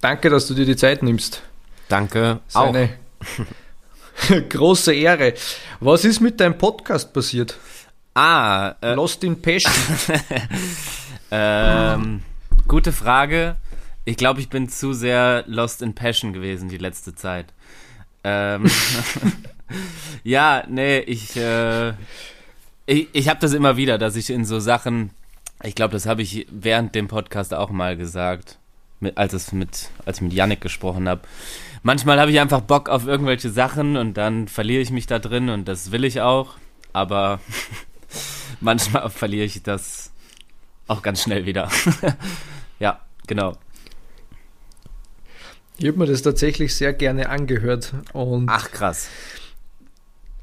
[0.00, 1.42] Danke, dass du dir die Zeit nimmst.
[1.88, 2.40] Danke.
[2.48, 2.88] Ist eine
[4.48, 5.34] große Ehre.
[5.80, 7.56] Was ist mit deinem Podcast passiert?
[8.14, 9.72] Ah, äh, Lost in Passion.
[11.30, 12.22] ähm,
[12.66, 13.56] gute Frage.
[14.04, 17.46] Ich glaube, ich bin zu sehr Lost in Passion gewesen die letzte Zeit.
[18.24, 18.70] Ähm,
[20.24, 21.90] ja, nee, ich, äh,
[22.86, 25.10] ich, ich habe das immer wieder, dass ich in so Sachen,
[25.62, 28.58] ich glaube, das habe ich während dem Podcast auch mal gesagt,
[29.00, 31.22] mit, als, es mit, als ich mit Yannick gesprochen habe.
[31.82, 35.48] Manchmal habe ich einfach Bock auf irgendwelche Sachen und dann verliere ich mich da drin
[35.48, 36.56] und das will ich auch,
[36.92, 37.40] aber
[38.60, 40.12] manchmal verliere ich das
[40.86, 41.70] auch ganz schnell wieder.
[42.78, 43.56] ja, genau.
[45.78, 47.94] Ich habe mir das tatsächlich sehr gerne angehört.
[48.12, 49.08] Und Ach krass.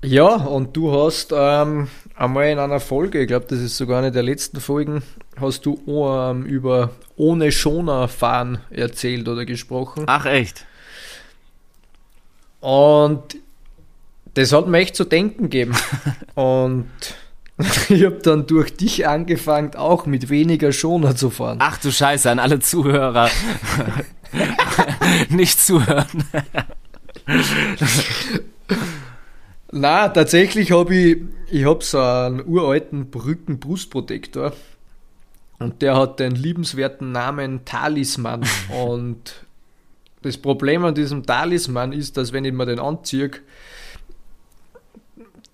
[0.03, 4.11] Ja, und du hast ähm, einmal in einer Folge, ich glaube, das ist sogar eine
[4.11, 5.03] der letzten Folgen,
[5.39, 10.03] hast du ähm, über ohne Schoner fahren erzählt oder gesprochen.
[10.07, 10.65] Ach echt?
[12.59, 13.37] Und
[14.33, 15.75] das hat mir echt zu denken gegeben.
[16.35, 16.89] und
[17.89, 21.57] ich habe dann durch dich angefangen, auch mit weniger Schoner zu fahren.
[21.59, 23.29] Ach du Scheiße, an alle Zuhörer.
[25.29, 26.05] Nicht zuhören.
[29.71, 31.17] Na, tatsächlich habe ich,
[31.49, 34.53] ich habe so einen uralten Brückenbrustprotektor
[35.59, 38.45] und der hat den liebenswerten Namen Talisman
[38.83, 39.45] und
[40.21, 43.31] das Problem an diesem Talisman ist, dass wenn ich mir den anziehe,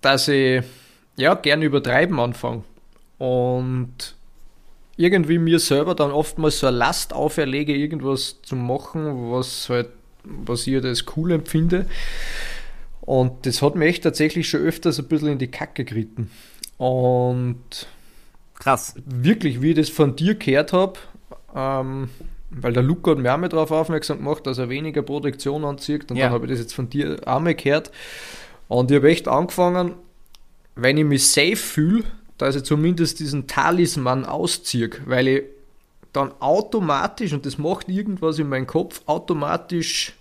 [0.00, 0.62] dass ich
[1.16, 2.64] ja gern übertreiben anfange
[3.18, 4.16] und
[4.96, 9.88] irgendwie mir selber dann oftmals so eine Last auferlege, irgendwas zu machen, was halt,
[10.22, 11.86] was ich als cool empfinde.
[13.00, 16.30] Und das hat mich echt tatsächlich schon öfters ein bisschen in die Kacke geritten.
[16.78, 17.86] Und
[18.58, 18.94] krass.
[19.04, 20.94] Wirklich, wie ich das von dir gehört habe,
[21.54, 22.08] ähm,
[22.50, 26.10] weil der Luca hat mir auch mal darauf aufmerksam gemacht, dass er weniger Protektion anzieht.
[26.10, 26.26] Und ja.
[26.26, 27.90] dann habe ich das jetzt von dir auch mal gehört.
[28.68, 29.94] Und ich habe echt angefangen,
[30.76, 32.04] wenn ich mich safe fühle,
[32.38, 35.42] dass ich zumindest diesen Talisman ausziehe, weil ich
[36.12, 40.14] dann automatisch, und das macht irgendwas in meinem Kopf, automatisch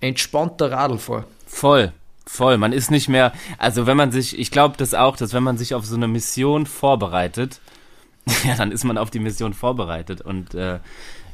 [0.00, 1.24] entspannter Radl fahre.
[1.46, 1.92] Voll,
[2.30, 2.58] voll.
[2.58, 5.58] Man ist nicht mehr, also wenn man sich, ich glaube das auch, dass wenn man
[5.58, 7.60] sich auf so eine Mission vorbereitet,
[8.44, 10.20] ja, dann ist man auf die Mission vorbereitet.
[10.20, 10.78] Und äh,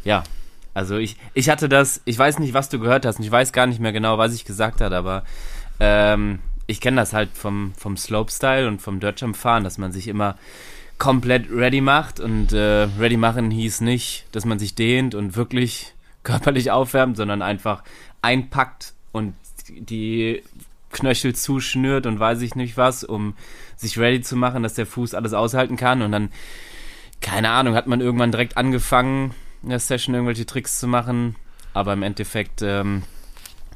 [0.04, 0.24] ja,
[0.74, 3.52] also ich, ich hatte das, ich weiß nicht, was du gehört hast und ich weiß
[3.52, 5.24] gar nicht mehr genau, was ich gesagt habe, aber
[5.80, 10.08] ähm, ich kenne das halt vom, vom Slopestyle und vom Dirtjump fahren, dass man sich
[10.08, 10.36] immer
[10.98, 15.94] komplett ready macht und äh, ready machen hieß nicht, dass man sich dehnt und wirklich
[16.22, 17.82] körperlich aufwärmt, sondern einfach
[18.22, 19.34] einpackt und
[19.68, 20.42] die
[20.96, 23.34] Knöchel zuschnürt und weiß ich nicht was, um
[23.76, 26.30] sich ready zu machen, dass der Fuß alles aushalten kann und dann,
[27.20, 31.36] keine Ahnung, hat man irgendwann direkt angefangen, in der Session irgendwelche Tricks zu machen,
[31.74, 33.02] aber im Endeffekt, ähm,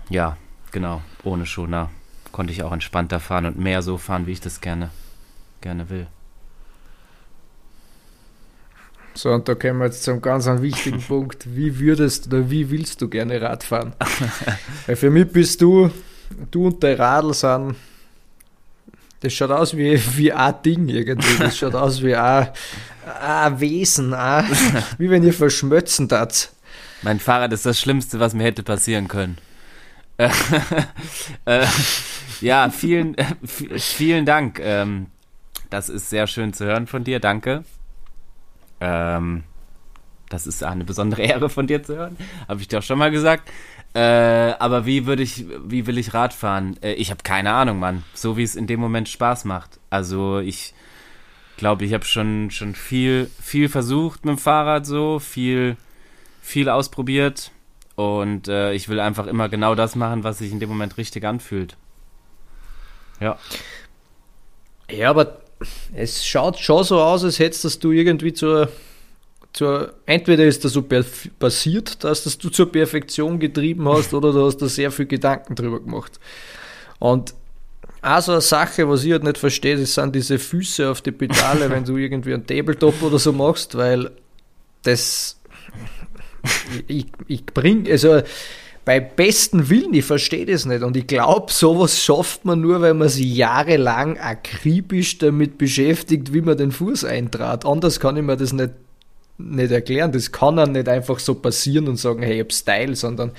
[0.08, 0.38] ja,
[0.72, 1.90] genau, ohne Schoner
[2.32, 4.88] konnte ich auch entspannter fahren und mehr so fahren, wie ich das gerne,
[5.60, 6.06] gerne will.
[9.12, 11.54] So, und da kommen wir jetzt zum ganz wichtigen Punkt.
[11.54, 13.92] Wie würdest oder wie willst du gerne Radfahren?
[14.86, 15.90] Weil für mich bist du,
[16.50, 17.76] du und der Radl sind,
[19.20, 21.38] das schaut aus wie, wie ein Ding irgendwie.
[21.38, 22.48] Das schaut aus wie ein,
[23.22, 24.46] ein Wesen, ein,
[24.98, 26.50] wie wenn ihr verschmötzen tat.
[27.02, 29.38] Mein Fahrrad ist das Schlimmste, was mir hätte passieren können.
[31.46, 31.66] äh,
[32.40, 34.58] ja, vielen, äh, vielen Dank.
[34.60, 35.06] Ähm,
[35.70, 37.20] das ist sehr schön zu hören von dir.
[37.20, 37.64] Danke.
[38.80, 39.44] Ähm,
[40.30, 42.16] das ist eine besondere Ehre von dir zu hören.
[42.48, 43.50] Habe ich dir auch schon mal gesagt.
[43.92, 44.00] Äh,
[44.58, 46.76] aber wie würde ich, wie will ich Rad fahren?
[46.82, 48.04] Äh, ich habe keine Ahnung, Mann.
[48.14, 49.80] So wie es in dem Moment Spaß macht.
[49.90, 50.72] Also ich
[51.56, 55.76] glaube, ich habe schon schon viel viel versucht mit dem Fahrrad so, viel
[56.40, 57.50] viel ausprobiert
[57.96, 61.24] und äh, ich will einfach immer genau das machen, was sich in dem Moment richtig
[61.24, 61.76] anfühlt.
[63.20, 63.38] Ja.
[64.90, 65.42] Ja, aber
[65.94, 68.70] es schaut schon so aus, als hättest du irgendwie zur,
[69.52, 70.82] zur entweder ist das so
[71.38, 75.54] passiert, dass das du zur Perfektion getrieben hast, oder du hast da sehr viel Gedanken
[75.54, 76.20] drüber gemacht.
[76.98, 77.34] Und
[78.02, 81.68] also eine Sache, was ich halt nicht verstehe, das sind diese Füße auf die Pedale,
[81.70, 84.10] wenn du irgendwie einen Tabletop oder so machst, weil
[84.82, 85.36] das
[86.86, 88.22] ich, ich bring, also
[88.84, 90.82] bei besten Willen, ich verstehe das nicht.
[90.82, 96.40] Und ich glaube, sowas schafft man nur, weil man sich jahrelang akribisch damit beschäftigt, wie
[96.40, 97.66] man den Fuß eintrat.
[97.66, 98.70] Anders kann ich mir das nicht,
[99.48, 100.12] nicht erklären.
[100.12, 103.32] Das kann dann nicht einfach so passieren und sagen, hey, ich hab Style, sondern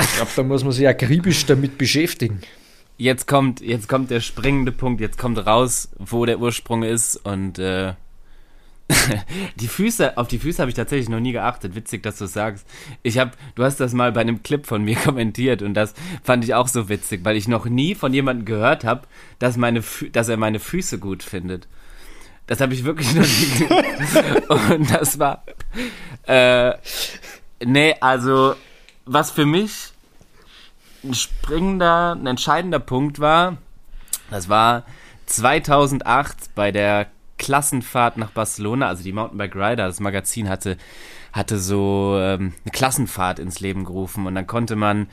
[0.00, 2.40] ich glaube, da muss man sich akribisch damit beschäftigen.
[2.98, 7.58] Jetzt kommt, jetzt kommt der springende Punkt, jetzt kommt raus, wo der Ursprung ist und
[7.58, 7.94] äh,
[9.56, 11.74] die Füße, auf die Füße habe ich tatsächlich noch nie geachtet.
[11.74, 12.66] Witzig, dass du sagst.
[13.02, 16.44] Ich habe, du hast das mal bei einem Clip von mir kommentiert und das fand
[16.44, 19.06] ich auch so witzig, weil ich noch nie von jemandem gehört habe,
[19.38, 21.68] dass meine, dass er meine Füße gut findet.
[22.46, 24.50] Das habe ich wirklich noch nie gehört.
[24.70, 25.44] und das war,
[26.26, 26.72] äh,
[27.64, 28.54] nee, also
[29.04, 29.92] was für mich
[31.04, 33.58] ein springender, ein entscheidender Punkt war,
[34.30, 34.84] das war
[35.26, 37.08] 2008 bei der
[37.38, 40.76] Klassenfahrt nach Barcelona, also die Mountainbike Rider, das Magazin hatte,
[41.32, 45.08] hatte so ähm, eine Klassenfahrt ins Leben gerufen und dann konnte man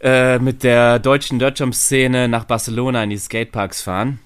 [0.00, 4.18] äh, mit der deutschen Dirtjump-Szene nach Barcelona in die Skateparks fahren.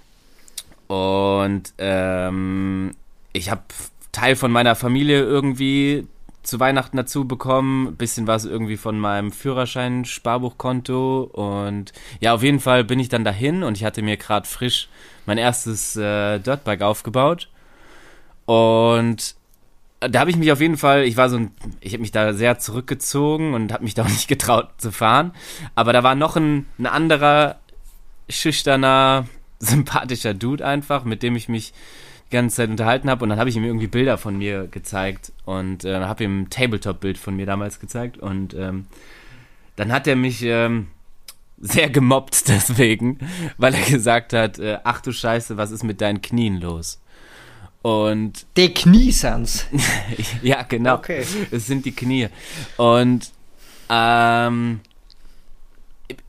[0.86, 2.92] Und ähm,
[3.32, 3.62] ich habe
[4.12, 6.06] Teil von meiner Familie irgendwie
[6.42, 7.96] zu Weihnachten dazu bekommen.
[7.96, 11.22] Bisschen was irgendwie von meinem Führerschein-Sparbuchkonto.
[11.32, 14.88] Und ja, auf jeden Fall bin ich dann dahin und ich hatte mir gerade frisch
[15.26, 17.48] mein erstes äh, Dirtbike aufgebaut.
[18.46, 19.34] Und
[20.00, 21.50] da habe ich mich auf jeden Fall, ich war so ein,
[21.80, 25.32] ich habe mich da sehr zurückgezogen und habe mich da auch nicht getraut zu fahren.
[25.74, 27.56] Aber da war noch ein, ein anderer
[28.28, 29.26] schüchterner,
[29.58, 31.72] sympathischer Dude einfach, mit dem ich mich
[32.26, 35.32] die ganze Zeit unterhalten habe und dann habe ich ihm irgendwie Bilder von mir gezeigt
[35.44, 38.86] und äh, habe ihm ein Tabletop-Bild von mir damals gezeigt und ähm,
[39.76, 40.88] dann hat er mich ähm,
[41.58, 43.18] sehr gemobbt deswegen,
[43.58, 47.00] weil er gesagt hat, äh, ach du Scheiße, was ist mit deinen Knien los?
[47.82, 49.66] Und die Knie sind's.
[50.42, 50.96] ja, genau.
[50.96, 51.24] Okay.
[51.52, 52.26] Es sind die Knie.
[52.76, 53.30] Und
[53.88, 54.80] ähm,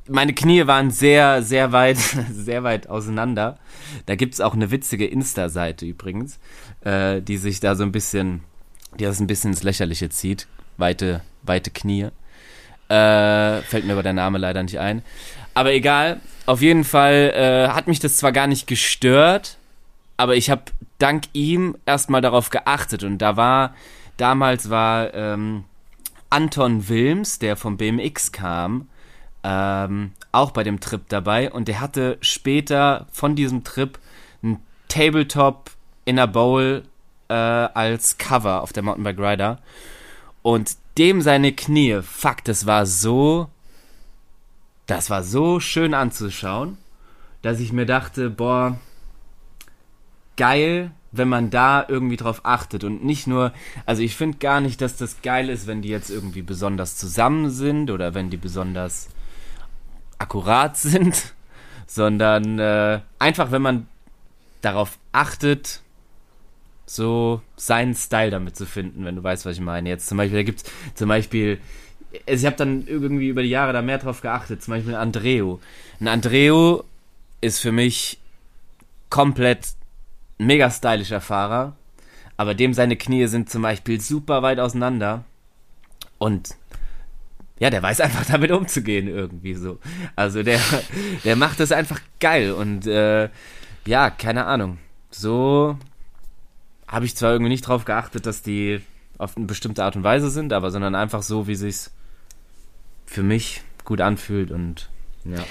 [0.09, 1.97] meine Knie waren sehr, sehr weit,
[2.31, 3.57] sehr weit auseinander.
[4.05, 6.39] Da gibt es auch eine witzige Insta-Seite übrigens,
[6.81, 8.41] äh, die sich da so ein bisschen,
[8.99, 10.47] die das ein bisschen ins Lächerliche zieht.
[10.77, 12.09] Weite, weite Knie.
[12.89, 15.01] Äh, fällt mir aber der Name leider nicht ein.
[15.53, 19.57] Aber egal, auf jeden Fall äh, hat mich das zwar gar nicht gestört,
[20.15, 20.63] aber ich habe
[20.99, 23.03] dank ihm erstmal darauf geachtet.
[23.03, 23.75] Und da war,
[24.17, 25.65] damals war ähm,
[26.29, 28.87] Anton Wilms, der vom BMX kam,
[29.47, 31.49] ähm, auch bei dem Trip dabei.
[31.49, 33.97] Und der hatte später von diesem Trip
[34.43, 34.59] ein
[34.89, 35.71] Tabletop
[36.03, 36.83] in a Bowl
[37.29, 39.59] äh, als Cover auf der Mountainbike Rider.
[40.41, 43.49] Und dem seine Knie, fuck, das war so,
[44.85, 46.77] das war so schön anzuschauen,
[47.41, 48.77] dass ich mir dachte, boah,
[50.35, 52.83] geil, wenn man da irgendwie drauf achtet.
[52.83, 53.53] Und nicht nur,
[53.85, 57.49] also ich finde gar nicht, dass das geil ist, wenn die jetzt irgendwie besonders zusammen
[57.49, 59.07] sind oder wenn die besonders
[60.17, 61.33] akkurat sind,
[61.85, 63.87] sondern äh, einfach, wenn man
[64.61, 65.81] darauf achtet,
[66.85, 69.89] so seinen Style damit zu finden, wenn du weißt, was ich meine.
[69.89, 71.59] Jetzt zum Beispiel, da gibt es zum Beispiel,
[72.25, 75.59] ich habe dann irgendwie über die Jahre da mehr drauf geachtet, zum Beispiel Andreo.
[75.99, 76.85] Ein Andreo
[77.41, 78.19] ist für mich
[79.09, 79.67] komplett
[80.37, 81.75] mega stylischer Fahrer,
[82.37, 85.25] aber dem seine Knie sind zum Beispiel super weit auseinander
[86.17, 86.55] und
[87.59, 89.79] ja, der weiß einfach damit umzugehen irgendwie so.
[90.15, 90.59] Also der,
[91.23, 93.29] der macht das einfach geil und äh,
[93.85, 94.77] ja, keine Ahnung.
[95.09, 95.77] So
[96.87, 98.81] habe ich zwar irgendwie nicht drauf geachtet, dass die
[99.17, 101.91] auf eine bestimmte Art und Weise sind, aber sondern einfach so, wie sich's
[103.05, 104.89] für mich gut anfühlt und
[105.23, 105.43] ja.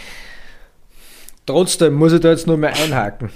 [1.47, 3.31] Trotzdem muss ich da jetzt nur mal einhaken.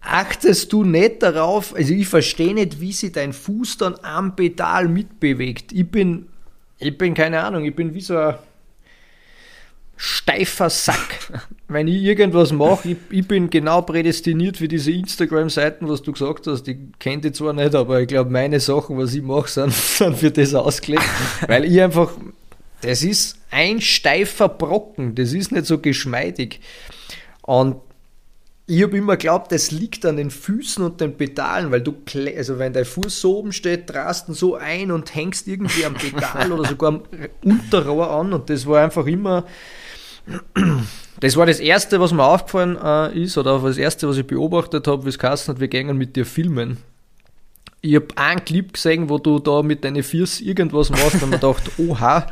[0.00, 4.88] Achtest du nicht darauf, also ich verstehe nicht, wie sich dein Fuß dann am Pedal
[4.88, 5.72] mitbewegt.
[5.72, 6.28] Ich bin
[6.78, 8.34] ich bin keine Ahnung, ich bin wie so ein
[9.96, 11.30] steifer Sack.
[11.68, 16.46] Wenn ich irgendwas mache, ich, ich, bin genau prädestiniert für diese Instagram-Seiten, was du gesagt
[16.46, 16.68] hast.
[16.68, 20.16] Ich kenne die zwar nicht, aber ich glaube, meine Sachen, was ich mache, sind, sind
[20.16, 21.04] für das ausgelegt.
[21.48, 22.12] Weil ich einfach,
[22.82, 26.60] das ist ein steifer Brocken, das ist nicht so geschmeidig.
[27.42, 27.76] Und
[28.68, 31.94] ich habe immer geglaubt, das liegt an den Füßen und den Pedalen, weil du,
[32.36, 35.94] also wenn dein Fuß so oben steht, drast ihn so ein und hängst irgendwie am
[35.94, 37.02] Pedal oder sogar am
[37.44, 39.44] Unterrohr an und das war einfach immer,
[41.20, 44.88] das war das Erste, was mir aufgefallen äh, ist oder das Erste, was ich beobachtet
[44.88, 46.78] habe, wie es geheißen hat, wir gehen mit dir filmen.
[47.82, 51.38] Ich habe einen Clip gesehen, wo du da mit deinen Füßen irgendwas machst und mir
[51.38, 52.26] gedacht, oha,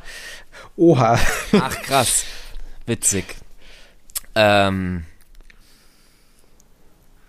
[0.76, 1.16] oha.
[1.52, 2.24] Ach krass,
[2.86, 3.36] witzig.
[4.34, 5.04] Ähm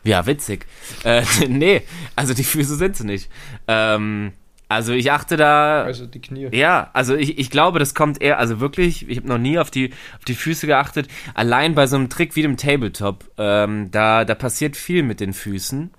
[0.05, 0.65] ja, witzig.
[1.03, 1.81] Äh, nee,
[2.15, 3.29] also die Füße sind sie nicht.
[3.67, 4.33] Ähm,
[4.67, 5.83] also ich achte da.
[5.83, 6.49] Also die Knie.
[6.51, 9.69] Ja, also ich, ich glaube, das kommt eher, also wirklich, ich habe noch nie auf
[9.69, 11.07] die, auf die Füße geachtet.
[11.33, 15.33] Allein bei so einem Trick wie dem Tabletop, ähm, da, da passiert viel mit den
[15.33, 15.91] Füßen.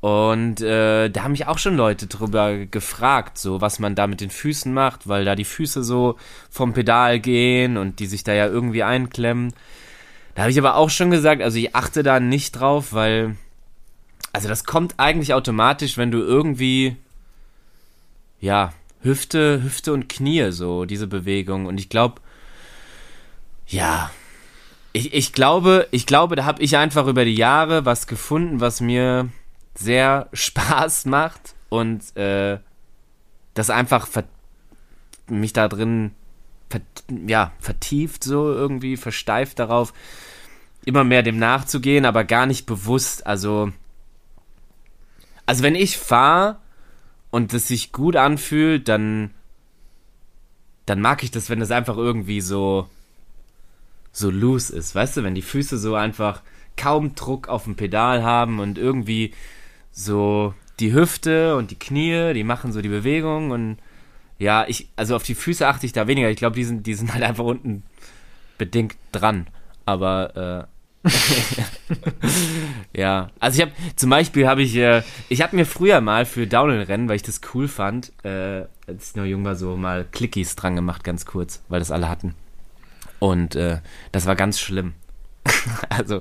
[0.00, 4.20] Und äh, da haben mich auch schon Leute drüber gefragt, so was man da mit
[4.20, 6.16] den Füßen macht, weil da die Füße so
[6.50, 9.52] vom Pedal gehen und die sich da ja irgendwie einklemmen.
[10.36, 13.36] Da habe ich aber auch schon gesagt, also ich achte da nicht drauf, weil
[14.34, 16.96] also das kommt eigentlich automatisch, wenn du irgendwie,
[18.38, 21.64] ja, Hüfte, Hüfte und Knie, so, diese Bewegung.
[21.64, 22.20] Und ich glaube,
[23.66, 24.10] ja,
[24.92, 28.82] ich, ich glaube, ich glaube, da habe ich einfach über die Jahre was gefunden, was
[28.82, 29.30] mir
[29.74, 32.58] sehr Spaß macht und äh,
[33.54, 34.06] das einfach
[35.28, 36.10] mich da drin
[36.68, 36.82] ver
[37.26, 39.94] ja, vertieft so irgendwie, versteift darauf,
[40.86, 43.26] immer mehr dem nachzugehen, aber gar nicht bewusst.
[43.26, 43.72] Also,
[45.44, 46.56] also wenn ich fahre
[47.30, 49.30] und es sich gut anfühlt, dann,
[50.86, 52.88] dann mag ich das, wenn das einfach irgendwie so,
[54.12, 56.42] so loose ist, weißt du, wenn die Füße so einfach
[56.76, 59.34] kaum Druck auf dem Pedal haben und irgendwie
[59.90, 63.78] so die Hüfte und die Knie, die machen so die Bewegung und
[64.38, 66.30] ja, ich, also auf die Füße achte ich da weniger.
[66.30, 67.82] Ich glaube, die sind, die sind halt einfach unten
[68.58, 69.46] bedingt dran.
[69.86, 70.75] Aber äh,
[72.92, 76.46] ja, also ich habe zum Beispiel habe ich, äh, ich habe mir früher mal für
[76.46, 80.56] Downhill-Rennen, weil ich das cool fand, äh, als ich noch jung war, so mal Clickies
[80.56, 82.34] dran gemacht, ganz kurz, weil das alle hatten.
[83.18, 83.78] Und äh,
[84.12, 84.94] das war ganz schlimm.
[85.88, 86.16] also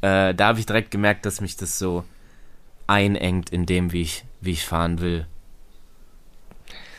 [0.00, 2.04] äh, da habe ich direkt gemerkt, dass mich das so
[2.86, 5.26] einengt in dem, wie ich, wie ich fahren will.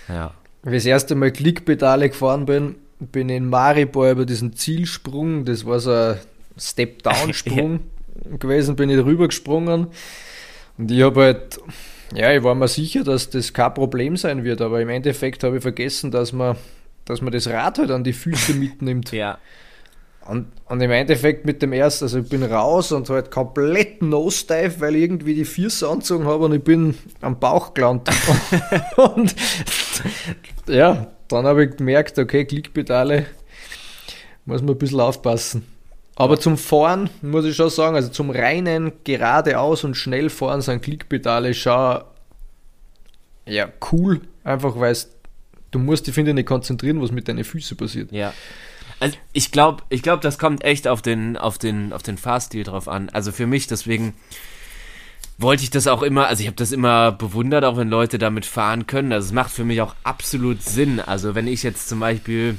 [0.07, 0.33] Ja.
[0.63, 5.79] Wie das erste Mal Klickpedale gefahren bin, bin in Maribor über diesen Zielsprung, das war
[5.79, 6.17] so ein
[6.57, 7.79] Step-Down-Sprung
[8.31, 8.37] ja.
[8.37, 9.87] gewesen, bin ich drüber gesprungen.
[10.77, 11.59] Und ich habe halt,
[12.13, 15.57] ja, ich war mir sicher, dass das kein Problem sein wird, aber im Endeffekt habe
[15.57, 16.57] ich vergessen, dass man,
[17.05, 19.11] dass man das Rad halt an die Füße mitnimmt.
[19.11, 19.37] ja.
[20.27, 24.79] Und, und im Endeffekt mit dem ersten, also ich bin raus und halt komplett nosedive,
[24.79, 28.15] weil ich irgendwie die Füße angezogen habe und ich bin am Bauch gelandet.
[28.97, 29.35] und
[30.67, 33.27] ja, dann habe ich gemerkt, okay, Klickpedale
[34.45, 35.74] muss man ein bisschen aufpassen.
[36.15, 40.81] Aber zum Fahren muss ich schon sagen, also zum reinen geradeaus und schnell fahren sind
[40.81, 42.01] Klickpedale schon
[43.47, 44.95] ja, cool, einfach weil
[45.71, 48.11] du musst dich, finde ich, nicht konzentrieren, was mit deinen Füßen passiert.
[48.11, 48.33] Ja.
[48.99, 52.63] Also ich glaube, ich glaube, das kommt echt auf den, auf den, auf den Fahrstil
[52.63, 53.09] drauf an.
[53.09, 54.13] Also für mich, deswegen
[55.37, 58.45] wollte ich das auch immer, also ich habe das immer bewundert, auch wenn Leute damit
[58.45, 59.11] fahren können.
[59.11, 60.99] Also es macht für mich auch absolut Sinn.
[60.99, 62.57] Also wenn ich jetzt zum Beispiel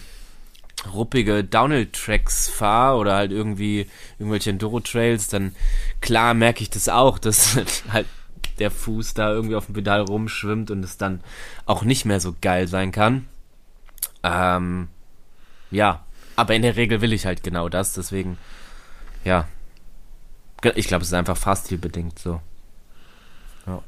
[0.92, 5.54] ruppige Downhill-Tracks fahre oder halt irgendwie irgendwelche Enduro-Trails, dann
[6.00, 7.58] klar merke ich das auch, dass
[7.90, 8.06] halt
[8.58, 11.20] der Fuß da irgendwie auf dem Pedal rumschwimmt und es dann
[11.66, 13.26] auch nicht mehr so geil sein kann.
[14.22, 14.88] Ähm,
[15.70, 16.04] ja,
[16.36, 18.38] aber in der Regel will ich halt genau das, deswegen,
[19.24, 19.46] ja.
[20.74, 22.40] Ich glaube, es ist einfach Fahrstilbedingt so.
[23.66, 23.82] Ja.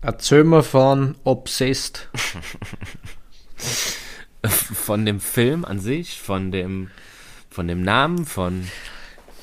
[0.00, 2.08] Erzähl mir von Obsessed.
[4.48, 6.90] von dem Film an sich, von dem,
[7.50, 8.64] von dem Namen, von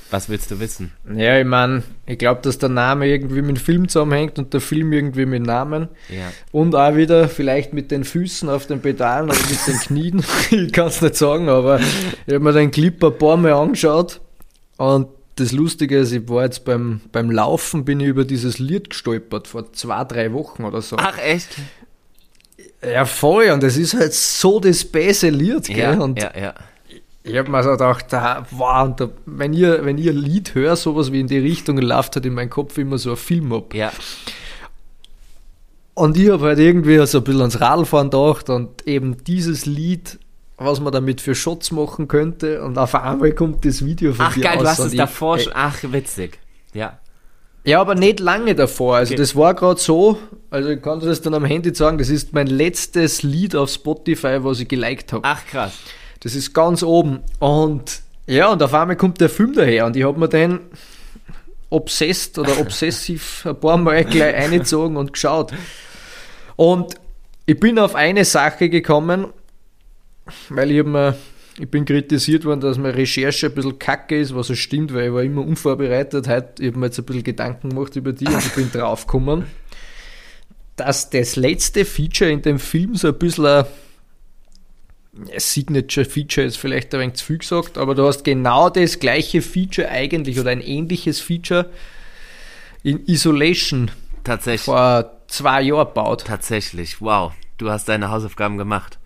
[0.09, 0.93] was willst du wissen?
[1.15, 4.61] Ja, ich meine, ich glaube, dass der Name irgendwie mit dem Film zusammenhängt und der
[4.61, 5.89] Film irgendwie mit dem Namen.
[6.09, 6.31] Ja.
[6.51, 10.23] Und auch wieder vielleicht mit den Füßen auf den Pedalen oder mit den Knien.
[10.51, 11.79] ich kann es nicht sagen, aber
[12.25, 14.21] ich habe mir den Clip ein paar Mal angeschaut.
[14.77, 18.89] Und das Lustige ist, ich war jetzt beim, beim Laufen, bin ich über dieses Lied
[18.91, 20.95] gestolpert, vor zwei, drei Wochen oder so.
[20.97, 21.49] Ach, echt?
[22.81, 23.49] Ja, voll.
[23.49, 24.59] Und es ist halt so
[25.29, 25.77] Lied, gell?
[25.77, 26.53] Ja, und ja, ja
[27.27, 30.77] ich habe mir so gedacht, da, wow, da, wenn, ihr, wenn ihr ein Lied hört,
[30.77, 33.73] sowas wie in die Richtung, läuft halt in meinem Kopf immer so ein Film ab.
[33.73, 33.91] Ja.
[35.93, 40.19] Und ich habe halt irgendwie so ein bisschen ans Radfahren gedacht und eben dieses Lied,
[40.57, 44.33] was man damit für Shots machen könnte und auf einmal kommt das Video von Ach,
[44.33, 44.59] dir geil, aus.
[44.59, 46.39] Ach geil, du hast es davor schon, ach witzig,
[46.73, 46.99] ja.
[47.67, 48.95] Ja, aber nicht lange davor.
[48.95, 49.21] Also okay.
[49.21, 50.17] das war gerade so,
[50.49, 54.37] also ich kann das dann am Handy sagen, das ist mein letztes Lied auf Spotify,
[54.41, 55.23] was ich geliked habe.
[55.25, 55.73] Ach krass.
[56.21, 57.19] Das ist ganz oben.
[57.39, 60.61] Und ja, und auf einmal kommt der Film daher und ich habe mir den
[61.69, 65.51] obsessed oder obsessiv ein paar Mal gleich eingezogen und geschaut.
[66.55, 66.95] Und
[67.45, 69.27] ich bin auf eine Sache gekommen,
[70.47, 71.17] weil ich mir
[71.59, 75.07] ich bin kritisiert worden, dass meine Recherche ein bisschen kacke ist, was es stimmt, weil
[75.07, 76.27] ich war immer unvorbereitet.
[76.27, 79.45] Heute, ich habe mir jetzt ein bisschen Gedanken gemacht über die und ich bin draufgekommen,
[80.75, 83.65] dass das letzte Feature in dem Film so ein bisschen ein
[85.37, 89.41] Signature Feature ist vielleicht ein wenig zu viel gesagt, aber du hast genau das gleiche
[89.41, 91.71] Feature eigentlich oder ein ähnliches Feature
[92.83, 93.89] in Isolation
[94.23, 94.61] Tatsächlich.
[94.61, 96.25] vor zwei Jahren gebaut.
[96.27, 97.31] Tatsächlich, wow.
[97.57, 98.99] Du hast deine Hausaufgaben gemacht.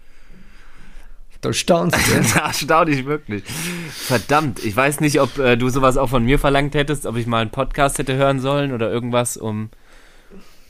[1.41, 2.39] Da staunst du.
[2.39, 3.43] da staune ich wirklich.
[3.91, 7.27] Verdammt, ich weiß nicht, ob äh, du sowas auch von mir verlangt hättest, ob ich
[7.27, 9.69] mal einen Podcast hätte hören sollen oder irgendwas, um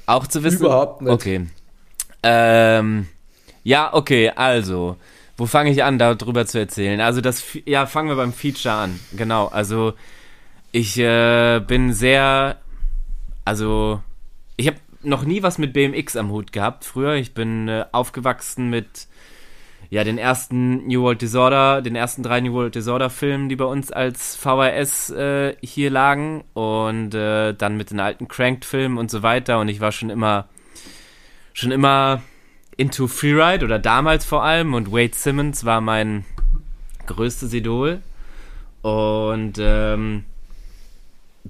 [0.06, 0.66] auch zu wissen.
[0.66, 1.12] Überhaupt nicht.
[1.12, 1.48] Okay.
[2.24, 3.08] Ähm,
[3.64, 4.98] ja, okay, also
[5.38, 7.02] wo fange ich an, darüber zu erzählen?
[7.02, 9.00] Also das, ja, fangen wir beim Feature an.
[9.12, 9.94] Genau, also
[10.72, 12.58] ich äh, bin sehr
[13.46, 14.02] also
[14.58, 17.16] ich habe noch nie was mit BMX am Hut gehabt früher.
[17.16, 19.08] Ich bin äh, aufgewachsen mit
[19.92, 23.66] ja, den ersten New World Disorder, den ersten drei New World Disorder Filmen, die bei
[23.66, 26.46] uns als VHS äh, hier lagen.
[26.54, 29.60] Und äh, dann mit den alten Cranked Filmen und so weiter.
[29.60, 30.48] Und ich war schon immer
[31.52, 32.22] schon immer
[32.78, 34.74] into Freeride oder damals vor allem.
[34.74, 36.24] Und Wade Simmons war mein
[37.08, 38.02] größtes Idol.
[38.84, 40.24] Und ähm,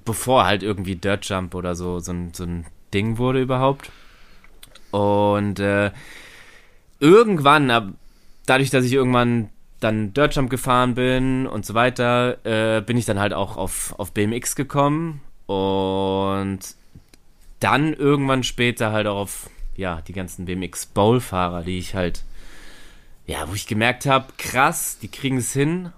[0.04, 3.92] bevor halt irgendwie Dirt Jump oder so so ein, so ein Ding wurde überhaupt.
[4.90, 5.92] Und äh,
[7.00, 7.70] irgendwann
[8.46, 13.20] dadurch, dass ich irgendwann dann Dirtjump gefahren bin und so weiter, äh, bin ich dann
[13.20, 16.60] halt auch auf, auf BMX gekommen und
[17.60, 22.24] dann irgendwann später halt auch auf ja, die ganzen BMX Bowl-Fahrer, die ich halt,
[23.26, 25.92] ja, wo ich gemerkt habe, krass, die kriegen es hin,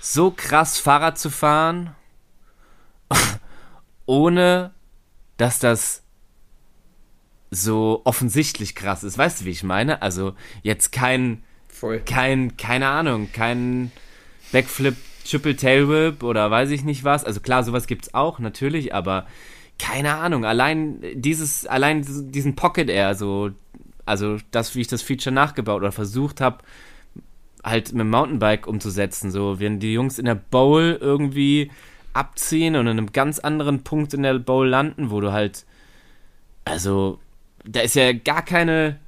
[0.00, 1.94] so krass Fahrrad zu fahren,
[4.06, 4.72] ohne
[5.36, 6.02] dass das
[7.50, 9.18] so offensichtlich krass ist.
[9.18, 10.02] Weißt du, wie ich meine?
[10.02, 12.00] Also jetzt kein, Voll.
[12.00, 13.92] kein, keine Ahnung, kein
[14.52, 17.24] Backflip, Triple Tail Whip oder weiß ich nicht was.
[17.24, 19.26] Also klar, sowas gibt's auch natürlich, aber
[19.78, 20.44] keine Ahnung.
[20.44, 23.50] Allein dieses, allein diesen Pocket Air, so,
[24.04, 26.58] also das, wie ich das Feature nachgebaut oder versucht habe,
[27.64, 29.30] halt mit dem Mountainbike umzusetzen.
[29.30, 31.70] So, wenn die Jungs in der Bowl irgendwie
[32.12, 35.66] abziehen und an einem ganz anderen Punkt in der Bowl landen, wo du halt,
[36.64, 37.18] also
[37.66, 38.98] da ist ja gar keine,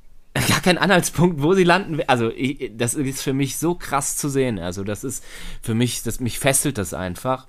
[0.48, 2.00] gar kein Anhaltspunkt, wo sie landen.
[2.06, 4.58] Also ich, das ist für mich so krass zu sehen.
[4.58, 5.24] Also das ist
[5.62, 7.46] für mich, das mich fesselt das einfach.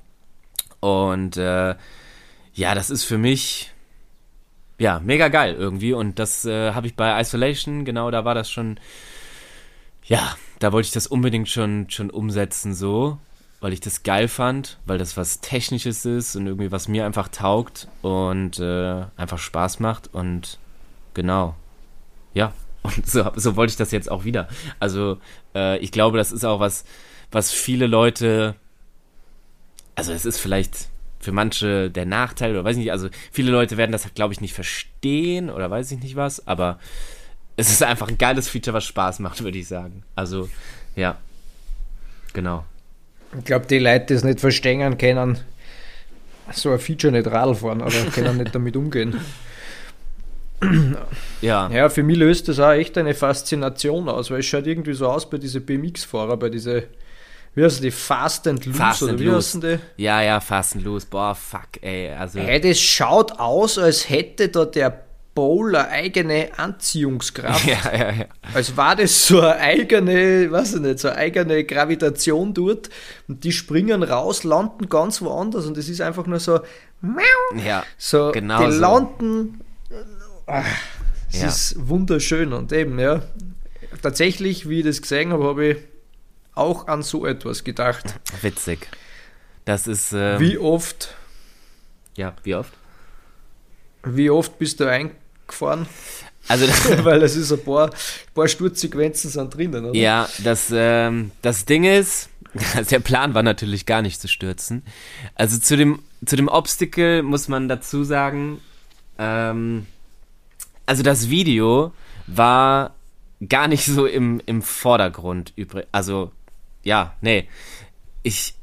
[0.79, 1.75] Und äh,
[2.53, 3.71] ja, das ist für mich
[4.77, 5.93] ja mega geil irgendwie.
[5.93, 8.79] Und das äh, habe ich bei Isolation genau, da war das schon.
[10.05, 13.19] Ja, da wollte ich das unbedingt schon schon umsetzen so,
[13.61, 17.27] weil ich das geil fand, weil das was Technisches ist und irgendwie was mir einfach
[17.27, 20.59] taugt und äh, einfach Spaß macht und
[21.13, 21.55] genau,
[22.33, 24.47] ja, und so, so wollte ich das jetzt auch wieder.
[24.79, 25.17] Also
[25.53, 26.85] äh, ich glaube, das ist auch was,
[27.31, 28.55] was viele Leute,
[29.95, 30.87] also es ist vielleicht
[31.19, 34.39] für manche der Nachteil oder weiß ich nicht, also viele Leute werden das, glaube ich,
[34.39, 36.79] nicht verstehen oder weiß ich nicht was, aber
[37.57, 40.03] es ist einfach ein geiles Feature, was Spaß macht, würde ich sagen.
[40.15, 40.49] Also,
[40.95, 41.17] ja,
[42.31, 42.63] genau.
[43.37, 45.39] Ich glaube, die Leute, die es nicht verstehen können,
[46.51, 49.19] so ein Feature nicht Radl fahren oder können nicht damit umgehen.
[51.41, 51.69] Ja.
[51.69, 55.07] Ja, für mich löst das auch echt eine Faszination aus, weil es schaut irgendwie so
[55.07, 56.83] aus bei diesen BMX-Fahrer, bei diese,
[57.55, 59.59] wie heißen die, Fast and Loose Fast oder and wie Loose.
[59.59, 60.03] die?
[60.03, 61.07] Ja, ja, fast and loose.
[61.09, 62.09] Boah, fuck, ey.
[62.09, 65.05] Also, Hey, das schaut aus, als hätte da der
[65.39, 67.65] Bowler eigene Anziehungskraft.
[67.65, 68.25] ja, ja, ja.
[68.53, 72.89] Als war das so eine eigene, weiß ich nicht, so eine eigene Gravitation dort
[73.29, 76.59] und die springen raus, landen ganz woanders und es ist einfach nur so,
[77.65, 78.79] Ja, so, genau die so.
[78.81, 79.61] landen,
[80.45, 80.63] ah,
[81.31, 81.47] es Ja.
[81.47, 83.21] ist wunderschön und eben, ja,
[84.01, 85.77] tatsächlich, wie ich das gesehen habe, habe ich
[86.53, 88.03] auch an so etwas gedacht.
[88.41, 88.89] witzig.
[89.63, 91.15] Das ist, ähm, Wie oft,
[92.17, 92.73] ja, wie oft?
[94.03, 94.85] wie oft bist du
[95.49, 95.87] eingefahren?
[96.47, 96.65] Also,
[97.03, 97.91] Weil es ist ein paar,
[98.33, 99.95] paar Sturzsequenzen sind drinnen, oder?
[99.95, 102.29] Ja, das, ähm, das Ding ist,
[102.91, 104.83] der Plan war natürlich gar nicht zu stürzen.
[105.35, 108.59] Also zu dem, zu dem Obstacle muss man dazu sagen,
[109.17, 109.85] ähm,
[110.85, 111.93] also das Video
[112.25, 112.95] war
[113.47, 115.85] gar nicht so im, im Vordergrund übrig.
[115.91, 116.31] Also,
[116.83, 117.47] ja, nee.
[118.23, 118.55] Ich,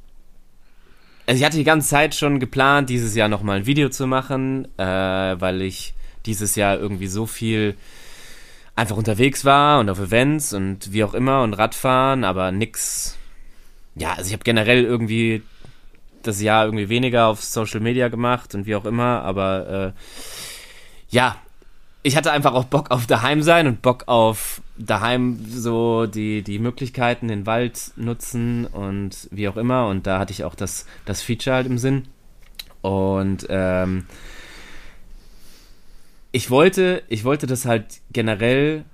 [1.26, 4.66] also ich hatte die ganze Zeit schon geplant, dieses Jahr nochmal ein Video zu machen,
[4.76, 5.94] äh, weil ich
[6.26, 7.76] dieses Jahr irgendwie so viel
[8.74, 13.16] einfach unterwegs war und auf Events und wie auch immer und Radfahren, aber nix.
[13.94, 15.42] Ja, also ich habe generell irgendwie
[16.22, 21.36] das Jahr irgendwie weniger auf Social Media gemacht und wie auch immer, aber äh, ja,
[22.06, 26.60] ich hatte einfach auch Bock auf daheim sein und Bock auf daheim so die, die
[26.60, 29.88] Möglichkeiten, den Wald nutzen und wie auch immer.
[29.88, 32.04] Und da hatte ich auch das, das Feature halt im Sinn.
[32.80, 34.06] Und ähm,
[36.36, 38.84] ich wollte, ich wollte das halt generell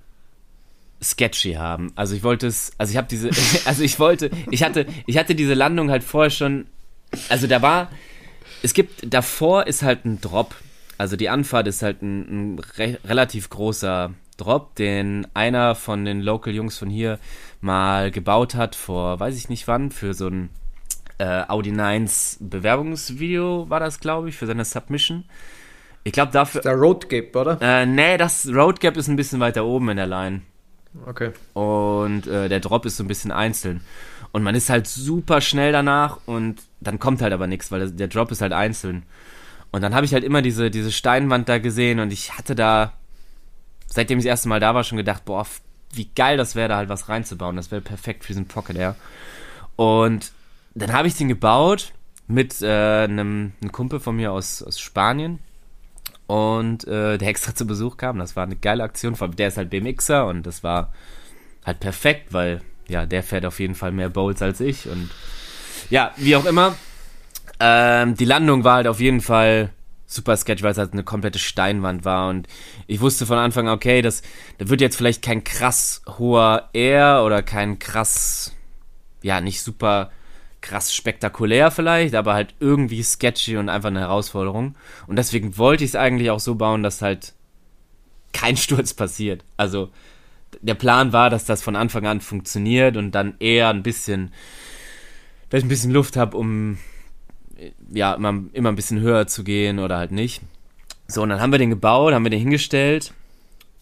[1.03, 1.91] sketchy haben.
[1.97, 3.31] Also ich wollte es, also ich habe diese,
[3.65, 6.67] also ich wollte, ich hatte, ich hatte diese Landung halt vorher schon,
[7.29, 7.91] also da war,
[8.63, 10.55] es gibt, davor ist halt ein Drop.
[10.99, 16.21] Also die Anfahrt ist halt ein, ein re relativ großer Drop, den einer von den
[16.21, 17.19] Local-Jungs von hier
[17.61, 20.49] mal gebaut hat vor, weiß ich nicht wann, für so ein
[21.19, 25.25] äh, Audi 9s Bewerbungsvideo war das, glaube ich, für seine Submission.
[26.05, 27.59] Ich glaube dafür, Der Road Gap, oder?
[27.61, 30.43] äh, nee, das Road Gap ist ein bisschen weiter oben in der Line.
[31.07, 31.31] Okay.
[31.55, 33.81] Und äh, der Drop ist so ein bisschen einzeln.
[34.33, 38.09] Und man ist halt super schnell danach und dann kommt halt aber nichts, weil der
[38.09, 39.05] Drop ist halt einzeln.
[39.71, 42.93] Und dann habe ich halt immer diese, diese Steinwand da gesehen und ich hatte da,
[43.87, 45.47] seitdem ich das erste Mal da war, schon gedacht, boah,
[45.95, 47.57] wie geil das wäre, da halt was reinzubauen.
[47.57, 48.97] Das wäre perfekt für diesen Pocket Air.
[49.77, 50.33] Und
[50.75, 51.93] dann habe ich den gebaut
[52.27, 52.67] mit äh,
[53.05, 55.39] einem, einem Kumpel von mir aus, aus Spanien
[56.27, 58.19] und äh, der extra zu Besuch kam.
[58.19, 59.17] Das war eine geile Aktion.
[59.37, 60.93] Der ist halt BMXer und das war
[61.65, 65.11] halt perfekt, weil ja, der fährt auf jeden Fall mehr Bowls als ich und
[65.91, 66.75] ja, wie auch immer.
[67.61, 69.71] Ähm, die Landung war halt auf jeden Fall
[70.07, 72.47] super sketch, weil es halt eine komplette Steinwand war und
[72.87, 74.23] ich wusste von Anfang an, okay, das,
[74.59, 78.55] das wird jetzt vielleicht kein krass hoher Air oder kein krass,
[79.23, 80.11] ja, nicht super
[80.63, 84.77] krass spektakulär vielleicht, aber halt irgendwie sketchy und einfach eine Herausforderung.
[85.07, 87.35] Und deswegen wollte ich es eigentlich auch so bauen, dass halt
[88.33, 89.45] kein Sturz passiert.
[89.57, 89.91] Also
[90.61, 94.33] der Plan war, dass das von Anfang an funktioniert und dann eher ein bisschen,
[95.51, 96.79] dass ich ein bisschen Luft habe, um
[97.93, 100.43] ja immer, immer ein bisschen höher zu gehen oder halt nicht.
[101.09, 103.13] So, und dann haben wir den gebaut, haben wir den hingestellt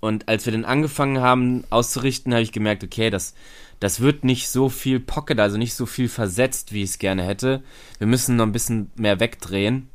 [0.00, 3.34] und als wir den angefangen haben auszurichten, habe ich gemerkt, okay, das
[3.80, 7.22] das wird nicht so viel Pocket, also nicht so viel versetzt, wie ich es gerne
[7.22, 7.62] hätte.
[7.98, 9.88] Wir müssen noch ein bisschen mehr wegdrehen.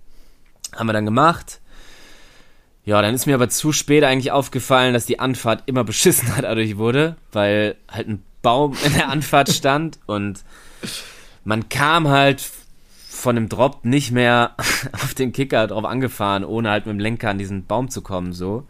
[0.76, 1.62] Haben wir dann gemacht.
[2.84, 6.78] Ja, dann ist mir aber zu spät eigentlich aufgefallen, dass die Anfahrt immer beschissener dadurch
[6.78, 10.44] wurde, weil halt ein Baum in der Anfahrt stand und
[11.44, 12.44] man kam halt
[13.08, 14.56] von dem Drop nicht mehr
[14.94, 18.34] auf den Kicker drauf angefahren, ohne halt mit dem Lenker an diesen Baum zu kommen,
[18.34, 18.68] so.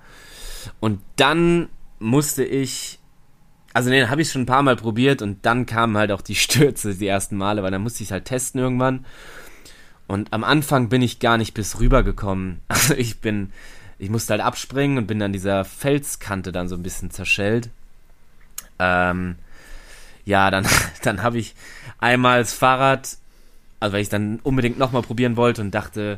[0.79, 2.99] Und dann musste ich
[3.75, 6.35] also den habe ich schon ein paar Mal probiert und dann kamen halt auch die
[6.35, 9.05] Stürze die ersten Male, weil dann musste ich es halt testen irgendwann.
[10.07, 12.61] Und am Anfang bin ich gar nicht bis rüber gekommen.
[12.69, 13.51] Also ich bin,
[13.99, 17.69] ich musste halt abspringen und bin dann dieser Felskante dann so ein bisschen zerschellt.
[18.79, 19.35] Ähm,
[20.23, 20.65] ja, dann,
[21.03, 21.53] dann habe ich
[21.99, 23.17] einmal das Fahrrad,
[23.81, 26.17] also weil ich dann unbedingt nochmal probieren wollte und dachte,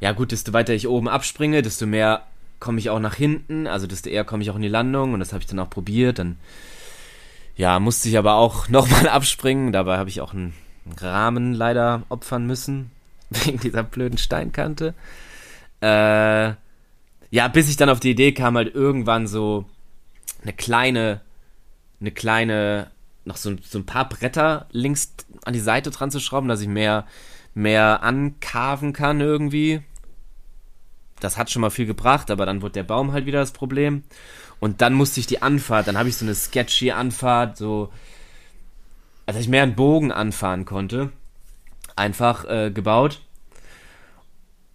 [0.00, 2.26] ja gut, desto weiter ich oben abspringe, desto mehr
[2.60, 5.20] komme ich auch nach hinten, also desto eher komme ich auch in die Landung und
[5.20, 6.18] das habe ich dann auch probiert.
[6.18, 6.38] Dann
[7.56, 9.72] ja, musste ich aber auch nochmal abspringen.
[9.72, 10.54] Dabei habe ich auch einen
[10.98, 12.90] Rahmen leider opfern müssen.
[13.30, 14.94] Wegen dieser blöden Steinkante.
[15.80, 16.52] Äh,
[17.30, 19.64] ja, bis ich dann auf die Idee kam, halt irgendwann so
[20.42, 21.20] eine kleine,
[22.00, 22.90] eine kleine,
[23.24, 26.68] noch so, so ein paar Bretter links an die Seite dran zu schrauben, dass ich
[26.68, 27.06] mehr,
[27.54, 29.82] mehr ankarven kann irgendwie.
[31.20, 34.02] Das hat schon mal viel gebracht, aber dann wurde der Baum halt wieder das Problem.
[34.58, 37.90] Und dann musste ich die Anfahrt, dann habe ich so eine sketchy Anfahrt, so,
[39.26, 41.10] als ich mehr einen Bogen anfahren konnte,
[41.96, 43.22] einfach äh, gebaut.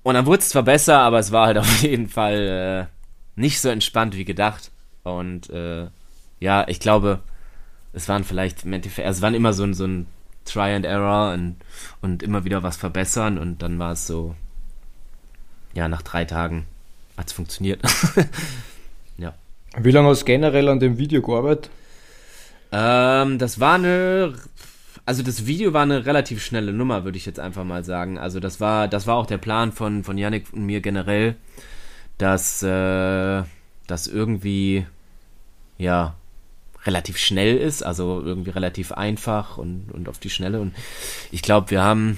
[0.02, 3.62] Und dann wurde es zwar besser, aber es war halt auf jeden Fall äh, nicht
[3.62, 4.72] so entspannt wie gedacht.
[5.04, 5.88] Und äh,
[6.40, 7.22] ja, ich glaube,
[7.94, 10.08] es waren vielleicht also es waren immer so ein, so ein
[10.46, 11.58] Try and Error und,
[12.02, 14.36] und immer wieder was verbessern und dann war es so,
[15.76, 16.66] ja, nach drei Tagen
[17.18, 17.82] hat es funktioniert.
[19.78, 21.70] Wie lange hast du generell an dem Video gearbeitet?
[22.72, 24.34] Ähm, das war eine,
[25.06, 28.18] also das Video war eine relativ schnelle Nummer, würde ich jetzt einfach mal sagen.
[28.18, 31.36] Also das war, das war auch der Plan von von Yannick und mir generell,
[32.18, 33.44] dass äh,
[33.88, 34.86] das irgendwie
[35.78, 36.16] ja
[36.86, 40.62] relativ schnell ist, also irgendwie relativ einfach und und auf die Schnelle.
[40.62, 40.74] Und
[41.32, 42.18] ich glaube, wir haben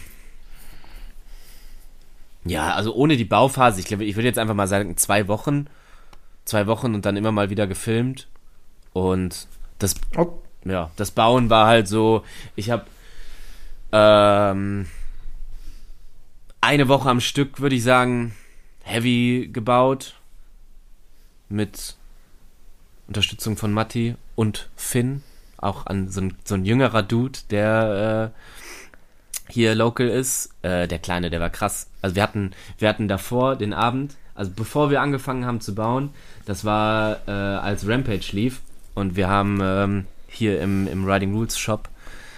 [2.49, 5.67] ja, also ohne die Bauphase, ich glaube, ich würde jetzt einfach mal sagen, zwei Wochen
[6.47, 8.27] zwei Wochen und dann immer mal wieder gefilmt.
[8.93, 9.47] Und
[9.79, 9.95] das,
[10.65, 12.23] ja, das Bauen war halt so,
[12.55, 12.85] ich habe
[13.91, 14.87] ähm,
[16.61, 18.33] eine Woche am Stück, würde ich sagen,
[18.81, 20.15] heavy gebaut.
[21.49, 21.95] Mit
[23.07, 25.23] Unterstützung von Matti und Finn.
[25.57, 30.49] Auch an so ein, so ein jüngerer Dude, der äh, hier local ist.
[30.61, 31.89] Äh, der Kleine, der war krass.
[32.07, 36.11] Also wir hatten, wir hatten davor den Abend, also bevor wir angefangen haben zu bauen,
[36.45, 38.61] das war äh, als Rampage lief
[38.95, 41.89] und wir haben ähm, hier im, im Riding Rules Shop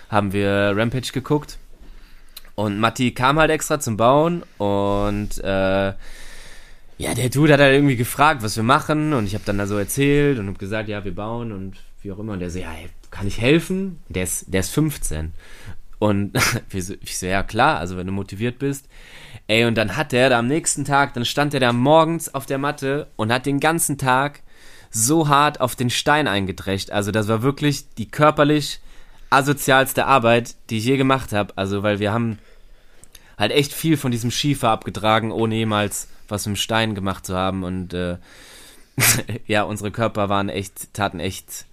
[0.09, 1.59] haben wir Rampage geguckt
[2.55, 5.93] und Matti kam halt extra zum Bauen und äh,
[6.97, 9.67] ja, der Dude hat halt irgendwie gefragt, was wir machen und ich habe dann da
[9.67, 12.57] so erzählt und habe gesagt, ja, wir bauen und wie auch immer und der so,
[12.57, 12.73] ja,
[13.11, 13.99] kann ich helfen?
[14.07, 15.31] Der ist, der ist 15
[15.99, 16.37] und
[16.71, 18.87] ich so, ja klar, also wenn du motiviert bist.
[19.47, 22.45] Ey, und dann hat der da am nächsten Tag, dann stand er da morgens auf
[22.45, 24.41] der Matte und hat den ganzen Tag
[24.91, 26.91] so hart auf den Stein eingedrecht.
[26.91, 28.79] Also das war wirklich die körperlich
[29.29, 31.53] asozialste Arbeit, die ich je gemacht habe.
[31.55, 32.39] Also weil wir haben
[33.37, 37.35] halt echt viel von diesem Schiefer abgetragen, ohne jemals was mit dem Stein gemacht zu
[37.35, 37.63] haben.
[37.63, 38.17] Und äh,
[39.47, 41.65] ja, unsere Körper waren echt, taten echt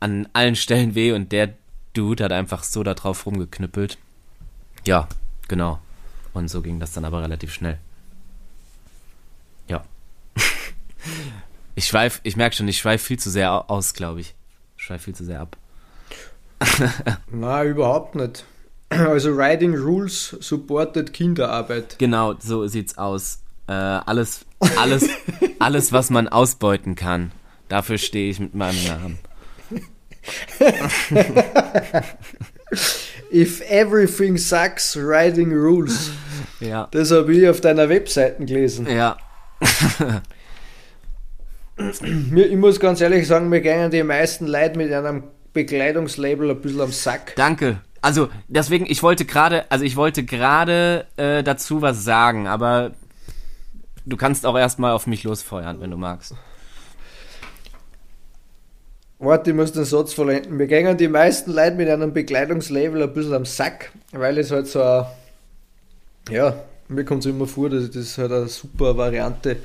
[0.00, 1.54] an allen Stellen weh und der
[1.96, 3.98] Dude hat einfach so da drauf rumgeknüppelt.
[4.84, 5.08] Ja,
[5.48, 5.80] genau.
[6.32, 7.78] Und so ging das dann aber relativ schnell.
[9.68, 9.84] Ja.
[11.74, 14.34] ich schweife, ich merke schon, ich schweife viel zu sehr aus, glaube ich.
[14.76, 15.56] Ich schweife viel zu sehr ab.
[17.30, 18.44] Na, überhaupt nicht.
[18.90, 21.98] Also Riding Rules supported Kinderarbeit.
[21.98, 23.40] Genau, so sieht's aus.
[23.66, 25.08] Äh, alles, alles,
[25.58, 27.32] alles, was man ausbeuten kann.
[27.68, 29.18] Dafür stehe ich mit meinem Namen.
[33.32, 36.10] If everything sucks, Riding Rules.
[36.60, 36.88] Ja.
[36.90, 38.86] Das habe ich auf deiner Webseite gelesen.
[38.88, 39.16] Ja.
[42.32, 46.80] Ich muss ganz ehrlich sagen, mir gehen die meisten Leute mit einem Bekleidungslabel ein bisschen
[46.80, 47.34] am Sack.
[47.36, 47.80] Danke.
[48.00, 52.92] Also deswegen, ich wollte gerade, also ich wollte gerade äh, dazu was sagen, aber
[54.06, 56.34] du kannst auch erstmal auf mich losfeuern, wenn du magst.
[59.26, 60.56] Warte, ich muss den Satz vollenden.
[60.56, 64.68] Mir gehen die meisten Leute mit einem Bekleidungslabel ein bisschen am Sack, weil es halt
[64.68, 65.06] so ein,
[66.30, 69.56] ja, mir kommt es immer vor, dass das halt eine super Variante,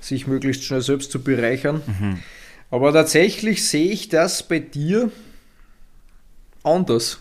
[0.00, 1.82] sich möglichst schnell selbst zu bereichern.
[2.70, 5.10] Aber tatsächlich sehe ich das bei dir
[6.62, 7.18] anders.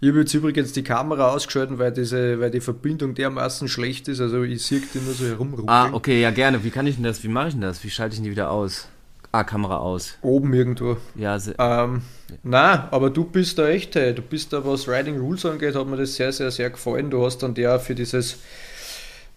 [0.00, 4.20] Ich habe jetzt übrigens die Kamera ausgeschaltet, weil, diese, weil die Verbindung dermaßen schlecht ist.
[4.20, 5.68] Also ich sehe die nur so herumruckeln.
[5.68, 6.62] Ah, okay, ja gerne.
[6.62, 7.24] Wie kann ich denn das?
[7.24, 7.82] Wie mache ich denn das?
[7.82, 8.88] Wie schalte ich die wieder aus?
[9.34, 10.14] Ah, Kamera aus.
[10.20, 10.98] Oben irgendwo.
[11.14, 12.02] Ja, se- Ähm,
[12.42, 15.86] na, aber du bist da echt, hey, du bist da, was Riding Rules angeht, hat
[15.86, 17.08] mir das sehr, sehr, sehr gefallen.
[17.10, 18.38] Du hast dann der für dieses,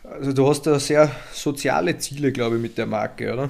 [0.03, 3.47] also du hast da sehr soziale Ziele, glaube ich, mit der Marke, oder?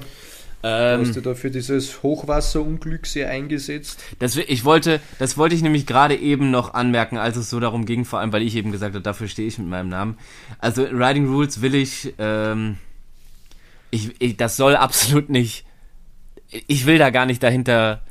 [0.62, 4.02] Du hast ähm, dich da für dieses Hochwasserunglück sehr eingesetzt.
[4.20, 7.86] das, ich wollte, das wollte ich nämlich gerade eben noch anmerken, als es so darum
[7.86, 10.16] ging, vor allem, weil ich eben gesagt habe, dafür stehe ich mit meinem Namen.
[10.58, 12.78] Also Riding Rules will ich, ähm,
[13.90, 15.65] ich, ich, das soll absolut nicht,
[16.50, 18.02] ich will da gar nicht dahinter,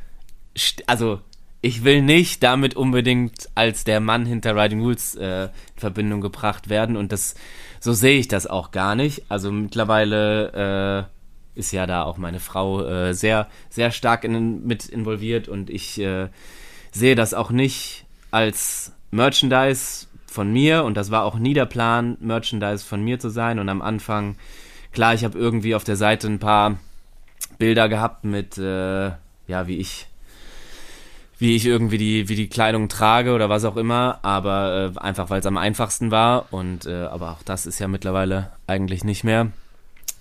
[0.88, 1.22] also
[1.62, 6.70] ich will nicht damit unbedingt als der Mann hinter Riding Rules äh, in Verbindung gebracht
[6.70, 7.36] werden und das,
[7.80, 9.24] so sehe ich das auch gar nicht.
[9.30, 11.08] Also mittlerweile
[11.56, 15.70] äh, ist ja da auch meine Frau äh, sehr, sehr stark in, mit involviert und
[15.70, 16.28] ich äh,
[16.92, 22.18] sehe das auch nicht als Merchandise von mir und das war auch nie der Plan,
[22.20, 24.36] Merchandise von mir zu sein und am Anfang,
[24.92, 26.78] klar, ich habe irgendwie auf der Seite ein paar
[27.58, 29.12] Bilder gehabt mit, äh,
[29.48, 30.08] ja, wie ich,
[31.38, 35.30] wie ich irgendwie die, wie die Kleidung trage oder was auch immer, aber äh, einfach
[35.30, 39.24] weil es am einfachsten war und, äh, aber auch das ist ja mittlerweile eigentlich nicht
[39.24, 39.52] mehr.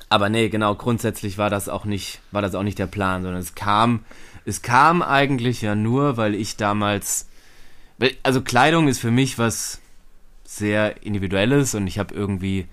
[0.09, 3.41] Aber nee, genau, grundsätzlich war das auch nicht, war das auch nicht der Plan, sondern
[3.41, 4.05] es kam,
[4.45, 7.29] es kam eigentlich ja nur, weil ich damals,
[8.23, 9.81] also Kleidung ist für mich was
[10.45, 12.67] sehr individuelles und ich habe irgendwie,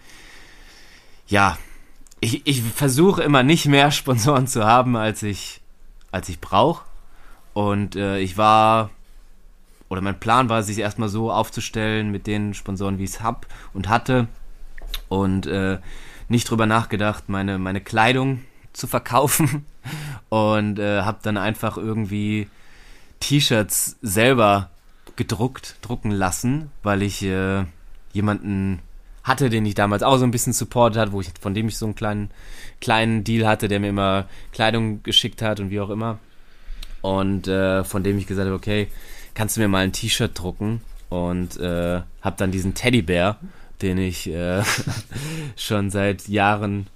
[1.27, 1.58] ja,
[2.21, 5.60] ich, ich versuche immer nicht mehr Sponsoren zu haben, als ich,
[6.12, 6.86] als ich brauche.
[7.53, 8.91] Und äh, ich war,
[9.89, 13.47] oder mein Plan war, sich erstmal so aufzustellen mit den Sponsoren, wie ich es hab
[13.73, 14.27] und hatte.
[15.10, 15.79] Und äh,
[16.29, 19.65] nicht drüber nachgedacht, meine, meine Kleidung zu verkaufen.
[20.29, 22.47] Und äh, habe dann einfach irgendwie
[23.19, 24.69] T-Shirts selber
[25.17, 27.65] gedruckt, drucken lassen, weil ich äh,
[28.13, 28.79] jemanden
[29.23, 31.77] hatte, den ich damals auch so ein bisschen supportet hat, wo ich, von dem ich
[31.77, 32.29] so einen kleinen,
[32.79, 36.19] kleinen Deal hatte, der mir immer Kleidung geschickt hat und wie auch immer.
[37.01, 38.88] Und äh, von dem ich gesagt habe, okay,
[39.34, 40.81] kannst du mir mal ein T-Shirt drucken?
[41.10, 43.38] Und äh, habe dann diesen Teddybär,
[43.81, 44.63] den ich äh,
[45.55, 46.88] schon seit Jahren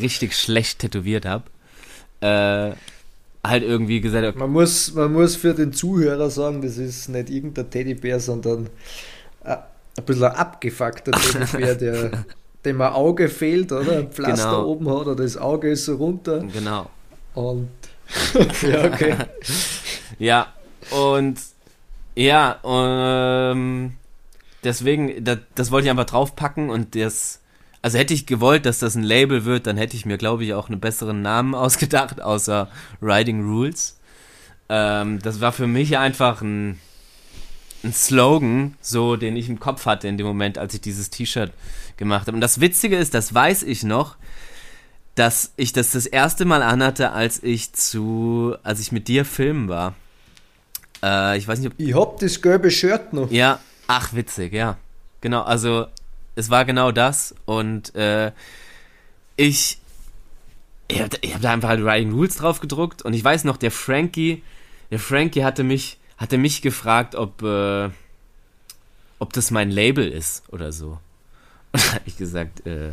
[0.00, 1.44] richtig schlecht tätowiert habe,
[2.20, 2.76] äh,
[3.46, 7.30] halt irgendwie gesagt, okay, Man muss, man muss für den Zuhörer sagen, das ist nicht
[7.30, 8.70] irgendein Teddybär, sondern
[9.96, 12.10] ein bisschen ein abgefuckter Teddybär, der,
[12.64, 13.98] dem ein Auge fehlt, oder?
[13.98, 14.66] Ein Pflaster Genau.
[14.66, 16.42] oben hat, oder das Auge ist so runter.
[16.52, 16.90] genau.
[17.34, 17.68] Und
[18.62, 19.16] ja, okay.
[20.18, 20.46] Ja,
[20.90, 21.38] und
[22.14, 23.94] ja, ähm,
[24.62, 27.40] deswegen, das, das wollte ich einfach draufpacken und das,
[27.82, 30.54] also hätte ich gewollt, dass das ein Label wird, dann hätte ich mir, glaube ich,
[30.54, 32.68] auch einen besseren Namen ausgedacht, außer
[33.02, 33.98] Riding Rules.
[34.68, 36.78] Ähm, das war für mich einfach ein,
[37.84, 41.52] ein Slogan, so den ich im Kopf hatte in dem Moment, als ich dieses T-Shirt
[41.96, 42.34] gemacht habe.
[42.34, 44.16] Und das Witzige ist, das weiß ich noch,
[45.14, 49.68] dass ich das das erste Mal anhatte, als ich zu, als ich mit dir filmen
[49.68, 49.94] war.
[51.02, 53.30] Äh, ich weiß nicht, ob Ich hab das gelbe Shirt noch.
[53.30, 54.76] ja, ach witzig, ja.
[55.20, 55.86] Genau, also
[56.34, 58.32] es war genau das und äh,
[59.36, 59.78] ich
[60.88, 63.70] ich habe hab da einfach halt Riding Rules drauf gedruckt und ich weiß noch, der
[63.70, 64.42] Frankie,
[64.90, 67.90] der Frankie hatte mich hatte mich gefragt, ob äh,
[69.18, 70.98] ob das mein Label ist oder so.
[71.72, 72.92] Und habe ich gesagt, äh,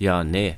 [0.00, 0.56] ja, nee.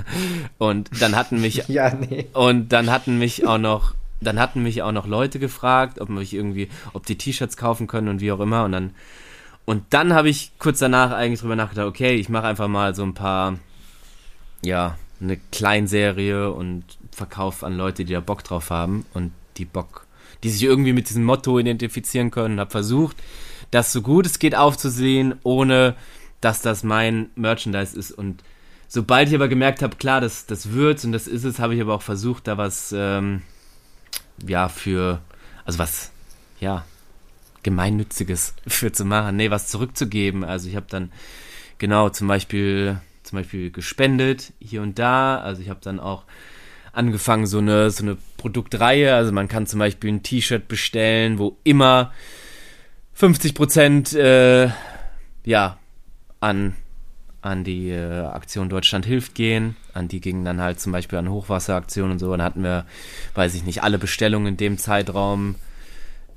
[0.58, 2.26] und dann hatten mich Ja, nee.
[2.32, 6.32] und dann hatten mich auch noch, dann hatten mich auch noch Leute gefragt, ob mich
[6.32, 8.64] irgendwie, ob die T-Shirts kaufen können und wie auch immer.
[8.64, 8.94] Und dann,
[9.66, 13.02] und dann habe ich kurz danach eigentlich drüber nachgedacht, okay, ich mache einfach mal so
[13.02, 13.58] ein paar,
[14.62, 20.06] ja, eine Kleinserie und Verkauf an Leute, die da Bock drauf haben und die Bock,
[20.42, 22.60] die sich irgendwie mit diesem Motto identifizieren können.
[22.60, 23.16] Habe versucht,
[23.70, 25.94] das so gut es geht aufzusehen, ohne
[26.40, 28.12] dass das mein Merchandise ist.
[28.12, 28.42] Und
[28.86, 31.80] sobald ich aber gemerkt habe, klar, das, das wird's und das ist es, habe ich
[31.80, 33.42] aber auch versucht, da was, ähm,
[34.46, 35.20] ja, für,
[35.64, 36.10] also was,
[36.60, 36.84] ja,
[37.62, 40.44] Gemeinnütziges für zu machen, nee, was zurückzugeben.
[40.44, 41.12] Also ich habe dann,
[41.78, 45.38] genau, zum Beispiel, zum Beispiel gespendet, hier und da.
[45.38, 46.24] Also ich habe dann auch
[46.92, 49.14] angefangen, so eine, so eine Produktreihe.
[49.14, 52.12] Also man kann zum Beispiel ein T-Shirt bestellen, wo immer
[53.12, 54.70] 50 Prozent, äh,
[55.44, 55.78] ja,
[56.40, 56.74] an,
[57.42, 59.76] an die äh, Aktion Deutschland hilft gehen.
[59.92, 62.30] An die gingen dann halt zum Beispiel an Hochwasseraktionen und so.
[62.30, 62.86] Dann hatten wir,
[63.34, 65.56] weiß ich nicht, alle Bestellungen in dem Zeitraum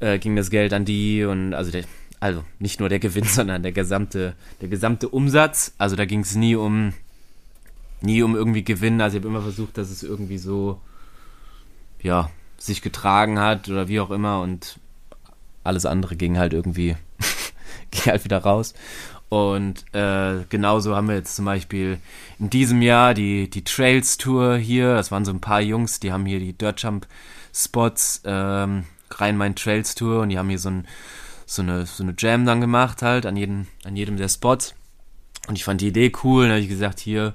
[0.02, 1.84] äh, ging das Geld an die und also der,
[2.20, 5.74] also nicht nur der Gewinn, sondern der gesamte, der gesamte Umsatz.
[5.78, 6.94] Also da ging es nie um
[8.02, 9.00] nie um irgendwie Gewinn.
[9.02, 10.82] Also ich habe immer versucht, dass es irgendwie so
[12.04, 14.80] ja sich getragen hat oder wie auch immer und
[15.64, 16.96] alles andere ging halt irgendwie
[17.92, 18.74] ging halt wieder raus.
[19.30, 22.00] Und äh, genauso haben wir jetzt zum Beispiel
[22.38, 24.96] in diesem Jahr die, die Trails Tour hier.
[24.96, 27.08] Das waren so ein paar Jungs, die haben hier die Dirt Jump
[27.54, 30.88] Spots, ähm, Rhein-Main Trails Tour und die haben hier so, ein,
[31.46, 34.76] so, eine, so eine Jam dann gemacht halt an, jedem an jedem der Spots.
[35.48, 36.44] Und ich fand die Idee cool.
[36.44, 37.34] Dann habe ich gesagt, hier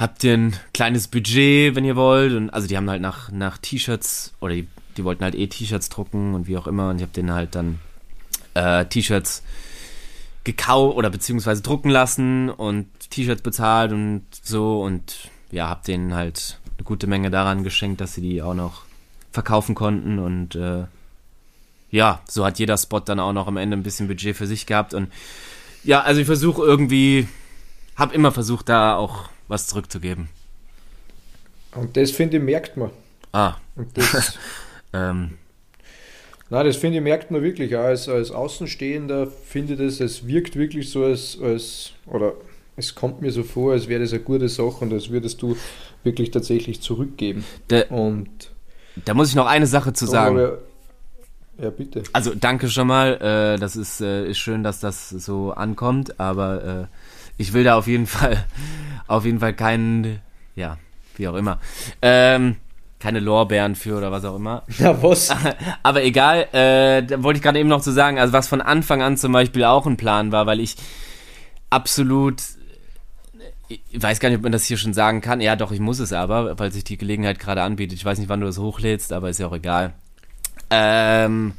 [0.00, 2.32] habt ihr ein kleines Budget, wenn ihr wollt.
[2.32, 5.90] Und also die haben halt nach, nach T-Shirts oder die, die wollten halt eh T-Shirts
[5.90, 6.90] drucken und wie auch immer.
[6.90, 7.78] Und ich habe denen halt dann
[8.54, 9.44] äh, T-Shirts
[10.42, 16.58] gekauft oder beziehungsweise drucken lassen und T-Shirts bezahlt und so und ja, hab denen halt
[16.78, 18.84] eine gute Menge daran geschenkt, dass sie die auch noch
[19.32, 20.84] verkaufen konnten und äh,
[21.90, 24.64] ja, so hat jeder Spot dann auch noch am Ende ein bisschen Budget für sich
[24.64, 25.12] gehabt und
[25.84, 27.28] ja, also ich versuche irgendwie,
[27.96, 30.28] hab immer versucht, da auch was zurückzugeben.
[31.74, 32.90] Und das finde ich merkt man.
[33.32, 33.56] Ah.
[33.76, 34.38] Und das,
[34.92, 35.38] Ähm,
[36.48, 40.26] Nein, das finde ich, merkt man wirklich auch als, als Außenstehender, finde ich das, es
[40.26, 42.32] wirkt wirklich so als, als, oder
[42.76, 45.56] es kommt mir so vor, als wäre das eine gute Sache und als würdest du
[46.02, 47.44] wirklich tatsächlich zurückgeben.
[47.68, 48.50] der, Und
[49.04, 50.38] da muss ich noch eine Sache zu sagen.
[50.38, 50.58] Aber,
[51.62, 52.02] ja, bitte.
[52.12, 53.54] Also danke schon mal.
[53.54, 56.99] Äh, das ist, äh, ist schön, dass das so ankommt, aber äh,
[57.40, 58.44] ich will da auf jeden Fall,
[59.06, 60.20] auf jeden Fall keinen,
[60.56, 60.76] ja,
[61.16, 61.58] wie auch immer,
[62.02, 62.56] ähm,
[62.98, 64.62] keine Lorbeeren für oder was auch immer.
[64.78, 65.34] Na was?
[65.82, 69.00] Aber egal, äh, da wollte ich gerade eben noch zu sagen, also was von Anfang
[69.00, 70.76] an zum Beispiel auch ein Plan war, weil ich
[71.70, 72.42] absolut,
[73.68, 75.40] ich weiß gar nicht, ob man das hier schon sagen kann.
[75.40, 77.96] Ja, doch, ich muss es aber, weil sich die Gelegenheit gerade anbietet.
[77.96, 79.94] Ich weiß nicht, wann du das hochlädst, aber ist ja auch egal.
[80.68, 81.54] Ähm,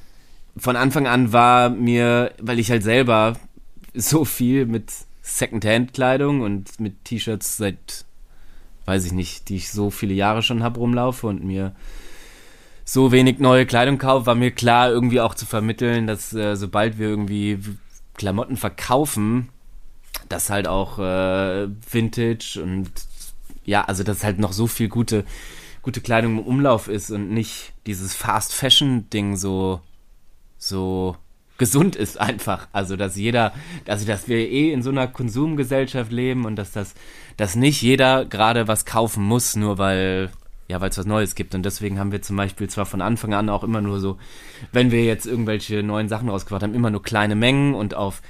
[0.56, 3.34] von Anfang an war mir, weil ich halt selber
[3.96, 4.92] so viel mit
[5.22, 8.06] Secondhand-Kleidung und mit T-Shirts seit,
[8.86, 11.76] weiß ich nicht, die ich so viele Jahre schon hab rumlaufe und mir
[12.84, 16.98] so wenig neue Kleidung kaufe, war mir klar, irgendwie auch zu vermitteln, dass äh, sobald
[16.98, 17.60] wir irgendwie
[18.16, 19.50] Klamotten verkaufen,
[20.28, 22.92] dass halt auch äh, Vintage und
[23.64, 25.24] ja, also dass halt noch so viel gute,
[25.82, 29.82] gute Kleidung im Umlauf ist und nicht dieses Fast Fashion Ding so,
[30.58, 31.16] so
[31.62, 32.68] gesund ist einfach.
[32.74, 33.54] Also dass jeder,
[33.88, 36.96] also dass wir eh in so einer Konsumgesellschaft leben und dass das,
[37.38, 40.32] dass nicht jeder gerade was kaufen muss, nur weil
[40.68, 41.54] ja, weil es was Neues gibt.
[41.54, 44.18] Und deswegen haben wir zum Beispiel zwar von Anfang an auch immer nur so,
[44.72, 48.22] wenn wir jetzt irgendwelche neuen Sachen rausgebracht haben, immer nur kleine Mengen und auf,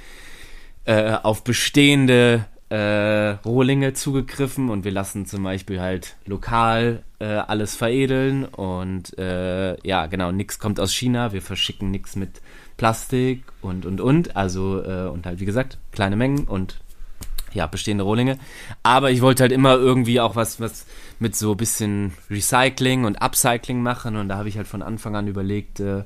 [0.83, 7.75] äh, auf bestehende äh, Rohlinge zugegriffen und wir lassen zum Beispiel halt lokal äh, alles
[7.75, 12.41] veredeln und äh, ja, genau, nichts kommt aus China, wir verschicken nichts mit
[12.77, 16.79] Plastik und und und, also äh, und halt wie gesagt, kleine Mengen und
[17.53, 18.37] ja, bestehende Rohlinge.
[18.83, 20.85] Aber ich wollte halt immer irgendwie auch was, was
[21.19, 24.15] mit so bisschen Recycling und Upcycling machen.
[24.15, 26.03] Und da habe ich halt von Anfang an überlegt, äh,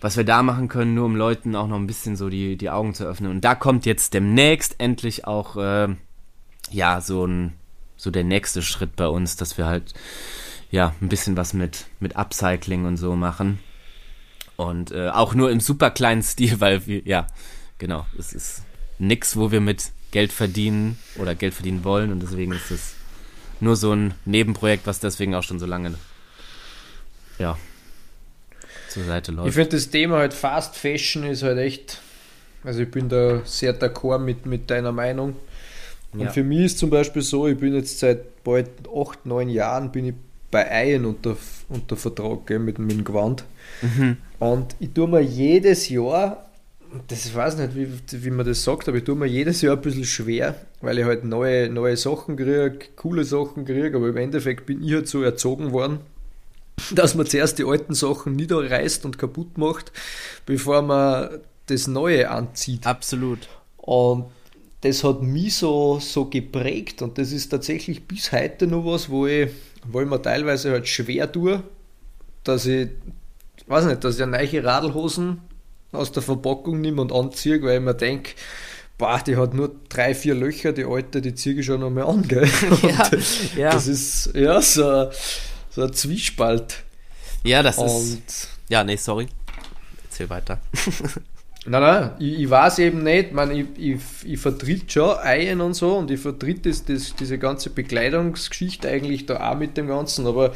[0.00, 2.70] was wir da machen können, nur um Leuten auch noch ein bisschen so die, die
[2.70, 3.30] Augen zu öffnen.
[3.30, 5.88] Und da kommt jetzt demnächst endlich auch, äh,
[6.70, 7.52] ja, so ein,
[7.96, 9.92] so der nächste Schritt bei uns, dass wir halt,
[10.70, 13.58] ja, ein bisschen was mit, mit Upcycling und so machen.
[14.60, 17.26] Und äh, auch nur im super kleinen Stil, weil wir, ja,
[17.78, 18.62] genau, es ist
[18.98, 22.94] nix, wo wir mit Geld verdienen oder Geld verdienen wollen und deswegen ist es
[23.60, 25.94] nur so ein Nebenprojekt, was deswegen auch schon so lange
[27.38, 27.56] ja
[28.88, 29.54] zur Seite Ich läuft.
[29.54, 32.00] finde das Thema halt Fast Fashion ist halt echt,
[32.64, 35.36] also ich bin da sehr d'accord mit, mit deiner Meinung.
[36.12, 36.30] Und Ja.
[36.30, 40.06] für mich ist zum Beispiel so, ich bin jetzt seit bald acht, neun Jahren bin
[40.06, 40.14] ich
[40.50, 41.36] bei Eien unter,
[41.68, 43.44] unter Vertrag gell, mit, mit dem Gewand.
[43.82, 44.16] Mhm.
[44.38, 46.50] Und ich tue mir jedes Jahr
[47.08, 47.88] das weiß nicht, wie,
[48.24, 51.04] wie man das sagt, aber ich tue mir jedes Jahr ein bisschen schwer, weil ich
[51.04, 55.22] halt neue, neue Sachen kriege, coole Sachen kriege, aber im Endeffekt bin ich halt so
[55.22, 56.00] erzogen worden,
[56.92, 59.92] dass man zuerst die alten Sachen niederreißt und kaputt macht,
[60.46, 62.86] bevor man das Neue anzieht.
[62.86, 63.48] Absolut.
[63.76, 64.26] Und
[64.80, 69.26] das hat mich so, so geprägt und das ist tatsächlich bis heute noch was, wo
[69.26, 69.50] ich,
[69.86, 71.62] wo ich mir teilweise halt schwer tue,
[72.44, 72.88] dass ich,
[73.66, 75.40] weiß nicht, dass ich neue Radlhosen
[75.92, 78.32] aus der Verpackung nehme und anziehe, weil ich mir denke,
[78.98, 82.04] boah, die hat nur drei, vier Löcher, die alte, die ziehe ich schon noch mal
[82.04, 82.48] an, gell?
[82.82, 83.10] Ja,
[83.56, 83.70] ja.
[83.72, 85.10] Das ist, ja, so,
[85.70, 86.84] so ein Zwiespalt.
[87.42, 89.26] Ja, das und, ist, ja, nee, sorry.
[90.04, 90.60] Erzähl weiter.
[91.66, 95.74] Nein, nein, ich, ich weiß eben nicht, man, ich, ich, ich vertritt schon Eien und
[95.74, 100.26] so und ich vertritt das, das, diese ganze Bekleidungsgeschichte eigentlich da auch mit dem Ganzen,
[100.26, 100.52] aber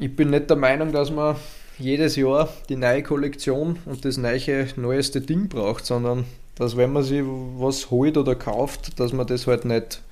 [0.00, 1.36] ich bin nicht der Meinung, dass man
[1.78, 7.02] jedes Jahr die neue Kollektion und das neue, neueste Ding braucht, sondern dass wenn man
[7.02, 10.02] sich was holt oder kauft, dass man das halt nicht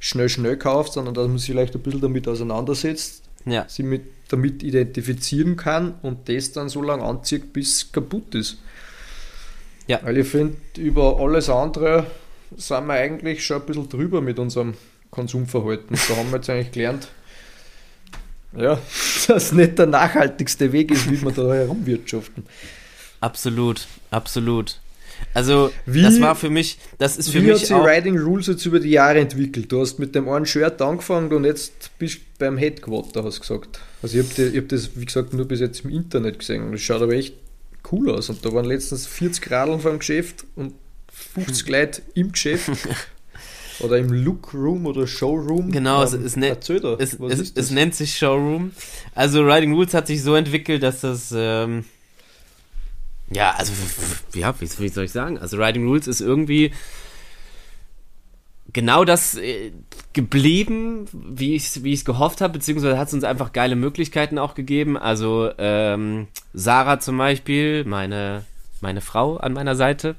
[0.00, 3.68] schnell, schnell kauft, sondern dass man sich vielleicht ein bisschen damit auseinandersetzt, ja.
[3.68, 8.58] sich mit, damit identifizieren kann und das dann so lange anzieht, bis es kaputt ist.
[9.86, 10.00] Ja.
[10.02, 12.06] Weil ich finde, über alles andere
[12.56, 14.74] sind wir eigentlich schon ein bisschen drüber mit unserem
[15.10, 15.98] Konsumverhalten.
[16.08, 17.08] Da haben wir jetzt eigentlich gelernt,
[18.56, 18.78] ja,
[19.28, 22.44] dass nicht der nachhaltigste Weg ist, wie wir da herumwirtschaften.
[23.20, 24.80] Absolut, absolut.
[25.34, 27.48] Also, wie, das war für mich, das ist für wie mich.
[27.48, 29.70] Wie hat sich Riding Rules jetzt über die Jahre entwickelt?
[29.70, 33.40] Du hast mit dem einen Shirt angefangen und jetzt bist du beim Headquarter, hast du
[33.40, 33.80] gesagt.
[34.02, 36.72] Also, ich habe hab das, wie gesagt, nur bis jetzt im Internet gesehen.
[36.72, 37.34] Das schaut aber echt
[37.92, 38.28] cool aus.
[38.30, 40.74] Und da waren letztens 40 Radeln vom Geschäft und
[41.34, 41.72] 50 hm.
[41.72, 42.70] Leute im Geschäft.
[43.80, 45.70] Oder im Look Room oder Showroom.
[45.70, 46.56] Genau, ähm, es, ne
[46.98, 48.72] es, es, es, nennt sich Showroom.
[49.14, 51.84] Also Riding Rules hat sich so entwickelt, dass das ähm,
[53.30, 53.72] ja, also,
[54.34, 55.38] ja, wie, wie, soll ich sagen?
[55.38, 56.72] Also, Riding Rules ist irgendwie
[58.72, 59.72] genau das äh,
[60.12, 64.54] geblieben, wie ich es wie gehofft habe, beziehungsweise hat es uns einfach geile Möglichkeiten auch
[64.54, 64.96] gegeben.
[64.96, 68.44] Also, ähm, Sarah zum Beispiel, meine,
[68.80, 70.16] meine Frau an meiner Seite.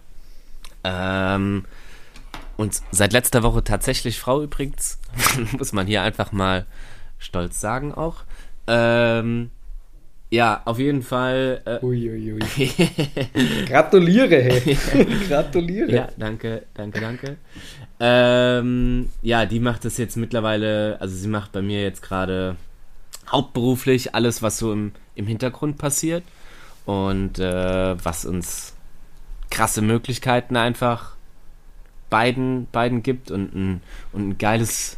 [0.84, 1.66] Ähm,
[2.57, 4.99] und seit letzter Woche tatsächlich Frau übrigens,
[5.57, 6.66] muss man hier einfach mal
[7.18, 8.24] stolz sagen auch.
[8.68, 9.49] Ähm,
[10.32, 11.62] ja, auf jeden Fall.
[11.66, 12.40] Äh, Uiuiui.
[13.68, 14.78] Gratuliere, hey.
[15.28, 15.92] Gratuliere.
[15.92, 17.38] Ja, danke, danke, danke.
[18.00, 22.56] Ähm, ja, die macht das jetzt mittlerweile, also sie macht bei mir jetzt gerade
[23.28, 26.24] hauptberuflich alles, was so im, im Hintergrund passiert
[26.86, 28.76] und äh, was uns
[29.50, 31.16] krasse Möglichkeiten einfach
[32.10, 33.82] beiden, beiden gibt und ein,
[34.14, 34.98] und ein geiles,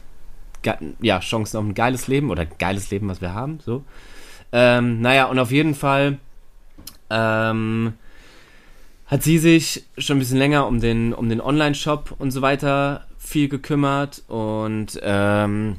[0.61, 3.83] ge ja, Chancen auf ein geiles Leben oder geiles Leben, was wir haben, so.
[4.51, 6.17] Ähm, naja, und auf jeden Fall
[7.09, 7.93] ähm,
[9.07, 13.05] hat sie sich schon ein bisschen länger um den, um den Online-Shop und so weiter
[13.17, 15.77] viel gekümmert und ähm,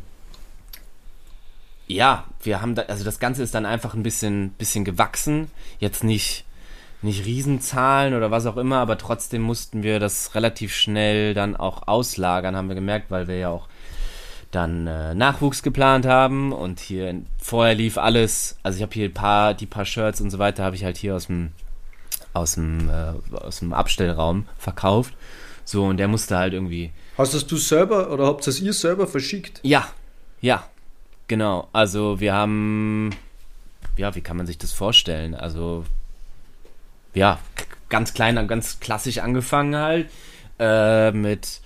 [1.87, 5.51] ja, wir haben da, also das Ganze ist dann einfach ein bisschen, bisschen gewachsen.
[5.79, 6.45] Jetzt nicht,
[7.03, 11.89] nicht Riesenzahlen oder was auch immer, aber trotzdem mussten wir das relativ schnell dann auch
[11.89, 13.69] auslagern, haben wir gemerkt, weil wir ja auch
[14.53, 19.15] dann äh, Nachwuchs geplant haben und hier vorher lief alles, also ich habe hier ein
[19.15, 21.53] paar, die paar Shirts und so weiter habe ich halt hier aus dem
[22.35, 25.15] aus dem äh, aus dem Abstellraum verkauft.
[25.65, 26.93] So und der musste halt irgendwie.
[27.17, 29.61] Hast das du selber oder habt das ihr selber verschickt?
[29.63, 29.89] Ja,
[30.41, 30.67] ja,
[31.29, 31.69] genau.
[31.73, 33.11] Also wir haben,
[33.97, 35.35] ja, wie kann man sich das vorstellen?
[35.35, 35.85] Also
[37.15, 37.39] ja,
[37.89, 40.11] ganz klein, ganz klassisch angefangen halt
[40.59, 41.61] äh, mit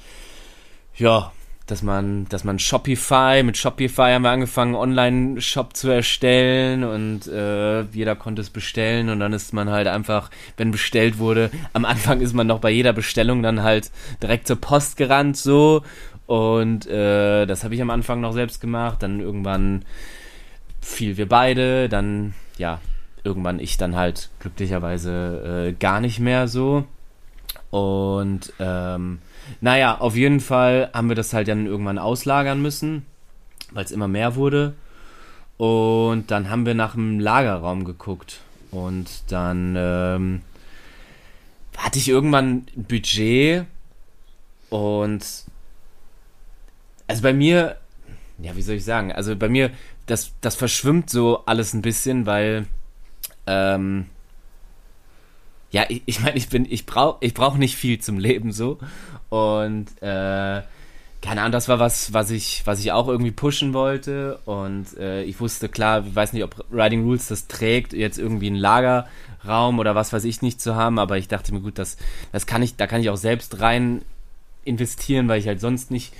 [0.96, 1.32] ja
[1.66, 7.82] dass man, dass man Shopify, mit Shopify haben wir angefangen, Online-Shop zu erstellen und äh,
[7.82, 12.20] jeder konnte es bestellen und dann ist man halt einfach, wenn bestellt wurde, am Anfang
[12.20, 13.90] ist man noch bei jeder Bestellung dann halt
[14.22, 15.82] direkt zur Post gerannt so.
[16.26, 19.84] Und äh, das habe ich am Anfang noch selbst gemacht, dann irgendwann
[20.80, 22.80] fiel wir beide, dann ja,
[23.24, 26.84] irgendwann ich dann halt glücklicherweise äh, gar nicht mehr so.
[27.70, 29.18] Und ähm,
[29.60, 33.06] naja, auf jeden Fall haben wir das halt dann irgendwann auslagern müssen,
[33.72, 34.74] weil es immer mehr wurde.
[35.56, 38.40] Und dann haben wir nach einem Lagerraum geguckt.
[38.70, 40.42] Und dann ähm,
[41.76, 43.64] hatte ich irgendwann ein Budget.
[44.68, 45.24] Und
[47.06, 47.76] also bei mir,
[48.38, 49.12] ja, wie soll ich sagen?
[49.12, 49.70] Also bei mir,
[50.06, 52.66] das, das verschwimmt so alles ein bisschen, weil
[53.46, 54.06] ähm,
[55.76, 58.78] ja, ich, ich meine, ich bin, ich brauche ich brauch nicht viel zum Leben so.
[59.28, 60.62] Und äh,
[61.20, 64.38] keine Ahnung, das war was, was ich, was ich auch irgendwie pushen wollte.
[64.46, 68.46] Und äh, ich wusste klar, ich weiß nicht, ob Riding Rules das trägt, jetzt irgendwie
[68.46, 71.98] einen Lagerraum oder was weiß ich nicht zu haben, aber ich dachte mir, gut, das,
[72.32, 74.00] das kann ich, da kann ich auch selbst rein
[74.64, 76.14] investieren, weil ich halt sonst nicht,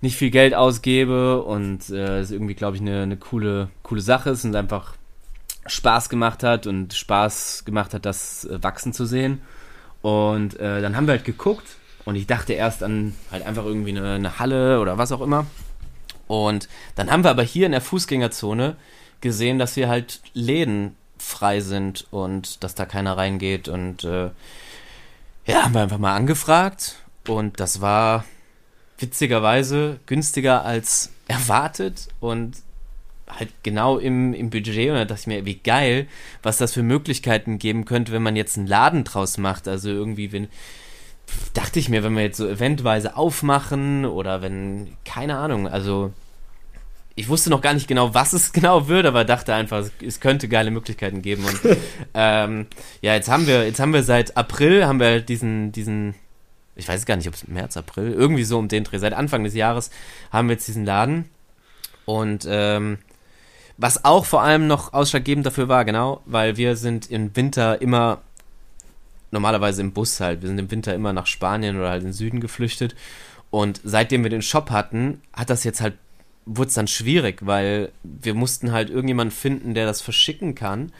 [0.00, 4.30] nicht viel Geld ausgebe und äh, ist irgendwie, glaube ich, eine, eine coole, coole Sache
[4.30, 4.96] ist und einfach
[5.66, 9.42] Spaß gemacht hat und Spaß gemacht hat, das äh, wachsen zu sehen.
[10.02, 13.90] Und äh, dann haben wir halt geguckt und ich dachte erst an halt einfach irgendwie
[13.90, 15.46] eine, eine Halle oder was auch immer.
[16.26, 18.76] Und dann haben wir aber hier in der Fußgängerzone
[19.20, 23.68] gesehen, dass hier halt Läden frei sind und dass da keiner reingeht.
[23.68, 24.30] Und äh,
[25.46, 26.96] ja, haben wir einfach mal angefragt.
[27.28, 28.24] Und das war
[28.98, 32.56] witzigerweise günstiger als erwartet und
[33.38, 36.06] halt genau im, im Budget und da dachte ich mir, wie geil,
[36.42, 39.68] was das für Möglichkeiten geben könnte, wenn man jetzt einen Laden draus macht.
[39.68, 40.48] Also irgendwie, wenn,
[41.54, 46.12] dachte ich mir, wenn wir jetzt so eventweise aufmachen oder wenn, keine Ahnung, also
[47.14, 50.48] ich wusste noch gar nicht genau, was es genau wird, aber dachte einfach, es könnte
[50.48, 51.44] geile Möglichkeiten geben.
[51.44, 51.60] Und
[52.14, 52.66] ähm,
[53.02, 56.14] ja, jetzt haben wir, jetzt haben wir seit April haben wir diesen, diesen,
[56.76, 58.98] ich weiß gar nicht, ob es März, April, irgendwie so um den Dreh.
[58.98, 59.90] Seit Anfang des Jahres
[60.32, 61.26] haben wir jetzt diesen Laden.
[62.06, 62.98] Und ähm,
[63.80, 68.18] was auch vor allem noch ausschlaggebend dafür war, genau, weil wir sind im Winter immer
[69.30, 70.42] normalerweise im Bus halt.
[70.42, 72.94] Wir sind im Winter immer nach Spanien oder halt in den Süden geflüchtet.
[73.50, 75.94] Und seitdem wir den Shop hatten, hat das jetzt halt,
[76.44, 80.92] wurde es dann schwierig, weil wir mussten halt irgendjemanden finden, der das verschicken kann.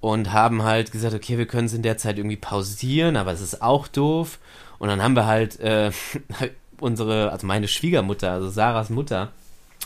[0.00, 3.42] Und haben halt gesagt, okay, wir können es in der Zeit irgendwie pausieren, aber es
[3.42, 4.38] ist auch doof.
[4.78, 5.92] Und dann haben wir halt äh,
[6.80, 9.32] unsere, also meine Schwiegermutter, also Sarahs Mutter,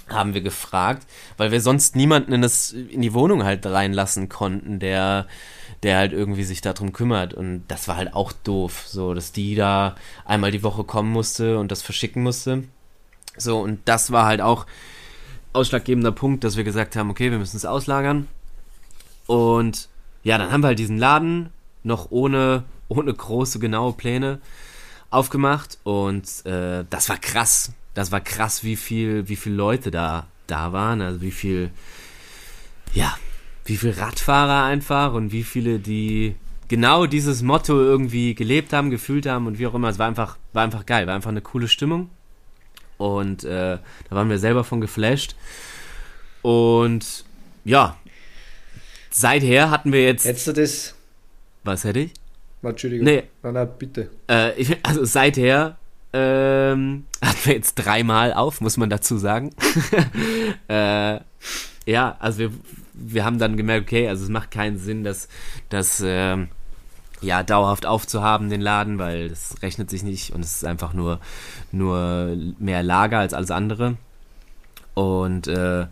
[0.08, 4.78] haben wir gefragt, weil wir sonst niemanden in, das, in die Wohnung halt reinlassen konnten,
[4.78, 5.26] der
[5.84, 7.34] der halt irgendwie sich darum kümmert.
[7.34, 9.94] Und das war halt auch doof, so, dass die da
[10.24, 12.64] einmal die Woche kommen musste und das verschicken musste.
[13.36, 14.66] So, und das war halt auch
[15.52, 18.28] ausschlaggebender Punkt, dass wir gesagt haben, okay, wir müssen es auslagern.
[19.26, 19.88] Und
[20.22, 21.50] ja, dann haben wir halt diesen Laden
[21.82, 24.40] noch ohne, ohne große, genaue Pläne
[25.10, 27.72] aufgemacht und äh, das war krass.
[27.94, 31.70] Das war krass, wie viel, wie viele Leute da, da waren, also wie viel,
[32.92, 33.16] ja,
[33.64, 36.34] wie viele Radfahrer einfach und wie viele, die
[36.68, 39.88] genau dieses Motto irgendwie gelebt haben, gefühlt haben und wie auch immer.
[39.88, 42.10] Es war einfach, war einfach geil, war einfach eine coole Stimmung.
[42.98, 45.34] Und äh, da waren wir selber von geflasht.
[46.42, 47.24] Und
[47.64, 47.96] ja,
[49.10, 50.24] seither hatten wir jetzt.
[50.24, 50.94] Hättest du das?
[51.64, 52.12] Was hätte ich?
[52.62, 53.04] Entschuldigung.
[53.04, 53.24] Nee.
[53.42, 54.10] Nein, nein, bitte.
[54.28, 55.76] Äh, ich, also seither
[56.14, 59.50] ähm, hatten wir jetzt dreimal auf, muss man dazu sagen.
[60.68, 61.18] äh,
[61.86, 62.50] ja, also wir,
[62.94, 65.28] wir haben dann gemerkt, okay, also es macht keinen Sinn, das,
[65.68, 66.48] das ähm,
[67.20, 71.20] ja, dauerhaft aufzuhaben, den Laden, weil das rechnet sich nicht und es ist einfach nur,
[71.72, 73.96] nur mehr Lager als alles andere.
[74.94, 75.86] Und äh,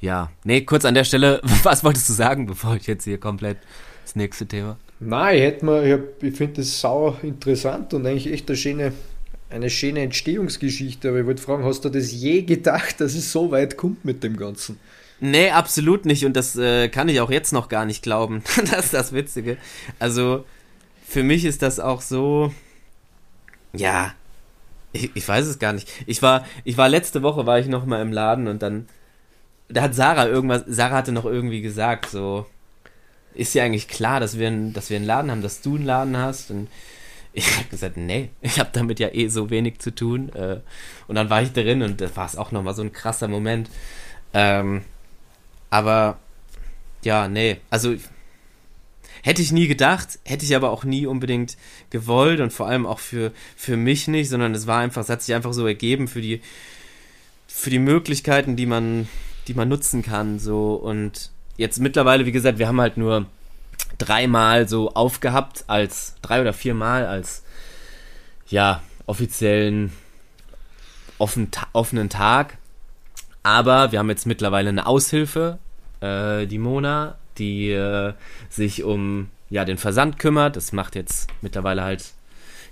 [0.00, 3.58] ja, nee, kurz an der Stelle, was wolltest du sagen, bevor ich jetzt hier komplett
[4.04, 4.78] das nächste Thema?
[5.00, 8.92] Nein, ich hätte mal, ich, ich finde das sau interessant und eigentlich echt eine schöne,
[9.50, 11.08] eine schöne Entstehungsgeschichte.
[11.08, 14.22] Aber ich wollte fragen, hast du das je gedacht, dass es so weit kommt mit
[14.22, 14.78] dem Ganzen?
[15.20, 16.24] Nee, absolut nicht.
[16.24, 18.42] Und das äh, kann ich auch jetzt noch gar nicht glauben.
[18.70, 19.56] das ist das Witzige.
[19.98, 20.44] Also,
[21.06, 22.52] für mich ist das auch so.
[23.72, 24.14] Ja.
[24.92, 25.88] Ich, ich weiß es gar nicht.
[26.06, 28.88] Ich war, ich war letzte Woche war ich noch mal im Laden und dann.
[29.68, 30.64] Da hat Sarah irgendwas.
[30.66, 32.46] Sarah hatte noch irgendwie gesagt, so.
[33.34, 36.16] Ist ja eigentlich klar, dass wir, dass wir einen Laden haben, dass du einen Laden
[36.16, 36.50] hast.
[36.50, 36.68] Und
[37.38, 40.30] ich habe gesagt, nee, ich habe damit ja eh so wenig zu tun.
[40.30, 40.60] Äh,
[41.06, 43.70] und dann war ich drin und das war es auch nochmal so ein krasser Moment.
[44.34, 44.82] Ähm,
[45.70, 46.18] aber
[47.02, 47.94] ja, nee, also
[49.22, 51.56] hätte ich nie gedacht, hätte ich aber auch nie unbedingt
[51.90, 55.22] gewollt und vor allem auch für, für mich nicht, sondern es war einfach, es hat
[55.22, 56.40] sich einfach so ergeben für die,
[57.46, 59.08] für die Möglichkeiten, die man,
[59.46, 63.26] die man nutzen kann, so und jetzt mittlerweile, wie gesagt, wir haben halt nur
[63.98, 67.44] dreimal so aufgehabt als, drei oder viermal als,
[68.48, 69.92] ja, offiziellen
[71.18, 72.58] offen, offenen Tag
[73.48, 75.58] aber wir haben jetzt mittlerweile eine Aushilfe,
[76.00, 78.12] äh, die Mona, die äh,
[78.50, 80.56] sich um ja, den Versand kümmert.
[80.56, 82.12] Das macht jetzt mittlerweile halt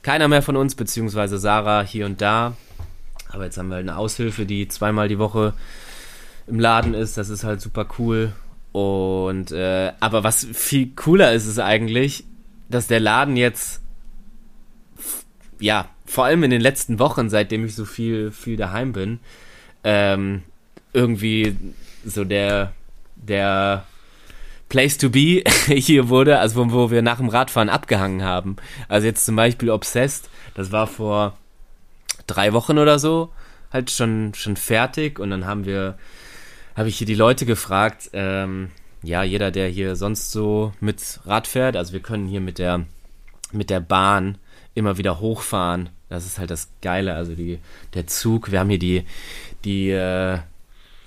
[0.02, 2.54] keiner mehr von uns, beziehungsweise Sarah hier und da.
[3.30, 5.54] Aber jetzt haben wir halt eine Aushilfe, die zweimal die Woche
[6.46, 7.16] im Laden ist.
[7.16, 8.34] Das ist halt super cool.
[8.76, 12.24] Und äh, aber was viel cooler ist, ist eigentlich,
[12.68, 13.80] dass der Laden jetzt
[15.58, 19.20] ja vor allem in den letzten Wochen, seitdem ich so viel viel daheim bin,
[19.82, 20.42] ähm,
[20.92, 21.56] irgendwie
[22.04, 22.74] so der,
[23.14, 23.86] der
[24.68, 28.56] Place to be hier wurde, also wo, wir nach dem Radfahren abgehangen haben.
[28.88, 31.38] Also jetzt zum Beispiel Obsessed, das war vor
[32.26, 33.32] drei Wochen oder so,
[33.72, 35.96] halt schon, schon fertig und dann haben wir,
[36.76, 38.70] habe ich hier die Leute gefragt, ähm,
[39.02, 42.84] ja, jeder, der hier sonst so mit Rad fährt, also wir können hier mit der,
[43.52, 44.38] mit der Bahn
[44.74, 45.88] immer wieder hochfahren.
[46.08, 47.58] Das ist halt das Geile, also die,
[47.94, 49.04] der Zug, wir haben hier die,
[49.64, 50.38] die, äh,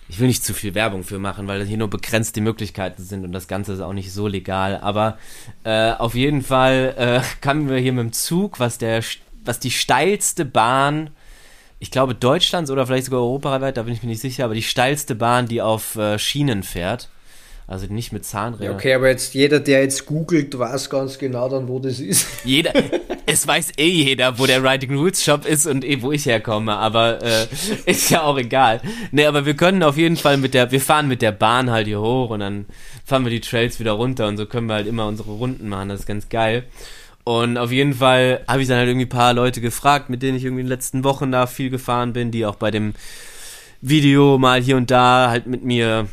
[0.09, 3.23] ich will nicht zu viel Werbung für machen, weil hier nur begrenzt die Möglichkeiten sind
[3.23, 4.79] und das Ganze ist auch nicht so legal.
[4.81, 5.19] Aber
[5.63, 9.03] äh, auf jeden Fall äh, kamen wir hier mit dem Zug, was der,
[9.45, 11.11] was die steilste Bahn,
[11.79, 14.63] ich glaube Deutschlands oder vielleicht sogar europaweit, da bin ich mir nicht sicher, aber die
[14.63, 17.09] steilste Bahn, die auf äh, Schienen fährt.
[17.67, 18.73] Also nicht mit Zahnrädern.
[18.73, 22.25] Okay, aber jetzt jeder, der jetzt googelt, weiß ganz genau dann, wo das ist.
[22.43, 22.73] Jeder,
[23.27, 26.75] es weiß eh jeder, wo der Writing Roots Shop ist und eh, wo ich herkomme,
[26.75, 27.45] aber äh,
[27.85, 28.81] ist ja auch egal.
[29.11, 31.85] Ne, aber wir können auf jeden Fall mit der, wir fahren mit der Bahn halt
[31.85, 32.65] hier hoch und dann
[33.05, 35.89] fahren wir die Trails wieder runter und so können wir halt immer unsere Runden machen,
[35.89, 36.63] das ist ganz geil.
[37.29, 40.35] Und auf jeden Fall habe ich dann halt irgendwie ein paar Leute gefragt, mit denen
[40.35, 42.95] ich irgendwie in den letzten Wochen da viel gefahren bin, die auch bei dem
[43.81, 46.07] Video mal hier und da halt mit mir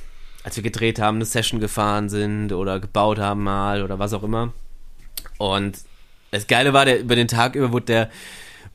[0.44, 4.24] als wir gedreht haben, eine Session gefahren sind oder gebaut haben mal oder was auch
[4.24, 4.52] immer.
[5.38, 5.78] Und
[6.32, 8.10] das Geile war, der, über den Tag über wurde der,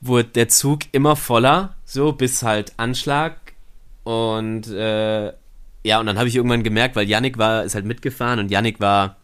[0.00, 3.36] wurde der Zug immer voller, so bis halt Anschlag.
[4.02, 5.26] Und äh,
[5.84, 8.80] ja, und dann habe ich irgendwann gemerkt, weil Yannick war, ist halt mitgefahren und Yannick
[8.80, 9.21] war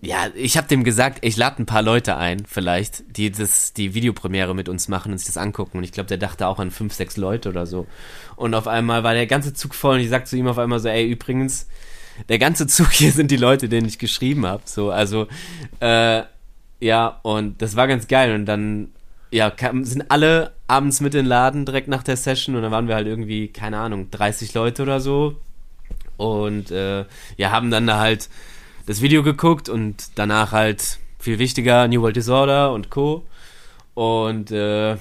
[0.00, 3.94] ja, ich habe dem gesagt, ich lade ein paar Leute ein, vielleicht, die das, die
[3.94, 5.78] Videopremiere mit uns machen und sich das angucken.
[5.78, 7.86] Und ich glaube, der dachte auch an fünf, sechs Leute oder so.
[8.36, 10.78] Und auf einmal war der ganze Zug voll und ich sag zu ihm auf einmal
[10.78, 11.66] so, ey, übrigens,
[12.28, 14.62] der ganze Zug hier sind die Leute, denen ich geschrieben habe.
[14.66, 15.26] So, also,
[15.80, 16.22] äh,
[16.80, 18.34] ja, und das war ganz geil.
[18.36, 18.90] Und dann,
[19.32, 22.70] ja, kam, sind alle abends mit in den Laden direkt nach der Session und dann
[22.70, 25.40] waren wir halt irgendwie, keine Ahnung, 30 Leute oder so.
[26.16, 27.04] Und äh,
[27.36, 28.28] ja, haben dann da halt
[28.88, 33.22] das Video geguckt und danach halt viel wichtiger New World Disorder und Co.
[33.92, 34.96] Und äh,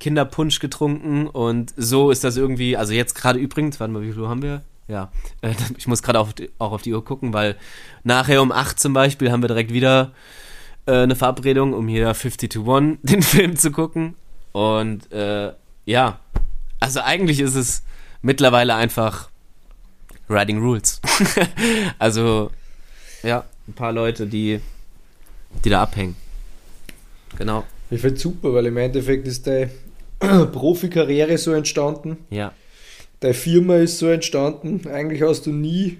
[0.00, 4.22] Kinderpunsch getrunken und so ist das irgendwie, also jetzt gerade übrigens, warte mal, wie viel
[4.22, 4.62] Uhr haben wir?
[4.88, 5.12] Ja,
[5.42, 7.56] äh, ich muss gerade auch, auf die Uhr gucken, weil
[8.02, 10.10] nachher um 8 zum Beispiel haben wir direkt wieder
[10.86, 14.16] äh, eine Verabredung, um hier 50 to 1 den Film zu gucken.
[14.50, 15.52] Und äh,
[15.84, 16.18] ja,
[16.80, 17.84] also eigentlich ist es
[18.22, 19.30] mittlerweile einfach
[20.26, 21.00] Writing Rules.
[22.00, 22.50] also
[23.22, 24.60] ja, ein paar Leute, die,
[25.64, 26.16] die da abhängen.
[27.36, 27.64] Genau.
[27.90, 29.70] Ich finde es super, weil im Endeffekt ist deine
[30.52, 32.18] Profikarriere so entstanden.
[32.30, 32.52] Ja.
[33.20, 34.86] Deine Firma ist so entstanden.
[34.88, 35.98] Eigentlich hast du nie,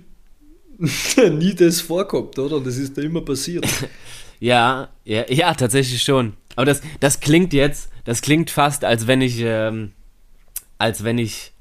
[0.78, 2.60] nie das vorgehabt, oder?
[2.60, 3.66] Das ist da immer passiert.
[4.40, 6.34] ja, ja, ja, tatsächlich schon.
[6.56, 9.92] Aber das, das klingt jetzt, das klingt fast, als wenn ich, ähm,
[10.78, 11.52] als wenn ich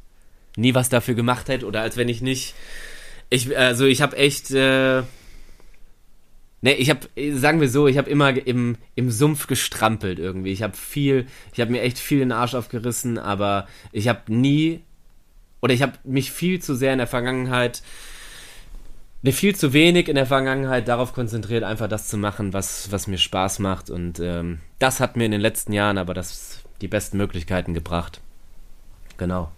[0.55, 2.53] nie was dafür gemacht hätte oder als wenn ich nicht.
[3.29, 4.51] Ich, also ich habe echt.
[4.51, 5.03] Äh,
[6.61, 7.07] Ne, ich habe,
[7.37, 10.51] sagen wir so, ich habe immer im, im Sumpf gestrampelt irgendwie.
[10.51, 14.81] Ich habe viel, ich habe mir echt viel den Arsch aufgerissen, aber ich habe nie,
[15.61, 17.81] oder ich habe mich viel zu sehr in der Vergangenheit,
[19.21, 23.07] ne, viel zu wenig in der Vergangenheit darauf konzentriert, einfach das zu machen, was, was
[23.07, 23.89] mir Spaß macht.
[23.89, 28.19] Und ähm, das hat mir in den letzten Jahren aber das, die besten Möglichkeiten gebracht.
[29.17, 29.49] Genau.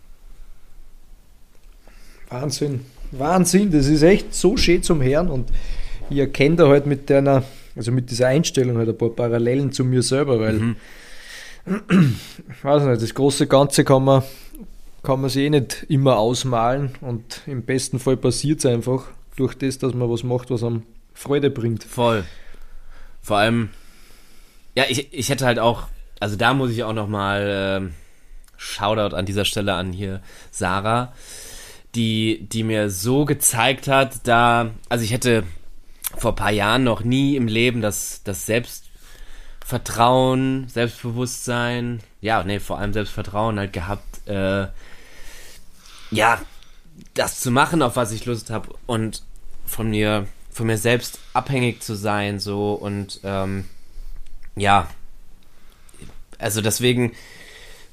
[2.30, 2.86] Wahnsinn.
[3.12, 5.50] Wahnsinn, das ist echt so schön zum Hören und
[6.12, 7.44] ich erkenne da halt mit deiner,
[7.76, 10.76] also mit dieser Einstellung halt ein paar Parallelen zu mir selber, weil mhm.
[11.66, 14.24] ich weiß nicht, das große Ganze kann man,
[15.04, 19.06] kann man sich eh nicht immer ausmalen und im besten Fall passiert es einfach
[19.36, 20.84] durch das, dass man was macht, was einem
[21.14, 21.84] Freude bringt.
[21.84, 22.24] Voll.
[23.22, 23.70] Vor allem,
[24.76, 25.88] ja, ich, ich hätte halt auch,
[26.20, 27.94] also da muss ich auch nochmal äh,
[28.58, 31.14] Shoutout an dieser Stelle an hier Sarah,
[31.96, 35.44] die, die mir so gezeigt hat, da, also ich hätte
[36.18, 42.80] vor ein paar Jahren noch nie im Leben das, das Selbstvertrauen, Selbstbewusstsein, ja, nee, vor
[42.80, 44.68] allem Selbstvertrauen halt gehabt, äh,
[46.12, 46.42] ja,
[47.14, 49.24] das zu machen, auf was ich Lust habe und
[49.66, 53.66] von mir, von mir selbst abhängig zu sein, so und ähm,
[54.56, 54.88] ja,
[56.38, 57.14] also deswegen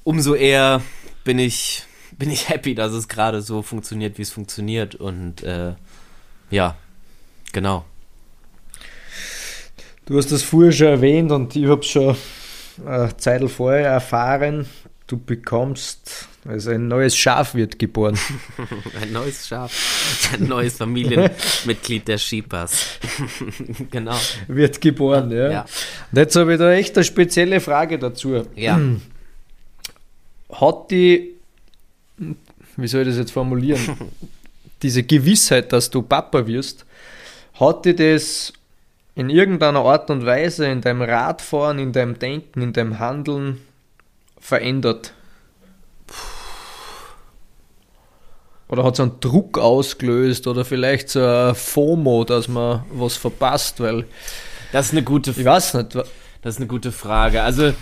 [0.05, 0.83] umso eher
[1.25, 1.85] bin ich
[2.19, 5.75] bin ich happy, dass es gerade so funktioniert, wie es funktioniert und äh,
[6.51, 6.77] ja,
[7.53, 7.85] genau.
[10.09, 12.17] Du hast das vorher schon erwähnt und ich habe es schon
[12.87, 14.65] eine Zeit vorher erfahren.
[15.07, 18.19] Du bekommst, also ein neues Schaf wird geboren.
[19.03, 22.87] ein neues Schaf, ein neues Familienmitglied der Schipas.
[23.91, 24.19] genau.
[24.47, 25.51] Wird geboren, ja.
[25.51, 25.67] ja.
[26.11, 28.47] Und jetzt habe ich da echt eine spezielle Frage dazu.
[28.57, 28.81] Ja.
[30.53, 31.35] Hat die,
[32.17, 33.99] wie soll ich das jetzt formulieren,
[34.83, 36.87] diese Gewissheit, dass du Papa wirst,
[37.61, 38.55] hat die das
[39.19, 43.61] in irgendeiner Art und Weise in deinem Radfahren, in deinem Denken, in deinem Handeln
[44.39, 45.13] verändert?
[48.69, 53.81] Oder hat es einen Druck ausgelöst oder vielleicht so ein FOMO, dass man was verpasst?
[53.81, 54.05] Weil
[54.71, 55.41] das ist eine gute Frage.
[55.41, 55.95] Ich weiß nicht.
[55.97, 57.43] Das ist eine gute Frage.
[57.43, 57.73] Also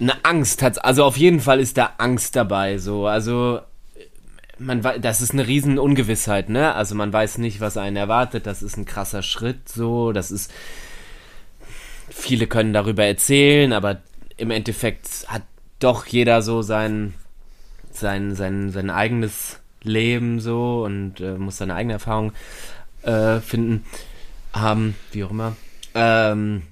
[0.00, 2.78] eine Angst hat also auf jeden Fall ist da Angst dabei.
[2.78, 3.60] So, also
[4.64, 6.74] man das ist eine riesen Ungewissheit, ne?
[6.74, 10.52] Also man weiß nicht, was einen erwartet, das ist ein krasser Schritt so, das ist
[12.08, 14.02] viele können darüber erzählen, aber
[14.36, 15.42] im Endeffekt hat
[15.78, 17.14] doch jeder so sein
[17.90, 22.32] sein sein sein eigenes Leben so und äh, muss seine eigene Erfahrung
[23.02, 23.84] äh, finden
[24.52, 25.56] haben, wie auch immer.
[25.94, 26.62] Ähm,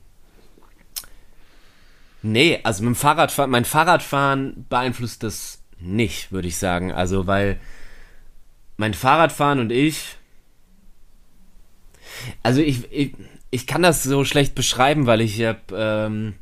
[2.22, 6.92] nee, also mit dem Fahrradfahren, mein Fahrradfahren beeinflusst das nicht, würde ich sagen.
[6.92, 7.58] Also, weil
[8.80, 10.16] mein Fahrradfahren und ich.
[12.42, 13.12] Also, ich, ich,
[13.50, 16.34] ich kann das so schlecht beschreiben, weil ich hab, ähm,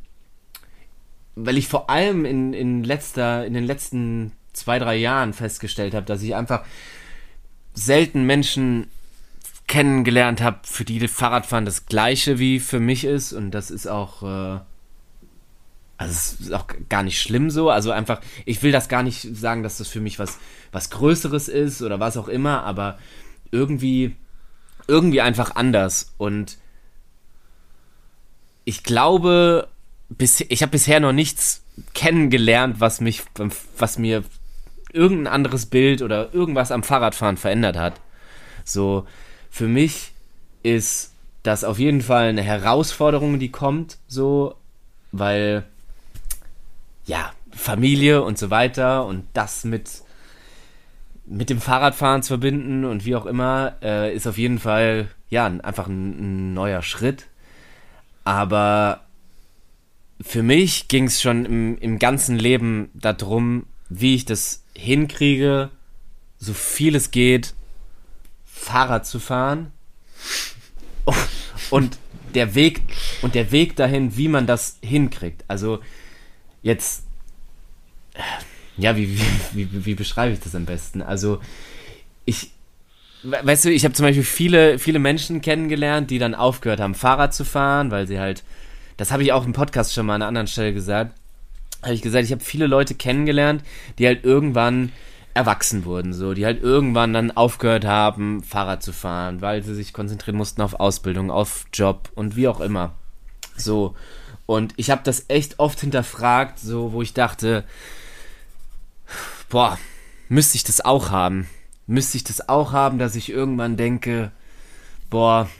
[1.34, 6.06] weil ich vor allem in, in letzter, in den letzten zwei, drei Jahren festgestellt habe,
[6.06, 6.64] dass ich einfach
[7.74, 8.88] selten Menschen
[9.66, 14.22] kennengelernt habe, für die Fahrradfahren das gleiche wie für mich ist und das ist auch
[14.22, 14.60] äh,
[15.98, 19.36] also es ist auch gar nicht schlimm so, also einfach ich will das gar nicht
[19.36, 20.38] sagen, dass das für mich was
[20.72, 22.98] was größeres ist oder was auch immer, aber
[23.50, 24.16] irgendwie
[24.86, 26.56] irgendwie einfach anders und
[28.68, 29.68] ich glaube,
[30.10, 31.62] bis, ich habe bisher noch nichts
[31.94, 33.22] kennengelernt, was mich,
[33.78, 34.24] was mir
[34.92, 37.98] irgendein anderes Bild oder irgendwas am Fahrradfahren verändert hat.
[38.64, 39.06] So,
[39.48, 40.12] für mich
[40.62, 44.54] ist das auf jeden Fall eine Herausforderung, die kommt, so,
[45.12, 45.64] weil,
[47.08, 49.90] ja, Familie und so weiter und das mit,
[51.26, 55.46] mit dem Fahrradfahren zu verbinden und wie auch immer, äh, ist auf jeden Fall, ja,
[55.46, 57.26] einfach ein, ein neuer Schritt.
[58.24, 59.06] Aber
[60.20, 65.70] für mich ging es schon im, im ganzen Leben darum, wie ich das hinkriege,
[66.38, 67.54] so viel es geht,
[68.44, 69.72] Fahrrad zu fahren
[71.70, 71.96] und
[72.34, 72.82] der Weg
[73.22, 75.44] und der Weg dahin, wie man das hinkriegt.
[75.48, 75.80] Also
[76.62, 77.04] jetzt
[78.78, 81.02] ja, wie, wie, wie, wie beschreibe ich das am besten?
[81.02, 81.40] Also
[82.24, 82.52] ich
[83.24, 87.34] weißt du, ich habe zum Beispiel viele, viele Menschen kennengelernt, die dann aufgehört haben, Fahrrad
[87.34, 88.44] zu fahren, weil sie halt,
[88.96, 91.14] das habe ich auch im Podcast schon mal an einer anderen Stelle gesagt,
[91.82, 93.62] habe ich gesagt, ich habe viele Leute kennengelernt,
[93.98, 94.92] die halt irgendwann
[95.34, 99.92] erwachsen wurden, so, die halt irgendwann dann aufgehört haben, Fahrrad zu fahren, weil sie sich
[99.92, 102.94] konzentrieren mussten auf Ausbildung, auf Job und wie auch immer.
[103.56, 103.96] So.
[104.48, 107.64] Und ich habe das echt oft hinterfragt, so, wo ich dachte,
[109.50, 109.78] boah,
[110.30, 111.50] müsste ich das auch haben?
[111.86, 114.32] Müsste ich das auch haben, dass ich irgendwann denke,
[115.10, 115.50] boah,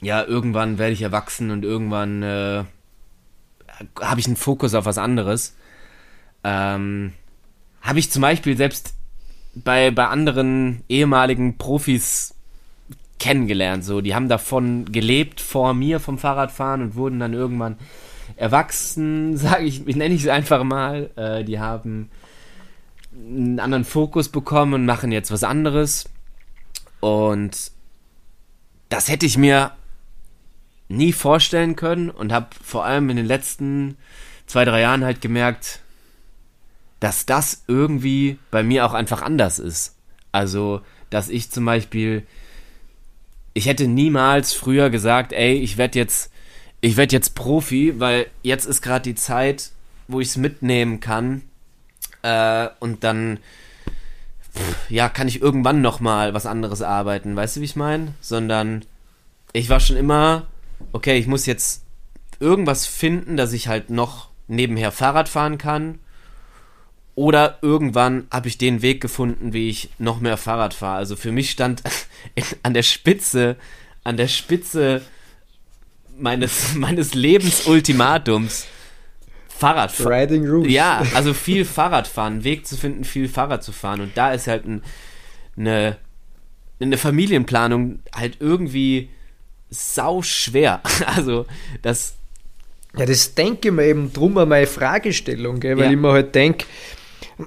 [0.00, 2.62] ja, irgendwann werde ich erwachsen und irgendwann äh,
[4.00, 5.56] habe ich einen Fokus auf was anderes.
[6.44, 7.14] Ähm,
[7.82, 8.94] habe ich zum Beispiel selbst
[9.56, 12.35] bei, bei anderen ehemaligen Profis
[13.18, 13.84] kennengelernt.
[13.84, 17.76] So, die haben davon gelebt vor mir vom Fahrradfahren und wurden dann irgendwann
[18.36, 21.10] erwachsen, sage ich, ich nenne ich es einfach mal.
[21.16, 22.10] Äh, die haben
[23.12, 26.08] einen anderen Fokus bekommen und machen jetzt was anderes.
[27.00, 27.70] Und
[28.88, 29.72] das hätte ich mir
[30.88, 33.96] nie vorstellen können und habe vor allem in den letzten
[34.46, 35.80] zwei, drei Jahren halt gemerkt,
[37.00, 39.96] dass das irgendwie bei mir auch einfach anders ist.
[40.32, 42.26] Also, dass ich zum Beispiel,
[43.56, 46.30] ich hätte niemals früher gesagt, ey, ich werde jetzt,
[46.82, 49.70] ich werde jetzt Profi, weil jetzt ist gerade die Zeit,
[50.08, 51.40] wo ich es mitnehmen kann
[52.20, 53.38] äh, und dann,
[54.54, 57.34] pff, ja, kann ich irgendwann noch mal was anderes arbeiten.
[57.34, 58.12] Weißt du, wie ich meine?
[58.20, 58.84] Sondern
[59.54, 60.48] ich war schon immer,
[60.92, 61.82] okay, ich muss jetzt
[62.40, 65.98] irgendwas finden, dass ich halt noch nebenher Fahrrad fahren kann
[67.16, 70.98] oder irgendwann habe ich den Weg gefunden, wie ich noch mehr Fahrrad fahre.
[70.98, 71.82] Also für mich stand
[72.62, 73.56] an der Spitze,
[74.04, 75.00] an der Spitze
[76.16, 78.66] meines, meines Lebensultimatums
[79.48, 80.12] Fahrradfahren.
[80.12, 80.70] Riding Rules.
[80.70, 84.02] Ja, also viel Fahrradfahren, einen Weg zu finden, viel Fahrrad zu fahren.
[84.02, 84.82] Und da ist halt ein,
[85.56, 85.96] eine,
[86.78, 89.08] eine Familienplanung halt irgendwie
[89.70, 90.82] sau schwer.
[91.06, 91.46] Also
[91.80, 92.14] das.
[92.94, 95.76] Ja, das denke ich mir eben drum an meine Fragestellung, gell?
[95.76, 95.90] weil ja.
[95.90, 96.64] ich mir halt denke,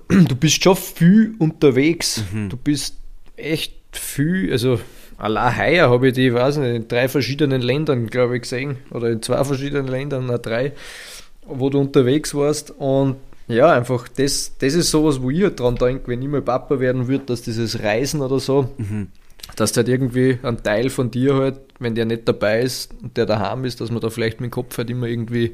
[0.09, 2.23] du bist schon viel unterwegs.
[2.31, 2.49] Mhm.
[2.49, 2.97] Du bist
[3.35, 4.79] echt viel, also
[5.17, 8.77] allein heuer habe ich die, ich weiß nicht, in drei verschiedenen Ländern, glaube ich, gesehen.
[8.91, 10.73] Oder in zwei verschiedenen Ländern, na drei,
[11.45, 12.71] wo du unterwegs warst.
[12.71, 13.17] Und
[13.47, 16.79] ja, einfach, das, das ist sowas, wo ich halt dran denke, wenn ich mal Papa
[16.79, 19.07] werden würde, dass dieses Reisen oder so, mhm.
[19.55, 23.25] dass halt irgendwie ein Teil von dir halt, wenn der nicht dabei ist und der
[23.25, 25.53] daheim ist, dass man da vielleicht mit dem Kopf halt immer irgendwie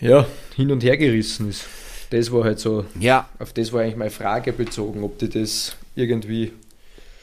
[0.00, 0.26] ja,
[0.56, 1.66] hin und her gerissen ist.
[2.10, 5.76] Das war halt so, Ja, auf das war eigentlich meine Frage bezogen, ob du das
[5.94, 6.52] irgendwie,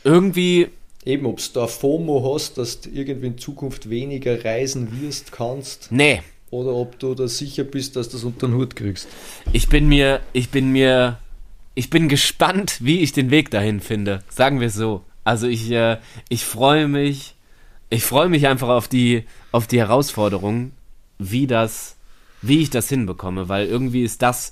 [0.04, 0.70] irgendwie,
[1.06, 5.92] eben ob du da FOMO hast, dass du irgendwie in Zukunft weniger reisen wirst, kannst,
[5.92, 9.08] nee, oder ob du da sicher bist, dass du das unter den Hut kriegst.
[9.52, 11.18] ich bin mir, ich bin mir,
[11.76, 14.24] ich bin gespannt, wie ich den Weg dahin finde.
[14.30, 15.04] Sagen wir es so.
[15.26, 15.98] Also ich, äh,
[16.30, 17.36] ich freue mich,
[17.90, 20.72] ich freue mich einfach auf die, auf die Herausforderung,
[21.20, 21.97] wie das,
[22.42, 24.52] wie ich das hinbekomme, weil irgendwie ist das,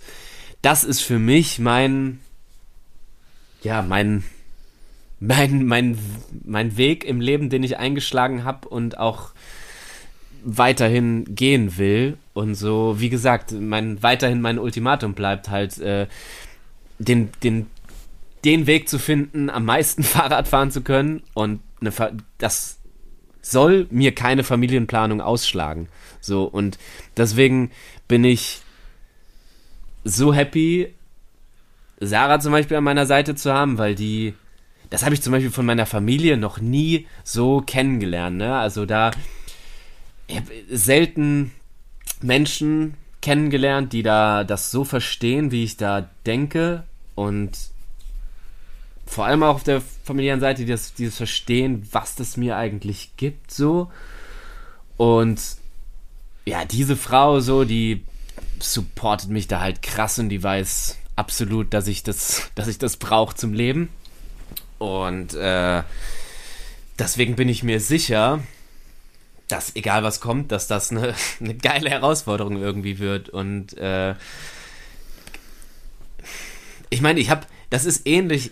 [0.62, 2.20] das ist für mich mein,
[3.62, 4.24] ja, mein,
[5.20, 5.98] mein, mein,
[6.44, 9.32] mein Weg im Leben, den ich eingeschlagen habe und auch
[10.44, 12.18] weiterhin gehen will.
[12.34, 16.08] Und so, wie gesagt, mein, weiterhin mein Ultimatum bleibt halt, äh,
[17.00, 17.68] den, den,
[18.46, 21.24] den Weg zu finden, am meisten Fahrrad fahren zu können.
[21.34, 21.92] Und eine,
[22.38, 22.80] das
[23.46, 25.88] soll mir keine Familienplanung ausschlagen.
[26.20, 26.80] So, und
[27.16, 27.70] deswegen
[28.08, 28.62] bin ich
[30.04, 30.93] so happy,
[32.00, 34.34] Sarah zum Beispiel an meiner Seite zu haben, weil die,
[34.89, 38.38] das habe ich zum Beispiel von meiner Familie noch nie so kennengelernt.
[38.38, 38.56] Ne?
[38.56, 39.12] Also da
[40.70, 41.52] selten
[42.22, 46.84] Menschen kennengelernt, die da das so verstehen, wie ich da denke
[47.14, 47.75] und
[49.06, 53.51] vor allem auch auf der familiären Seite, die dieses Verstehen, was das mir eigentlich gibt,
[53.51, 53.91] so.
[54.97, 55.41] Und
[56.45, 58.03] ja, diese Frau so, die
[58.60, 62.97] supportet mich da halt krass und die weiß absolut, dass ich das, dass ich das
[62.97, 63.89] brauche zum Leben.
[64.78, 65.84] Und äh,
[66.99, 68.41] deswegen bin ich mir sicher,
[69.47, 73.30] dass egal was kommt, dass das eine, eine geile Herausforderung irgendwie wird.
[73.30, 74.16] Und äh,
[76.89, 78.51] ich meine, ich habe, das ist ähnlich,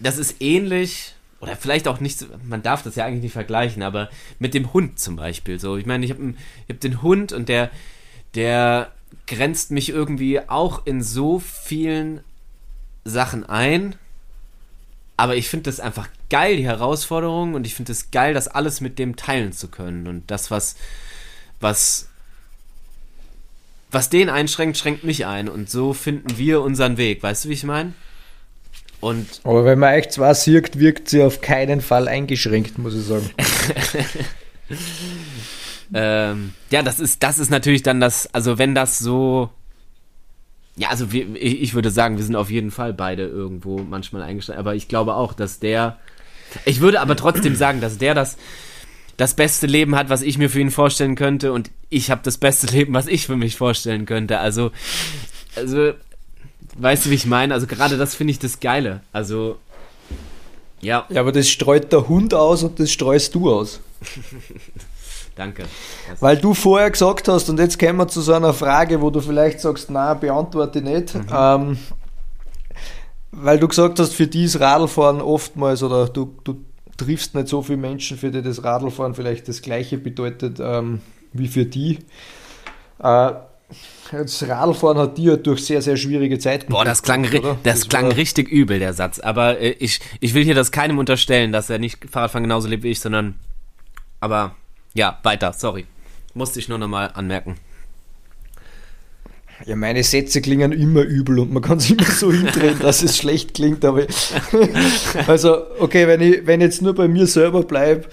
[0.00, 4.08] das ist ähnlich, oder vielleicht auch nicht, man darf das ja eigentlich nicht vergleichen, aber
[4.38, 5.60] mit dem Hund zum Beispiel.
[5.60, 6.34] So, ich meine, ich habe
[6.68, 7.70] hab den Hund und der,
[8.34, 8.90] der
[9.26, 12.20] grenzt mich irgendwie auch in so vielen
[13.04, 13.94] Sachen ein.
[15.16, 18.80] Aber ich finde das einfach geil, die Herausforderung, und ich finde es geil, das alles
[18.80, 20.06] mit dem teilen zu können.
[20.06, 20.76] Und das, was,
[21.60, 22.08] was,
[23.90, 25.48] was den einschränkt, schränkt mich ein.
[25.48, 27.22] Und so finden wir unseren Weg.
[27.22, 27.94] Weißt du, wie ich meine?
[29.06, 33.04] Und Aber wenn man euch zwar sieht, wirkt sie auf keinen Fall eingeschränkt, muss ich
[33.04, 33.30] sagen.
[35.94, 39.48] ähm, ja, das ist, das ist natürlich dann das, also wenn das so.
[40.74, 44.22] Ja, also wir, ich, ich würde sagen, wir sind auf jeden Fall beide irgendwo manchmal
[44.22, 44.58] eingestellt.
[44.58, 45.98] Aber ich glaube auch, dass der.
[46.64, 48.36] Ich würde aber trotzdem sagen, dass der das,
[49.16, 51.52] das beste Leben hat, was ich mir für ihn vorstellen könnte.
[51.52, 54.40] Und ich habe das beste Leben, was ich für mich vorstellen könnte.
[54.40, 54.72] Also,
[55.54, 55.92] also,
[56.78, 57.54] weißt du, wie ich meine?
[57.54, 59.00] Also gerade das finde ich das Geile.
[59.12, 59.56] Also,
[60.80, 63.80] ja, Ja, aber das streut der Hund aus und das streust du aus.
[65.36, 65.64] danke.
[66.10, 69.10] Das, Weil du vorher gesagt hast, und jetzt kommen wir zu so einer Frage, wo
[69.10, 71.14] du vielleicht sagst, na, beantworte ich nicht.
[71.32, 71.78] Ähm,
[73.32, 76.56] weil du gesagt hast, für die ist Radlfahren oftmals, oder du, du
[76.96, 81.00] triffst nicht so viele Menschen, für die das Radlfahren vielleicht das gleiche bedeutet ähm,
[81.32, 81.98] wie für die.
[82.98, 83.32] Äh,
[84.12, 86.72] das Radlfahren hat dir durch sehr, sehr schwierige Zeiten.
[86.72, 87.58] Boah, das klang, oder?
[87.62, 89.18] das klang war- richtig übel, der Satz.
[89.18, 92.84] Aber äh, ich, ich will hier das keinem unterstellen, dass er nicht Fahrradfahren genauso lebt
[92.84, 93.34] wie ich, sondern.
[94.20, 94.54] Aber
[94.94, 95.86] ja, weiter, sorry.
[96.34, 97.56] Musste ich nur nochmal anmerken.
[99.64, 103.16] Ja, meine Sätze klingen immer übel und man kann es immer so hindrehen, dass es
[103.16, 103.84] schlecht klingt.
[103.86, 104.02] Aber
[105.26, 108.06] also, okay, wenn ich, wenn ich jetzt nur bei mir selber bleibe,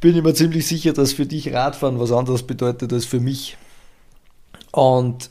[0.00, 3.56] bin ich mir ziemlich sicher, dass für dich Radfahren was anderes bedeutet als für mich.
[4.72, 5.30] Und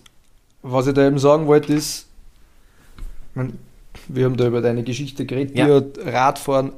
[0.62, 2.08] was ich da eben sagen wollte, ist,
[4.08, 5.66] wir haben da über deine Geschichte geredet, Ja.
[5.66, 6.74] dir hat Radfahren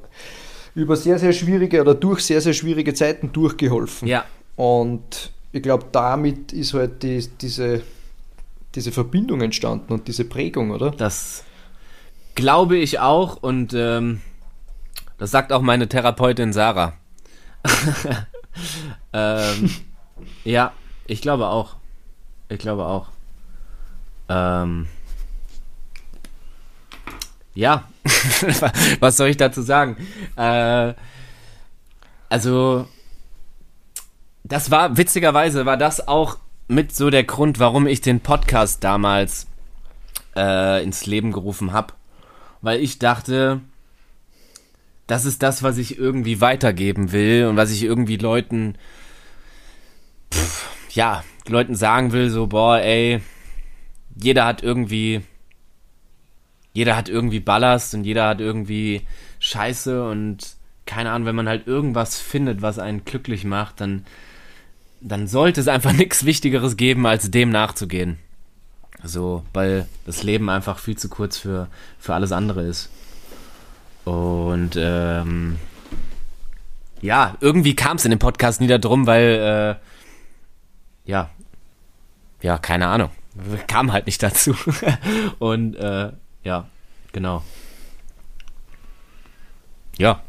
[0.76, 4.08] über sehr, sehr schwierige oder durch sehr, sehr schwierige Zeiten durchgeholfen.
[4.08, 7.82] Ja, Und ich glaube, damit ist halt die, diese,
[8.76, 10.92] diese Verbindung entstanden und diese Prägung, oder?
[10.92, 11.44] das
[12.36, 14.22] glaube ich auch und ähm,
[15.18, 16.94] das sagt auch meine Therapeutin Sarah.
[19.14, 19.70] ähm,
[20.46, 20.72] ja,
[21.08, 21.76] ich glaube auch.
[22.52, 23.08] Ich glaube auch.
[24.28, 24.88] Ähm,
[27.54, 27.88] ja,
[29.00, 29.96] was soll ich dazu sagen?
[30.36, 30.94] Äh,
[32.28, 32.88] also,
[34.44, 36.38] das war, witzigerweise war das auch
[36.68, 39.48] mit so der Grund, warum ich den Podcast damals
[40.36, 41.94] äh, ins Leben gerufen habe.
[42.62, 43.62] Weil ich dachte,
[45.08, 48.76] das ist das, was ich irgendwie weitergeben will und was ich irgendwie Leuten,
[50.34, 53.22] pff, ja, Leuten sagen will, so, boah, ey,
[54.16, 55.22] jeder hat irgendwie,
[56.74, 59.02] jeder hat irgendwie Ballast und jeder hat irgendwie
[59.40, 64.06] Scheiße und keine Ahnung, wenn man halt irgendwas findet, was einen glücklich macht, dann,
[65.00, 68.18] dann sollte es einfach nichts Wichtigeres geben, als dem nachzugehen.
[69.04, 71.68] So, weil das Leben einfach viel zu kurz für,
[71.98, 72.90] für alles andere ist.
[74.06, 75.58] Und ähm,
[77.02, 79.91] ja, irgendwie kam es in dem Podcast nie darum, weil äh,
[81.06, 81.30] ja,
[82.42, 83.12] ja, keine Ahnung.
[83.68, 84.56] Kam halt nicht dazu.
[85.40, 86.12] Und äh,
[86.44, 86.68] ja,
[87.12, 87.44] genau.
[89.98, 90.22] Ja.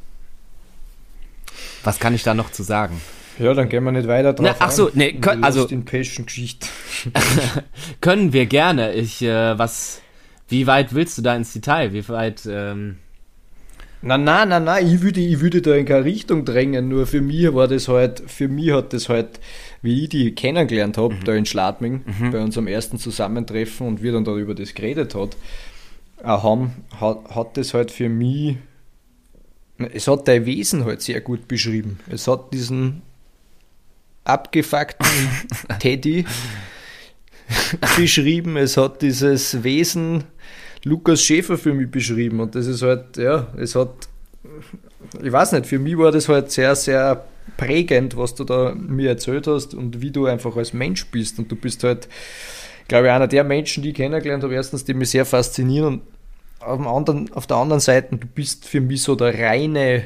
[1.82, 3.00] Was kann ich da noch zu sagen?
[3.38, 4.46] Ja, dann gehen wir nicht weiter drauf.
[4.46, 5.66] Na, ach so, nee, können, also
[8.00, 8.92] können wir gerne.
[8.92, 10.00] Ich äh, was
[10.48, 11.92] wie weit willst du da ins Detail?
[11.92, 12.98] Wie weit ähm
[14.02, 17.20] na, na, na, na, ich würde, ich würde da in keine Richtung drängen, nur für
[17.20, 19.40] mich war das halt, für mich hat das halt,
[19.80, 21.24] wie ich die kennengelernt habe, mhm.
[21.24, 22.30] da in Schladming, mhm.
[22.32, 25.36] bei unserem ersten Zusammentreffen und wir dann darüber das geredet hat,
[26.24, 28.56] haben, hat, hat das halt für mich,
[29.92, 31.98] es hat dein Wesen halt sehr gut beschrieben.
[32.10, 33.02] Es hat diesen
[34.24, 35.06] abgefuckten
[35.78, 36.24] Teddy
[37.96, 40.24] beschrieben, es hat dieses Wesen,
[40.84, 42.40] Lukas Schäfer für mich beschrieben.
[42.40, 44.08] Und das ist halt, ja, es hat,
[45.22, 47.24] ich weiß nicht, für mich war das halt sehr, sehr
[47.56, 51.38] prägend, was du da mir erzählt hast und wie du einfach als Mensch bist.
[51.38, 52.08] Und du bist halt,
[52.88, 56.02] glaube ich, einer der Menschen, die ich kennengelernt habe, erstens, die mich sehr faszinieren und
[56.60, 60.04] auf, dem anderen, auf der anderen Seite, du bist für mich so der reine,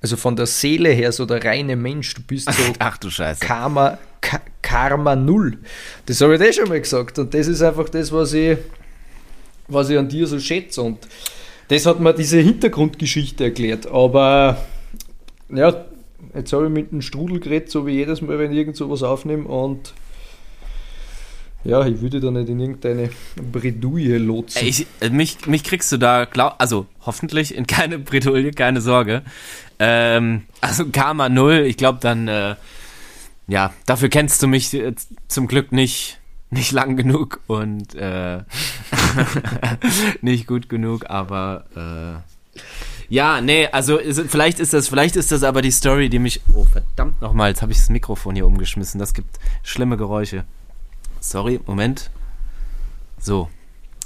[0.00, 2.14] also von der Seele her so der reine Mensch.
[2.14, 3.44] Du bist so Ach du Scheiße.
[3.44, 3.98] Karma,
[4.62, 5.58] Karma Null.
[6.06, 7.18] Das habe ich dir schon mal gesagt.
[7.18, 8.58] Und das ist einfach das, was ich
[9.68, 10.82] was ich an dir so schätze.
[10.82, 10.98] Und
[11.68, 13.86] das hat mir diese Hintergrundgeschichte erklärt.
[13.86, 14.58] Aber
[15.50, 15.84] ja,
[16.34, 19.02] jetzt habe ich mit dem Strudel geredet, so wie jedes Mal, wenn ich irgend sowas
[19.02, 19.44] aufnehme.
[19.44, 19.94] Und
[21.64, 23.10] ja, ich würde da nicht in irgendeine
[23.52, 24.66] Bredouille lotsen.
[24.66, 29.22] Ich, äh, mich, mich kriegst du da, glaub, also hoffentlich in keine Bredouille, keine Sorge.
[29.78, 32.56] Ähm, also Karma null, ich glaube dann, äh,
[33.46, 34.94] ja, dafür kennst du mich äh,
[35.28, 36.18] zum Glück nicht
[36.52, 38.42] nicht lang genug und äh,
[40.20, 41.64] nicht gut genug, aber
[42.54, 42.60] äh,
[43.08, 46.42] ja, nee, also ist, vielleicht ist das, vielleicht ist das aber die Story, die mich.
[46.54, 48.98] Oh, verdammt nochmal, jetzt habe ich das Mikrofon hier umgeschmissen.
[48.98, 50.44] Das gibt schlimme Geräusche.
[51.20, 52.10] Sorry, Moment.
[53.18, 53.48] So.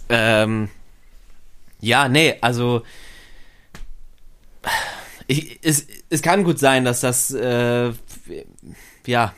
[0.08, 0.68] Ähm,
[1.80, 2.82] ja, nee, also.
[5.28, 7.92] Ich, es, es kann gut sein, dass das, äh,
[9.06, 9.34] ja,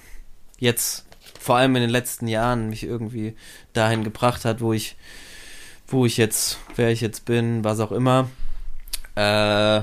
[0.59, 1.08] jetzt
[1.49, 3.35] vor allem in den letzten Jahren mich irgendwie
[3.73, 4.97] dahin gebracht hat, wo ich,
[5.87, 8.29] wo ich jetzt, wer ich jetzt bin, was auch immer.
[9.15, 9.81] Äh,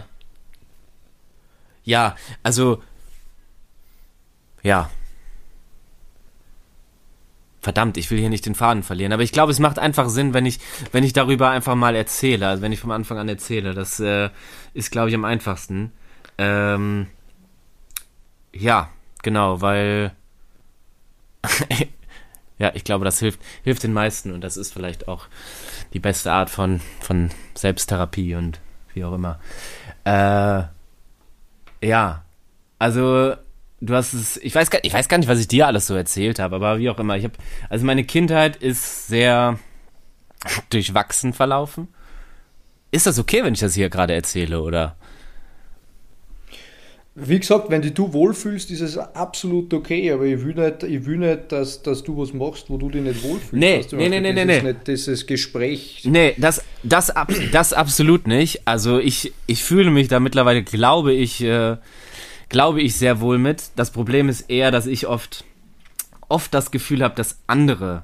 [1.84, 2.84] ja, also,
[4.62, 4.92] ja.
[7.62, 10.36] Verdammt, ich will hier nicht den Faden verlieren, aber ich glaube, es macht einfach Sinn,
[10.36, 10.60] wenn ich,
[10.92, 13.74] wenn ich darüber einfach mal erzähle, also wenn ich vom Anfang an erzähle.
[13.74, 14.30] Das äh,
[14.76, 15.92] ist, glaube ich, am einfachsten.
[16.38, 17.08] Ähm,
[18.54, 18.92] ja,
[19.24, 20.16] genau, weil
[22.60, 25.28] ja, ich glaube, das hilft, hilft den meisten und das ist vielleicht auch
[25.94, 28.60] die beste Art von, von Selbsttherapie und
[28.94, 29.40] wie auch immer.
[30.04, 30.64] Äh,
[31.86, 32.24] ja,
[32.80, 33.36] also
[33.82, 35.96] du hast es, ich weiß, gar, ich weiß gar nicht, was ich dir alles so
[35.96, 37.18] erzählt habe, aber wie auch immer.
[37.18, 37.36] Ich habe,
[37.70, 39.60] also meine Kindheit ist sehr
[40.70, 41.88] durchwachsen verlaufen.
[42.92, 44.96] Ist das okay, wenn ich das hier gerade erzähle, oder?
[47.18, 51.06] Wie gesagt, wenn dich du wohlfühlst, ist es absolut okay, aber ich will nicht, ich
[51.06, 53.54] will nicht dass, dass du was machst, wo du dich nicht wohlfühlst.
[53.54, 54.62] Nee, nee, nee, nee, nee, nee.
[54.62, 56.02] Nicht dieses Gespräch.
[56.04, 57.14] Nee, das, das,
[57.54, 58.68] das absolut nicht.
[58.68, 61.78] Also ich, ich fühle mich da mittlerweile, glaube ich, äh,
[62.50, 63.64] glaube ich sehr wohl mit.
[63.78, 65.46] Das Problem ist eher, dass ich oft,
[66.28, 68.04] oft das Gefühl habe, dass andere,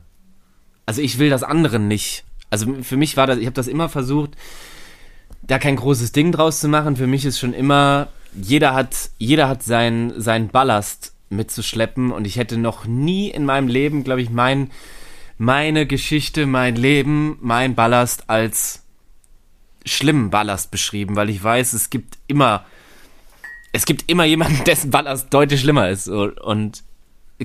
[0.86, 2.24] also ich will das anderen nicht.
[2.50, 4.38] Also für mich war das, ich habe das immer versucht,
[5.42, 6.96] da kein großes Ding draus zu machen.
[6.96, 12.38] Für mich ist schon immer jeder hat, jeder hat seinen sein Ballast mitzuschleppen und ich
[12.38, 14.70] hätte noch nie in meinem Leben, glaube ich, mein,
[15.38, 18.84] meine Geschichte, mein Leben, mein Ballast als
[19.86, 22.66] schlimmen Ballast beschrieben, weil ich weiß, es gibt immer,
[23.72, 26.84] es gibt immer jemanden, dessen Ballast deutlich schlimmer ist und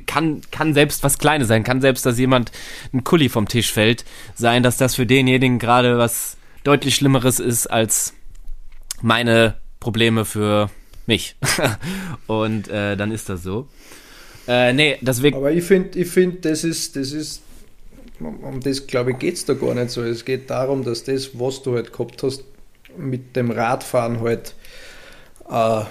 [0.07, 2.53] kann, kann selbst was Kleines sein, kann selbst, dass jemand
[2.93, 7.69] ein Kulli vom Tisch fällt, sein, dass das für denjenigen gerade was deutlich Schlimmeres ist
[7.69, 8.13] als
[9.01, 9.57] meine
[9.87, 10.69] Probleme für
[11.07, 11.37] mich.
[12.27, 13.69] und äh, dann ist das so.
[14.49, 15.37] Äh, nee, deswegen.
[15.37, 17.41] Aber ich finde, ich find, das ist, das ist,
[18.19, 20.03] um das glaube ich geht es da gar nicht so.
[20.03, 22.43] Es geht darum, dass das, was du halt gehabt hast,
[22.99, 24.57] mit dem Radfahren halt,
[25.49, 25.85] äh,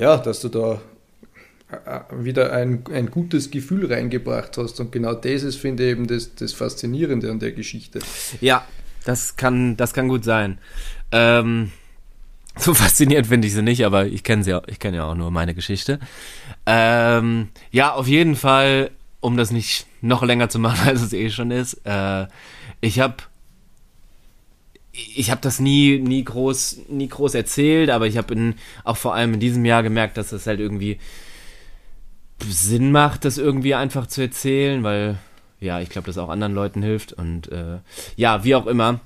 [0.00, 0.80] ja, dass du da
[1.70, 4.80] äh, wieder ein, ein gutes Gefühl reingebracht hast.
[4.80, 7.98] Und genau das ist, finde ich, eben das, das Faszinierende an der Geschichte.
[8.40, 8.66] Ja,
[9.04, 10.56] das kann, das kann gut sein.
[11.12, 11.72] Ähm,
[12.56, 15.30] so faszinierend finde ich sie nicht, aber ich kenne sie, ich kenne ja auch nur
[15.30, 15.98] meine Geschichte.
[16.66, 18.90] Ähm, ja, auf jeden Fall,
[19.20, 21.74] um das nicht noch länger zu machen, als es eh schon ist.
[21.84, 22.26] Äh,
[22.80, 23.16] ich habe
[24.92, 29.34] ich habe das nie nie groß nie groß erzählt, aber ich habe auch vor allem
[29.34, 30.98] in diesem Jahr gemerkt, dass es halt irgendwie
[32.42, 35.18] Sinn macht, das irgendwie einfach zu erzählen, weil
[35.60, 37.78] ja, ich glaube, das auch anderen Leuten hilft und äh,
[38.16, 39.00] ja, wie auch immer.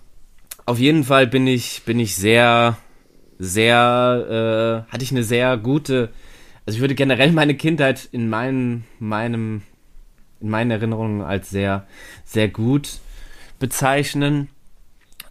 [0.66, 2.78] Auf jeden Fall bin ich bin ich sehr
[3.45, 6.11] sehr äh, hatte ich eine sehr gute
[6.66, 9.62] also ich würde generell meine Kindheit in meinem meinem
[10.40, 11.86] in meinen Erinnerungen als sehr
[12.24, 12.99] sehr gut
[13.59, 14.49] bezeichnen.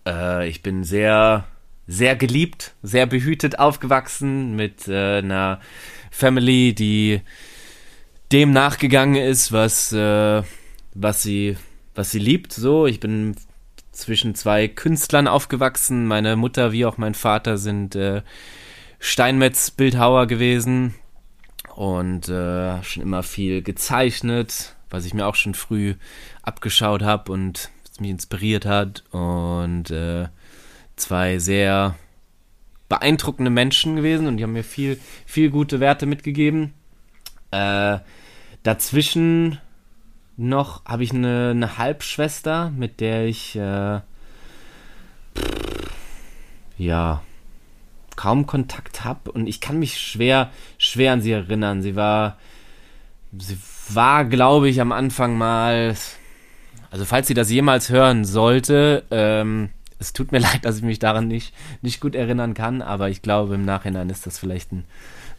[0.05, 1.45] Äh, ich bin sehr
[1.87, 5.59] sehr geliebt, sehr behütet aufgewachsen mit äh, einer
[6.11, 7.21] Family, die
[8.31, 10.43] dem nachgegangen ist, was, äh,
[10.93, 11.57] was sie,
[11.93, 12.53] was sie liebt.
[12.53, 13.35] So, ich bin
[13.93, 16.05] zwischen zwei Künstlern aufgewachsen.
[16.05, 18.21] Meine Mutter wie auch mein Vater sind äh,
[18.99, 20.95] Steinmetz-Bildhauer gewesen
[21.75, 25.95] und äh, schon immer viel gezeichnet, was ich mir auch schon früh
[26.41, 27.69] abgeschaut habe und
[27.99, 29.03] mich inspiriert hat.
[29.11, 30.27] Und äh,
[30.95, 31.95] zwei sehr
[32.89, 36.73] beeindruckende Menschen gewesen und die haben mir viel, viel gute Werte mitgegeben.
[37.51, 37.99] Äh,
[38.63, 39.59] Dazwischen
[40.37, 43.99] noch habe ich eine, eine, Halbschwester, mit der ich äh,
[46.77, 47.21] ja
[48.15, 51.81] kaum Kontakt habe und ich kann mich schwer schwer an sie erinnern.
[51.81, 52.37] Sie war
[53.37, 53.57] sie
[53.89, 55.95] war glaube ich am Anfang mal
[56.91, 59.69] also falls sie das jemals hören sollte, ähm,
[59.99, 63.21] es tut mir leid, dass ich mich daran nicht nicht gut erinnern kann, aber ich
[63.21, 64.85] glaube im Nachhinein ist das vielleicht ein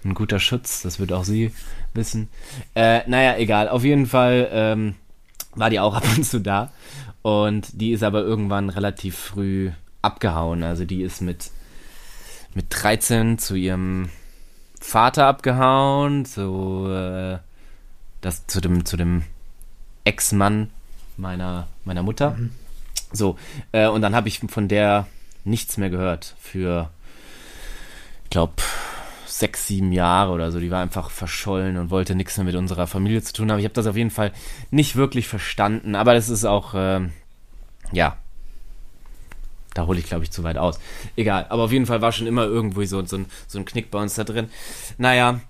[0.05, 1.51] ein guter Schutz, das wird auch sie
[1.95, 2.29] wissen.
[2.75, 3.69] Äh, naja, egal.
[3.69, 4.95] Auf jeden Fall ähm,
[5.55, 6.73] war die auch ab und zu da.
[7.23, 9.71] Und die ist aber irgendwann relativ früh
[10.03, 10.63] abgehauen.
[10.63, 11.51] Also die ist mit,
[12.55, 14.11] mit 13 zu ihrem
[14.81, 17.39] Vater abgehauen, zu, äh,
[18.21, 19.23] das, zu dem, zu dem
[20.05, 20.71] Ex-Mann
[21.17, 22.33] meiner, meiner Mutter.
[22.33, 22.51] Mhm.
[23.13, 23.39] So,
[23.73, 25.07] äh, und dann habe ich von der
[25.45, 26.91] nichts mehr gehört für,
[28.25, 28.55] ich glaube,
[29.39, 30.61] sechs, sieben Jahre oder so.
[30.61, 33.59] Die war einfach verschollen und wollte nichts mehr mit unserer Familie zu tun haben.
[33.59, 34.33] Ich habe das auf jeden Fall
[34.71, 37.01] nicht wirklich verstanden, aber das ist auch, äh,
[37.93, 38.17] ja,
[39.75, 40.79] da hole ich, glaube ich, zu weit aus.
[41.17, 43.91] Egal, aber auf jeden Fall war schon immer irgendwo so, so, ein, so ein Knick
[43.91, 44.49] bei uns da drin.
[44.99, 45.41] Naja,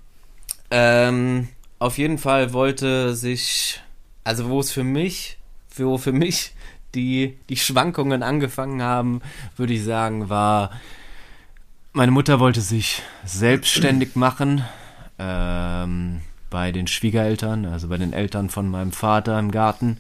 [0.70, 3.82] ähm, auf jeden Fall wollte sich,
[4.24, 5.36] also wo es für mich,
[5.76, 6.54] wo für mich
[6.94, 9.20] die, die Schwankungen angefangen haben,
[9.56, 10.70] würde ich sagen, war
[11.94, 14.64] meine Mutter wollte sich selbstständig machen
[15.18, 16.20] ähm,
[16.50, 19.98] bei den Schwiegereltern, also bei den Eltern von meinem Vater im Garten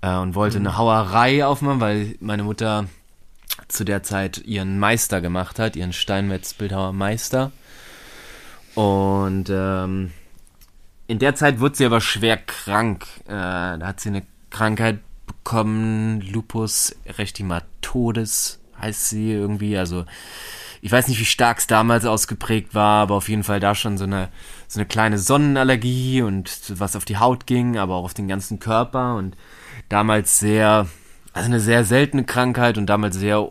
[0.00, 0.66] äh, und wollte mhm.
[0.66, 2.86] eine Hauerei aufmachen, weil meine Mutter
[3.68, 7.52] zu der Zeit ihren Meister gemacht hat, ihren Steinmetz-Bildhauermeister.
[8.74, 10.12] Und ähm,
[11.06, 13.06] in der Zeit wurde sie aber schwer krank.
[13.26, 20.04] Äh, da hat sie eine Krankheit bekommen, Lupus erythematodes heißt sie irgendwie, also
[20.82, 23.98] ich weiß nicht, wie stark es damals ausgeprägt war, aber auf jeden Fall da schon
[23.98, 24.28] so eine,
[24.66, 28.60] so eine kleine Sonnenallergie und was auf die Haut ging, aber auch auf den ganzen
[28.60, 29.36] Körper und
[29.88, 30.86] damals sehr,
[31.32, 33.42] also eine sehr seltene Krankheit und damals sehr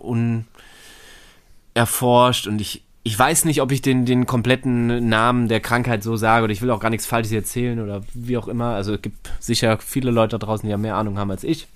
[1.76, 6.16] unerforscht und ich, ich weiß nicht, ob ich den, den kompletten Namen der Krankheit so
[6.16, 8.74] sage oder ich will auch gar nichts Falsches erzählen oder wie auch immer.
[8.76, 11.68] Also es gibt sicher viele Leute da draußen, die ja mehr Ahnung haben als ich.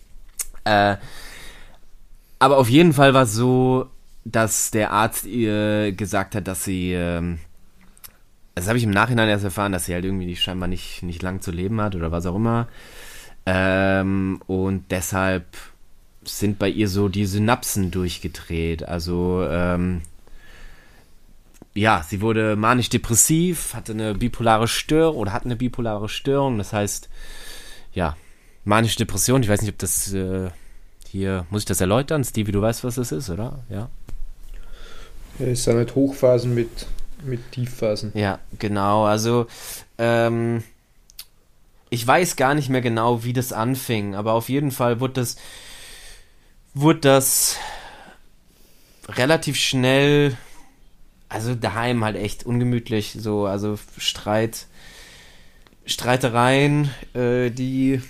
[0.66, 0.97] Äh,
[2.39, 3.89] aber auf jeden Fall war es so,
[4.26, 7.40] dass der Arzt ihr gesagt hat, dass sie, ähm,
[8.56, 11.41] das habe ich im Nachhinein erst erfahren, dass sie halt irgendwie scheinbar nicht, nicht lang
[11.41, 12.68] zu leben hat oder was auch immer.
[13.45, 15.45] Ähm, und deshalb
[16.24, 18.84] sind bei ihr so die Synapsen durchgedreht.
[18.84, 20.02] Also, ähm,
[21.74, 26.58] ja, sie wurde manisch-depressiv, hatte eine bipolare Störung oder hat eine bipolare Störung.
[26.58, 27.10] Das heißt,
[27.94, 28.16] ja,
[28.64, 29.44] manische Depression.
[29.44, 30.50] Ich weiß nicht, ob das äh,
[31.10, 32.24] hier, muss ich das erläutern?
[32.24, 33.60] Stevie, du weißt, was das ist, oder?
[33.70, 33.90] Ja.
[35.39, 36.85] Es sind halt Hochphasen mit,
[37.23, 38.11] mit Tiefphasen.
[38.14, 39.05] Ja, genau.
[39.05, 39.47] Also,
[39.97, 40.64] ähm,
[41.89, 45.35] ich weiß gar nicht mehr genau, wie das anfing, aber auf jeden Fall wurde das,
[46.73, 47.57] wurde das
[49.07, 50.38] relativ schnell,
[51.30, 54.65] also daheim halt echt ungemütlich, so, also Streit,
[55.85, 58.01] Streitereien, äh, die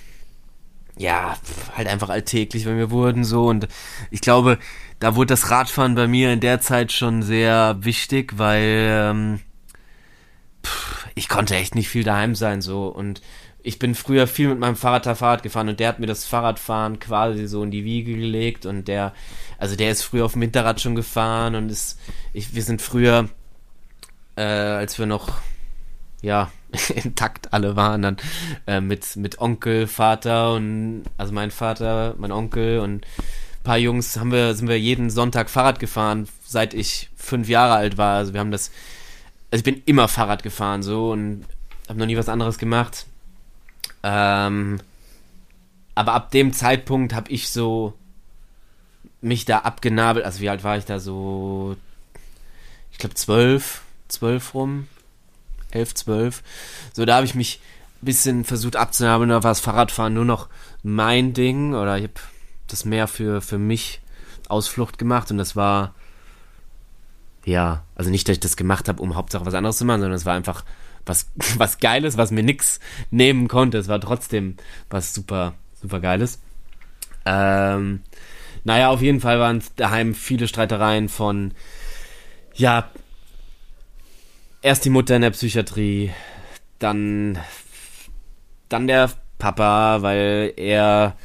[0.98, 1.38] ja,
[1.76, 3.68] halt einfach alltäglich bei mir wurden so und
[4.12, 4.60] ich glaube,
[5.04, 9.40] da wurde das Radfahren bei mir in der Zeit schon sehr wichtig, weil ähm,
[10.66, 12.88] pff, ich konnte echt nicht viel daheim sein so.
[12.88, 13.22] Und
[13.64, 16.24] ich bin früher viel mit meinem Fahrrad da Fahrrad gefahren und der hat mir das
[16.24, 19.12] Fahrradfahren quasi so in die Wiege gelegt und der,
[19.58, 22.00] also der ist früher auf dem Hinterrad schon gefahren und ist,
[22.32, 23.28] ich, wir sind früher,
[24.38, 25.34] äh, als wir noch
[26.22, 26.50] ja,
[26.96, 28.18] intakt alle waren dann
[28.68, 33.06] äh, mit, mit Onkel, Vater und also mein Vater, mein Onkel und
[33.64, 37.98] paar Jungs haben wir, sind wir jeden Sonntag Fahrrad gefahren, seit ich fünf Jahre alt
[37.98, 38.18] war.
[38.18, 38.72] Also wir haben das,
[39.52, 41.46] also ich bin immer Fahrrad gefahren so und
[41.88, 43.06] habe noch nie was anderes gemacht.
[44.04, 44.80] Ähm,
[45.96, 47.94] aber ab dem Zeitpunkt habe ich so
[49.22, 50.26] mich da abgenabelt.
[50.26, 51.78] Also wie alt war ich da so?
[52.92, 54.88] Ich glaube zwölf, zwölf rum,
[55.72, 56.44] elf, zwölf.
[56.94, 57.60] So da habe ich mich
[58.02, 59.30] ein bisschen versucht abzunabeln.
[59.30, 60.50] Da war das Fahrradfahren nur noch
[60.84, 62.14] mein Ding oder ich habe
[62.74, 64.02] das mehr für für mich
[64.50, 65.94] Ausflucht gemacht und das war
[67.46, 70.16] ja, also nicht, dass ich das gemacht habe, um Hauptsache was anderes zu machen, sondern
[70.16, 70.64] es war einfach
[71.06, 72.80] was, was Geiles, was mir nix
[73.12, 73.78] nehmen konnte.
[73.78, 74.58] Es war trotzdem
[74.90, 76.40] was super, super Geiles.
[77.26, 78.02] Ähm,
[78.64, 81.54] naja, auf jeden Fall waren daheim viele Streitereien von,
[82.54, 82.90] ja,
[84.62, 86.12] erst die Mutter in der Psychiatrie,
[86.80, 87.38] dann,
[88.70, 91.18] dann der Papa, weil er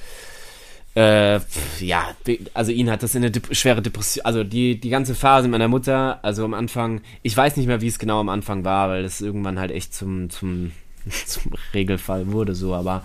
[0.98, 1.40] äh,
[1.78, 2.08] ja,
[2.54, 5.68] also ihn hat das in eine Dep schwere Depression, also die, die ganze Phase meiner
[5.68, 9.04] Mutter, also am Anfang, ich weiß nicht mehr, wie es genau am Anfang war, weil
[9.04, 10.72] das irgendwann halt echt zum, zum,
[11.26, 13.04] zum Regelfall wurde, so, aber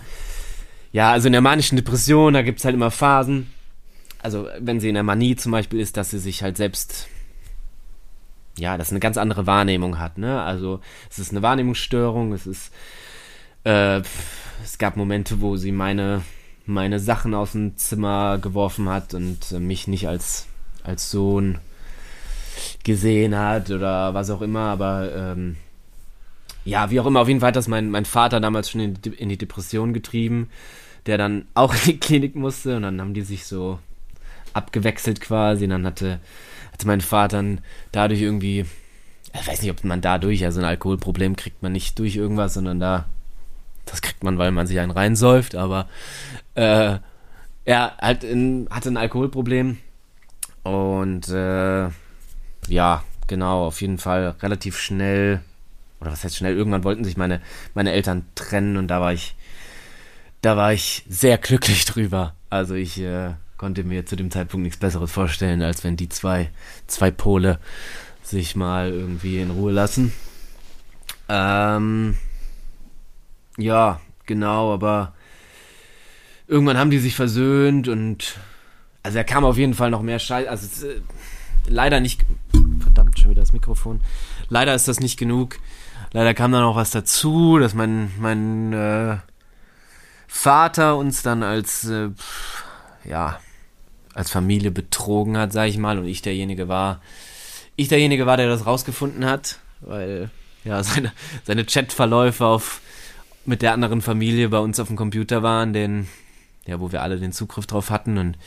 [0.90, 3.52] ja, also in der manischen Depression, da gibt es halt immer Phasen,
[4.20, 7.06] also wenn sie in der Manie zum Beispiel ist, dass sie sich halt selbst
[8.58, 10.40] ja, das eine ganz andere Wahrnehmung hat, ne?
[10.42, 10.80] Also
[11.10, 12.72] es ist eine Wahrnehmungsstörung, es ist
[13.64, 14.00] äh,
[14.62, 16.22] es gab Momente, wo sie meine
[16.66, 20.46] meine Sachen aus dem Zimmer geworfen hat und äh, mich nicht als,
[20.82, 21.58] als Sohn
[22.84, 25.56] gesehen hat oder was auch immer, aber ähm,
[26.64, 28.94] ja, wie auch immer, auf jeden Fall hat das mein, mein Vater damals schon in
[29.02, 30.48] die, in die Depression getrieben,
[31.06, 33.78] der dann auch in die Klinik musste und dann haben die sich so
[34.52, 36.20] abgewechselt quasi und dann hatte,
[36.72, 37.60] hatte mein Vater dann
[37.92, 38.64] dadurch irgendwie,
[39.34, 42.78] ich weiß nicht, ob man dadurch, also ein Alkoholproblem kriegt man nicht durch irgendwas, sondern
[42.80, 43.06] da
[43.86, 45.88] das kriegt man, weil man sich einen reinsäuft, aber
[46.54, 46.98] äh,
[47.64, 49.78] er halt in, hatte ein Alkoholproblem
[50.62, 51.88] und äh,
[52.68, 55.40] ja, genau, auf jeden Fall relativ schnell,
[56.00, 57.40] oder was heißt schnell, irgendwann wollten sich meine,
[57.74, 59.36] meine Eltern trennen und da war ich,
[60.40, 62.34] da war ich sehr glücklich drüber.
[62.50, 66.50] Also ich äh, konnte mir zu dem Zeitpunkt nichts Besseres vorstellen, als wenn die zwei,
[66.86, 67.58] zwei Pole
[68.22, 70.12] sich mal irgendwie in Ruhe lassen.
[71.28, 72.16] Ähm,
[73.56, 75.14] ja, genau, aber
[76.46, 78.36] irgendwann haben die sich versöhnt und
[79.02, 80.48] also er kam auf jeden Fall noch mehr Scheiß.
[80.48, 81.00] Also äh,
[81.66, 82.24] leider nicht.
[82.80, 84.00] Verdammt, schon wieder das Mikrofon.
[84.48, 85.58] Leider ist das nicht genug.
[86.12, 89.16] Leider kam da noch was dazu, dass mein, mein äh,
[90.26, 92.10] Vater uns dann als äh,
[93.04, 93.40] ja
[94.14, 97.00] als Familie betrogen hat, sag ich mal, und ich derjenige war,
[97.74, 100.30] ich derjenige war, der das rausgefunden hat, weil
[100.64, 101.12] ja seine
[101.42, 102.80] seine Chatverläufe auf
[103.46, 106.08] mit der anderen Familie bei uns auf dem Computer waren, den,
[106.66, 108.38] ja, wo wir alle den Zugriff drauf hatten und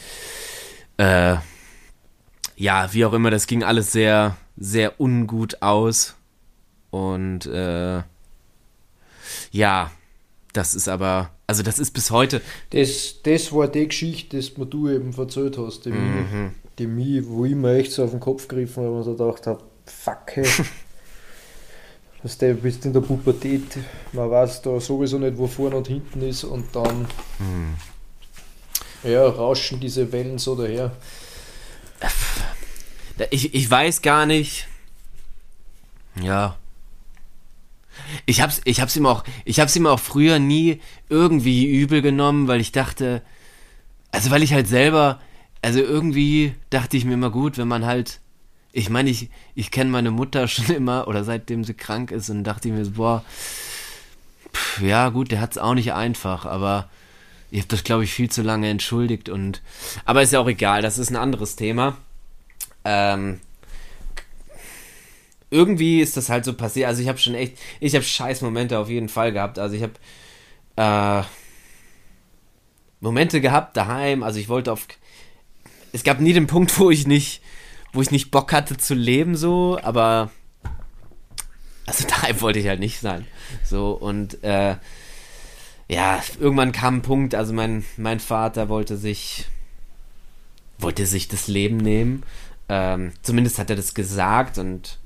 [0.97, 1.37] äh,
[2.57, 6.15] ja, wie auch immer, das ging alles sehr, sehr ungut aus.
[6.89, 8.01] Und äh,
[9.51, 9.91] ja,
[10.53, 12.41] das ist aber, also das ist bis heute.
[12.71, 16.15] Das, das war die Geschichte, die du eben erzählt hast, die, mhm.
[16.15, 19.11] mich, die mich, wo ich mir echt so auf den Kopf gegriffen habe und so
[19.11, 20.47] gedacht habe, fuck, hey.
[22.27, 23.77] dass du bist in der Pubertät,
[24.11, 27.75] man weiß da sowieso nicht, wo vorne und hinten ist und dann hm.
[29.09, 30.91] ja, rauschen diese Wellen so daher.
[33.29, 34.67] Ich, ich weiß gar nicht.
[36.21, 36.57] Ja.
[38.25, 42.49] Ich hab's, ich hab's ihm auch, ich hab's ihm auch früher nie irgendwie übel genommen,
[42.49, 43.21] weil ich dachte,
[44.11, 45.21] also weil ich halt selber,
[45.61, 48.19] also irgendwie dachte ich mir immer gut, wenn man halt
[48.77, 52.43] ich meine, ich, ich kenne meine Mutter schon immer oder seitdem sie krank ist und
[52.43, 53.25] dachte mir so, boah,
[54.53, 56.87] pff, ja gut, der hat es auch nicht einfach, aber
[57.49, 59.63] ich habe das, glaube ich, viel zu lange entschuldigt und,
[60.05, 61.97] aber ist ja auch egal, das ist ein anderes Thema.
[62.85, 63.39] Ähm,
[65.49, 68.77] irgendwie ist das halt so passiert, also ich habe schon echt, ich habe scheiß Momente
[68.77, 69.93] auf jeden Fall gehabt, also ich habe,
[70.75, 71.25] äh,
[72.99, 74.87] Momente gehabt daheim, also ich wollte auf,
[75.93, 77.41] es gab nie den Punkt, wo ich nicht
[77.93, 80.31] wo ich nicht Bock hatte zu leben, so, aber
[81.85, 83.26] also daheim wollte ich halt nicht sein.
[83.64, 84.76] So, und äh,
[85.88, 89.45] ja, irgendwann kam ein Punkt, also mein, mein Vater wollte sich,
[90.77, 92.23] wollte sich das Leben nehmen.
[92.69, 94.99] Ähm, zumindest hat er das gesagt und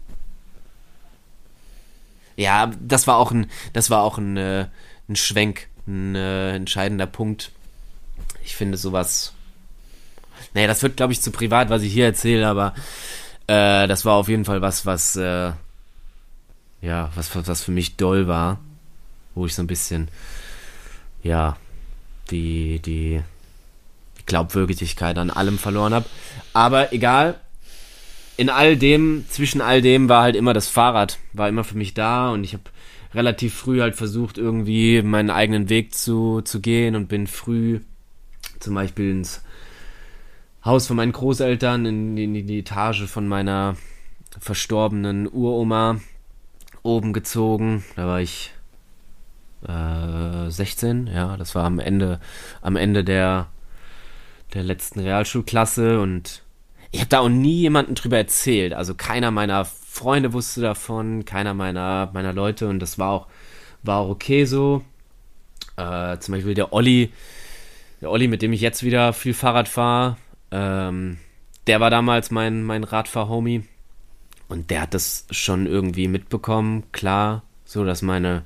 [2.36, 4.68] ja, das war auch ein, das war auch ein, äh,
[5.08, 7.52] ein Schwenk, ein äh, entscheidender Punkt.
[8.44, 9.34] Ich finde sowas
[10.54, 12.74] naja, das wird, glaube ich, zu privat, was ich hier erzähle, aber
[13.48, 15.52] äh, das war auf jeden Fall was, was, äh,
[16.82, 18.60] ja, was, was für mich doll war,
[19.36, 20.10] wo ich so ein bisschen,
[21.24, 21.58] ja,
[22.30, 23.22] die, die,
[24.26, 26.06] Glaubwürdigkeit an allem verloren habe.
[26.54, 27.40] Aber egal,
[28.38, 31.94] in all dem, zwischen all dem war halt immer das Fahrrad, war immer für mich
[31.94, 32.64] da und ich habe
[33.14, 37.82] relativ früh halt versucht, irgendwie meinen eigenen Weg zu, zu gehen und bin früh
[38.60, 39.44] zum Beispiel ins
[40.64, 43.78] Haus von meinen Großeltern, in, in die Etage von meiner
[44.40, 46.00] verstorbenen Uroma
[46.84, 47.84] oben gezogen.
[47.96, 48.52] Da war ich
[49.68, 52.20] äh, 16, ja, das war am Ende,
[52.62, 53.48] am Ende der,
[54.54, 56.44] der letzten Realschulklasse und
[56.92, 58.74] ich habe da auch nie jemanden drüber erzählt.
[58.74, 63.28] Also keiner meiner Freunde wusste davon, keiner meiner, meiner Leute und das war auch,
[63.84, 64.84] war auch okay so.
[65.78, 67.12] Äh, zum Beispiel der Olli,
[68.02, 70.18] der Olli, mit dem ich jetzt wieder viel Fahrrad fahre,
[70.52, 71.18] ähm,
[71.68, 73.64] der war damals mein, mein Radfahr-Homie
[74.48, 78.44] und der hat das schon irgendwie mitbekommen, klar, so dass meine,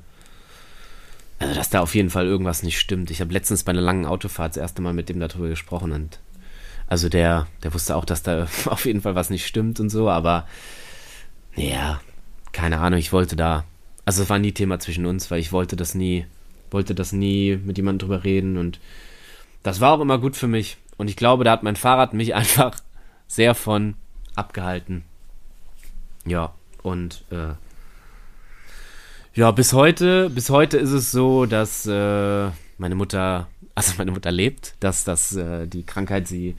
[1.40, 3.10] also dass da auf jeden Fall irgendwas nicht stimmt.
[3.10, 6.20] Ich habe letztens bei einer langen Autofahrt das erste Mal mit dem darüber gesprochen und
[6.88, 10.10] also der, der wusste auch, dass da auf jeden Fall was nicht stimmt und so,
[10.10, 10.48] aber
[11.56, 12.02] ja,
[12.52, 13.66] keine Ahnung, ich wollte da,
[14.06, 16.26] also es war nie Thema zwischen uns, weil ich wollte das nie,
[16.70, 18.80] wollte das nie mit jemandem drüber reden und
[19.64, 20.78] das war auch immer gut für mich.
[20.98, 22.80] Und ich glaube, da hat mein Fahrrad mich einfach
[23.28, 23.96] sehr von
[24.36, 25.04] abgehalten.
[26.26, 26.54] Ja,
[26.84, 27.54] und äh,
[29.34, 34.32] ja, bis heute, bis heute ist es so, dass äh, meine Mutter, also meine Mutter
[34.32, 36.56] lebt, dass das äh, die Krankheit sie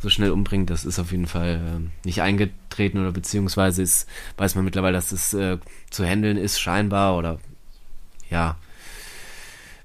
[0.00, 4.54] so schnell umbringt, das ist auf jeden Fall äh, nicht eingetreten oder beziehungsweise ist, weiß
[4.54, 5.58] man mittlerweile, dass es äh,
[5.90, 7.40] zu handeln ist, scheinbar oder
[8.30, 8.56] ja,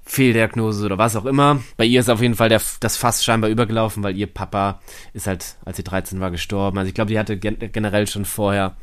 [0.05, 1.63] Fehldiagnose oder was auch immer.
[1.77, 4.81] Bei ihr ist auf jeden Fall der, das Fass scheinbar übergelaufen, weil ihr Papa
[5.13, 6.77] ist halt, als sie 13 war, gestorben.
[6.77, 8.75] Also ich glaube, die hatte gen generell schon vorher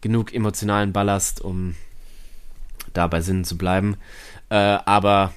[0.00, 1.74] genug emotionalen Ballast, um
[2.92, 3.96] da bei Sinnen zu bleiben.
[4.48, 5.32] Äh, aber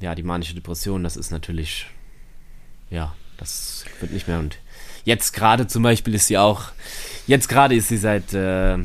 [0.00, 1.86] ja, die manische Depression, das ist natürlich,
[2.90, 4.38] ja, das wird nicht mehr.
[4.38, 4.58] Und
[5.04, 6.72] jetzt gerade zum Beispiel ist sie auch,
[7.26, 8.78] jetzt gerade ist sie seit, äh,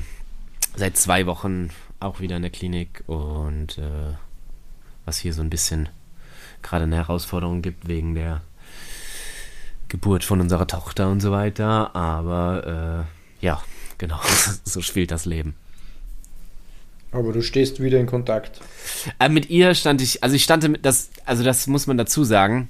[0.76, 4.14] seit zwei Wochen auch wieder in der Klinik und äh,
[5.06, 5.90] was hier so ein bisschen
[6.62, 8.42] gerade eine Herausforderung gibt wegen der
[9.88, 11.96] Geburt von unserer Tochter und so weiter.
[11.96, 13.08] Aber
[13.42, 13.62] äh, ja,
[13.98, 14.20] genau,
[14.64, 15.56] so spielt das Leben.
[17.12, 18.62] Aber du stehst wieder in Kontakt.
[19.20, 22.24] Äh, mit ihr stand ich, also ich stand mit das, also das muss man dazu
[22.24, 22.70] sagen.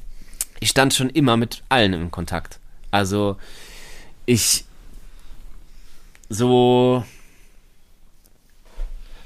[0.60, 2.60] Ich stand schon immer mit allen in Kontakt.
[2.90, 3.38] Also
[4.26, 4.66] ich
[6.30, 7.04] so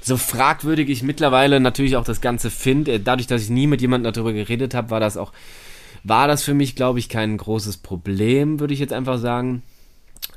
[0.06, 3.80] so fragwürdig ich mittlerweile natürlich auch das Ganze finde, äh, dadurch, dass ich nie mit
[3.80, 5.32] jemandem darüber geredet habe, war das auch,
[6.04, 9.64] war das für mich, glaube ich, kein großes Problem, würde ich jetzt einfach sagen.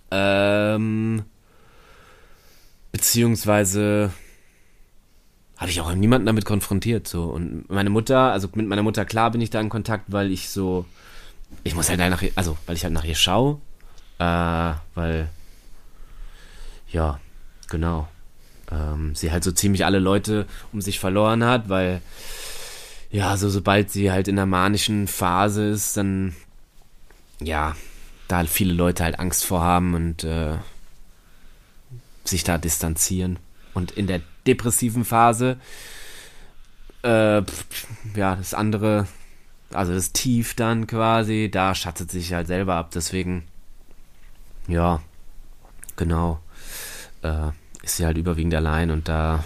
[0.10, 1.22] Ähm,
[2.91, 4.12] beziehungsweise
[5.56, 7.26] habe ich auch niemanden damit konfrontiert, so.
[7.26, 10.50] Und meine Mutter, also mit meiner Mutter, klar bin ich da in Kontakt, weil ich
[10.50, 10.86] so,
[11.64, 13.60] ich muss halt nach, also, weil ich halt nach ihr schaue,
[14.18, 15.30] äh, weil,
[16.91, 17.20] ja,
[17.70, 18.08] genau
[18.72, 22.02] ähm, sie halt so ziemlich alle Leute um sich verloren hat, weil
[23.12, 26.36] ja, so sobald sie halt in der manischen Phase ist, dann
[27.41, 27.76] ja,
[28.28, 30.58] da viele Leute halt Angst vor haben und äh,
[32.24, 33.40] sich da distanzieren.
[33.74, 35.58] Und in der depressiven Phase,
[37.04, 37.41] äh,
[38.16, 39.08] ja, das andere,
[39.72, 42.91] also das Tief dann quasi, da schattet sich halt selber ab.
[42.94, 43.44] Deswegen,
[44.68, 45.02] ja,
[45.96, 46.40] genau.
[47.24, 47.50] Äh,
[47.90, 49.44] ist sie halt überwiegend allein und da,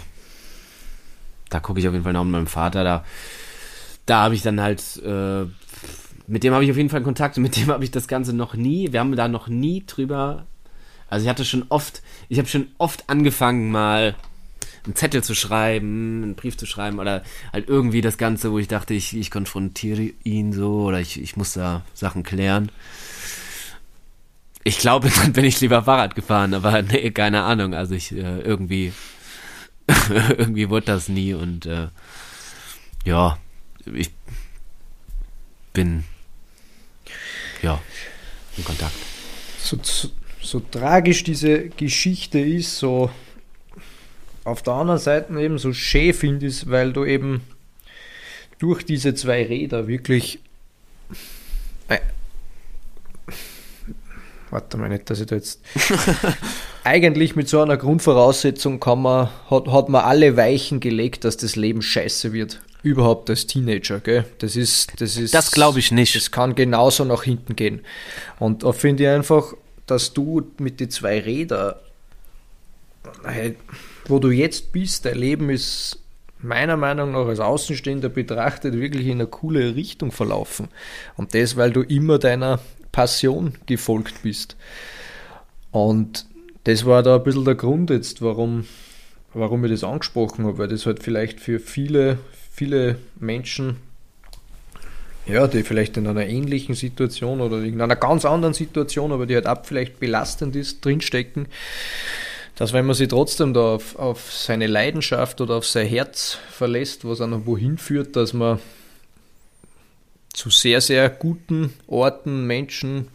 [1.48, 2.84] da gucke ich auf jeden Fall noch mit meinem Vater.
[2.84, 3.04] Da,
[4.06, 5.46] da habe ich dann halt, äh,
[6.26, 8.34] mit dem habe ich auf jeden Fall Kontakt und mit dem habe ich das Ganze
[8.34, 10.46] noch nie, wir haben da noch nie drüber,
[11.08, 14.14] also ich hatte schon oft, ich habe schon oft angefangen mal
[14.84, 17.22] einen Zettel zu schreiben, einen Brief zu schreiben oder
[17.52, 21.36] halt irgendwie das Ganze, wo ich dachte, ich, ich konfrontiere ihn so oder ich, ich
[21.36, 22.70] muss da Sachen klären.
[24.64, 27.74] Ich glaube, dann bin ich lieber Fahrrad gefahren, aber nee, keine Ahnung.
[27.74, 28.92] Also ich äh, irgendwie
[30.08, 31.88] irgendwie wurde das nie und äh,
[33.04, 33.38] ja,
[33.92, 34.10] ich
[35.74, 36.04] bin
[37.62, 37.80] ja
[38.56, 38.94] in Kontakt.
[39.58, 40.08] So, so,
[40.40, 43.10] so tragisch diese Geschichte ist, so
[44.44, 47.42] auf der anderen Seite eben so schön finde ich, weil du eben
[48.58, 50.38] durch diese zwei Räder wirklich
[54.54, 55.60] warte mal nicht, dass ich da jetzt.
[56.84, 61.56] Eigentlich mit so einer Grundvoraussetzung kann man, hat, hat man alle Weichen gelegt, dass das
[61.56, 62.62] Leben scheiße wird.
[62.82, 64.24] Überhaupt als Teenager, gell?
[64.38, 65.34] Das ist, das ist.
[65.34, 66.14] Das glaube ich nicht.
[66.14, 67.80] Das kann genauso nach hinten gehen.
[68.38, 69.54] Und da finde ich einfach,
[69.86, 71.74] dass du mit den zwei Rädern,
[74.06, 75.98] wo du jetzt bist, dein Leben ist
[76.44, 80.68] meiner Meinung nach als Außenstehender betrachtet wirklich in eine coole Richtung verlaufen.
[81.16, 82.60] Und das, weil du immer deiner
[82.94, 84.56] Passion gefolgt bist.
[85.72, 86.26] Und
[86.62, 88.66] das war da ein bisschen der Grund jetzt, warum,
[89.34, 92.18] warum ich das angesprochen habe, weil das halt vielleicht für viele,
[92.52, 93.78] viele Menschen,
[95.26, 99.34] ja, die vielleicht in einer ähnlichen Situation oder in einer ganz anderen Situation, aber die
[99.34, 101.48] halt auch vielleicht belastend ist, drinstecken,
[102.54, 107.04] dass wenn man sich trotzdem da auf, auf seine Leidenschaft oder auf sein Herz verlässt,
[107.04, 108.60] was einen wohin führt, dass man
[110.34, 113.08] zu sehr, sehr guten Orten, Menschen,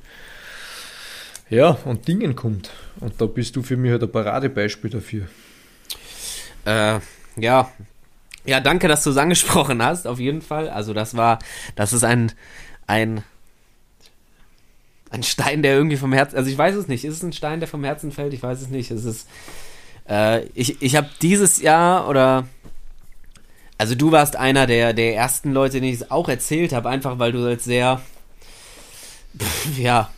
[1.49, 2.71] ja, und Dingen kommt.
[2.99, 5.27] Und da bist du für mich halt ein Paradebeispiel dafür.
[6.65, 6.99] Äh,
[7.37, 7.71] ja.
[8.45, 10.69] Ja, danke, dass du es angesprochen hast, auf jeden Fall.
[10.69, 11.39] Also das war,
[11.75, 12.31] das ist ein,
[12.87, 13.23] ein,
[15.09, 17.59] ein Stein, der irgendwie vom Herzen, also ich weiß es nicht, ist es ein Stein,
[17.59, 18.33] der vom Herzen fällt?
[18.33, 18.91] Ich weiß es nicht.
[18.91, 19.27] Es ist,
[20.07, 22.47] äh, ich, ich habe dieses Jahr oder,
[23.79, 27.17] also du warst einer der, der ersten Leute, denen ich es auch erzählt habe, einfach
[27.17, 28.01] weil du als sehr,
[29.77, 30.09] ja,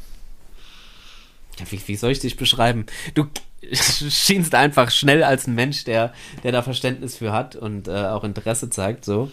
[1.70, 2.88] wie, wie soll ich dich beschreiben?
[3.14, 3.28] Du
[3.72, 6.12] schienst einfach schnell als ein Mensch, der,
[6.44, 9.30] der da Verständnis für hat und äh, auch Interesse zeigt, so.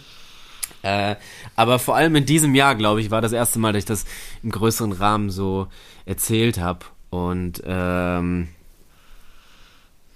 [0.83, 1.15] Äh,
[1.55, 4.05] aber vor allem in diesem Jahr, glaube ich, war das erste Mal, dass ich das
[4.43, 5.67] im größeren Rahmen so
[6.05, 6.85] erzählt habe.
[7.09, 8.49] Und ähm,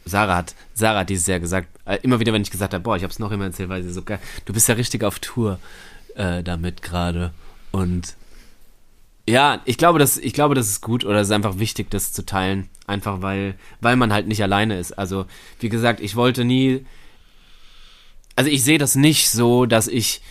[0.05, 2.97] Sarah hat, Sarah hat dieses Jahr gesagt, äh, immer wieder, wenn ich gesagt habe, boah,
[2.97, 5.19] ich habe es noch immer erzählt, weil sie so geil, du bist ja richtig auf
[5.19, 5.59] Tour
[6.15, 7.33] äh, damit gerade.
[7.71, 8.15] Und
[9.27, 12.11] ja, ich glaube, das, ich glaube, das ist gut oder es ist einfach wichtig, das
[12.11, 12.69] zu teilen.
[12.87, 14.91] Einfach weil, weil man halt nicht alleine ist.
[14.93, 15.25] Also,
[15.59, 16.85] wie gesagt, ich wollte nie.
[18.35, 20.21] Also ich sehe das nicht so, dass ich,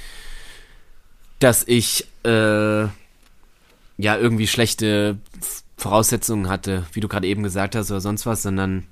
[1.38, 2.90] dass ich äh, ja
[4.18, 5.18] irgendwie schlechte
[5.76, 8.86] Voraussetzungen hatte, wie du gerade eben gesagt hast oder sonst was, sondern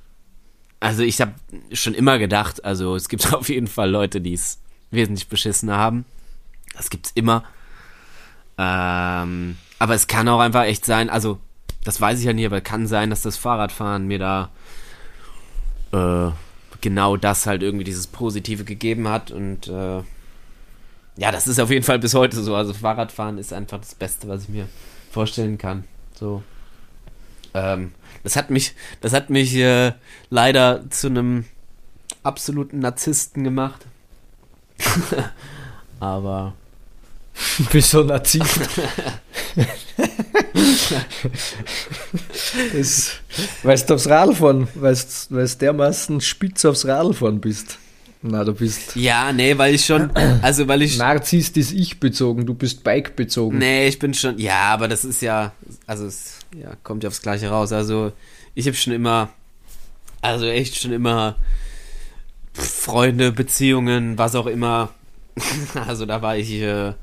[0.80, 1.34] also ich habe
[1.72, 4.58] schon immer gedacht, also es gibt auf jeden Fall Leute, die es
[4.90, 6.04] wesentlich beschissener haben.
[6.74, 7.44] Das gibt's immer.
[8.58, 11.38] Ähm, aber es kann auch einfach echt sein, also
[11.84, 14.50] das weiß ich ja nie, aber kann sein, dass das Fahrradfahren mir da
[15.92, 16.30] äh,
[16.80, 20.02] genau das halt irgendwie dieses Positive gegeben hat und äh,
[21.16, 22.54] ja, das ist auf jeden Fall bis heute so.
[22.54, 24.68] Also Fahrradfahren ist einfach das Beste, was ich mir
[25.10, 25.84] vorstellen kann.
[26.14, 26.42] So.
[27.54, 29.92] Ähm, das hat mich, das hat mich äh,
[30.28, 31.44] leider zu einem
[32.22, 33.86] absoluten Narzissten gemacht.
[36.00, 36.54] Aber
[37.72, 38.60] Wieso Narzisst?
[42.72, 43.10] das,
[43.62, 44.96] weil du aufs Radl fahren, weil
[45.28, 47.78] du dermaßen spitz aufs Radl fahren bist.
[48.22, 48.96] Na, du bist.
[48.96, 50.10] Ja, nee, weil ich schon,
[50.42, 50.98] also weil ich.
[50.98, 53.58] Narzisst ist ich bezogen, du bist Bike bezogen.
[53.58, 55.52] Nee, ich bin schon, ja, aber das ist ja,
[55.86, 57.72] also es ja, kommt ja aufs Gleiche raus.
[57.72, 58.12] Also
[58.54, 59.30] ich habe schon immer,
[60.20, 61.36] also echt schon immer
[62.52, 64.90] Freunde, Beziehungen, was auch immer.
[65.86, 66.94] also da war ich, äh,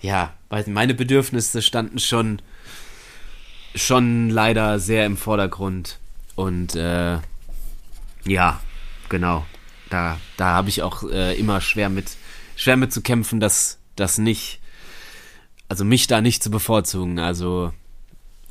[0.00, 2.42] ja, weil meine Bedürfnisse standen schon,
[3.74, 5.98] schon leider sehr im Vordergrund.
[6.34, 7.18] Und äh,
[8.24, 8.60] ja,
[9.08, 9.46] genau.
[9.90, 12.10] Da, da habe ich auch äh, immer schwer mit,
[12.56, 14.60] schwer mit zu kämpfen, dass das nicht,
[15.68, 17.18] also mich da nicht zu bevorzugen.
[17.18, 17.72] Also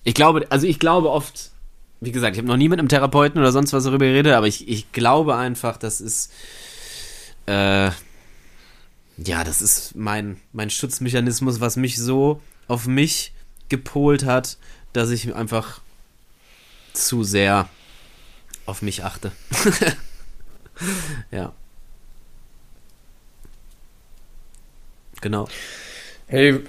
[0.03, 1.51] ich glaube, also ich glaube oft,
[2.01, 4.47] wie gesagt, ich habe noch nie mit einem Therapeuten oder sonst was darüber geredet, aber
[4.47, 6.31] ich, ich glaube einfach, das ist
[7.45, 7.91] äh,
[9.17, 13.33] ja, das ist mein, mein Schutzmechanismus, was mich so auf mich
[13.69, 14.57] gepolt hat,
[14.91, 15.81] dass ich einfach
[16.93, 17.69] zu sehr
[18.65, 19.31] auf mich achte.
[21.31, 21.53] ja.
[25.21, 25.47] Genau.
[26.27, 26.61] Hey,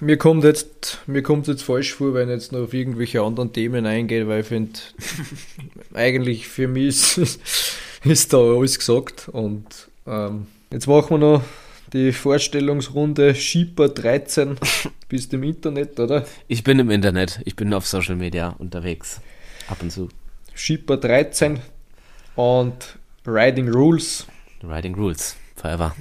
[0.00, 3.52] mir kommt jetzt, mir kommt jetzt falsch vor, wenn ich jetzt noch auf irgendwelche anderen
[3.52, 4.78] Themen eingehe, weil ich finde,
[5.94, 7.40] eigentlich für mich ist,
[8.04, 9.66] ist da alles gesagt und
[10.06, 11.42] ähm, Jetzt machen wir noch
[11.92, 14.56] die Vorstellungsrunde Schieper 13.
[15.08, 16.26] Bist im Internet, oder?
[16.48, 17.40] Ich bin im Internet.
[17.44, 19.20] Ich bin auf Social Media unterwegs.
[19.68, 20.08] Ab und zu.
[20.52, 21.60] Schieper 13
[22.34, 24.26] und Riding Rules.
[24.64, 25.36] Riding Rules.
[25.54, 25.94] Forever.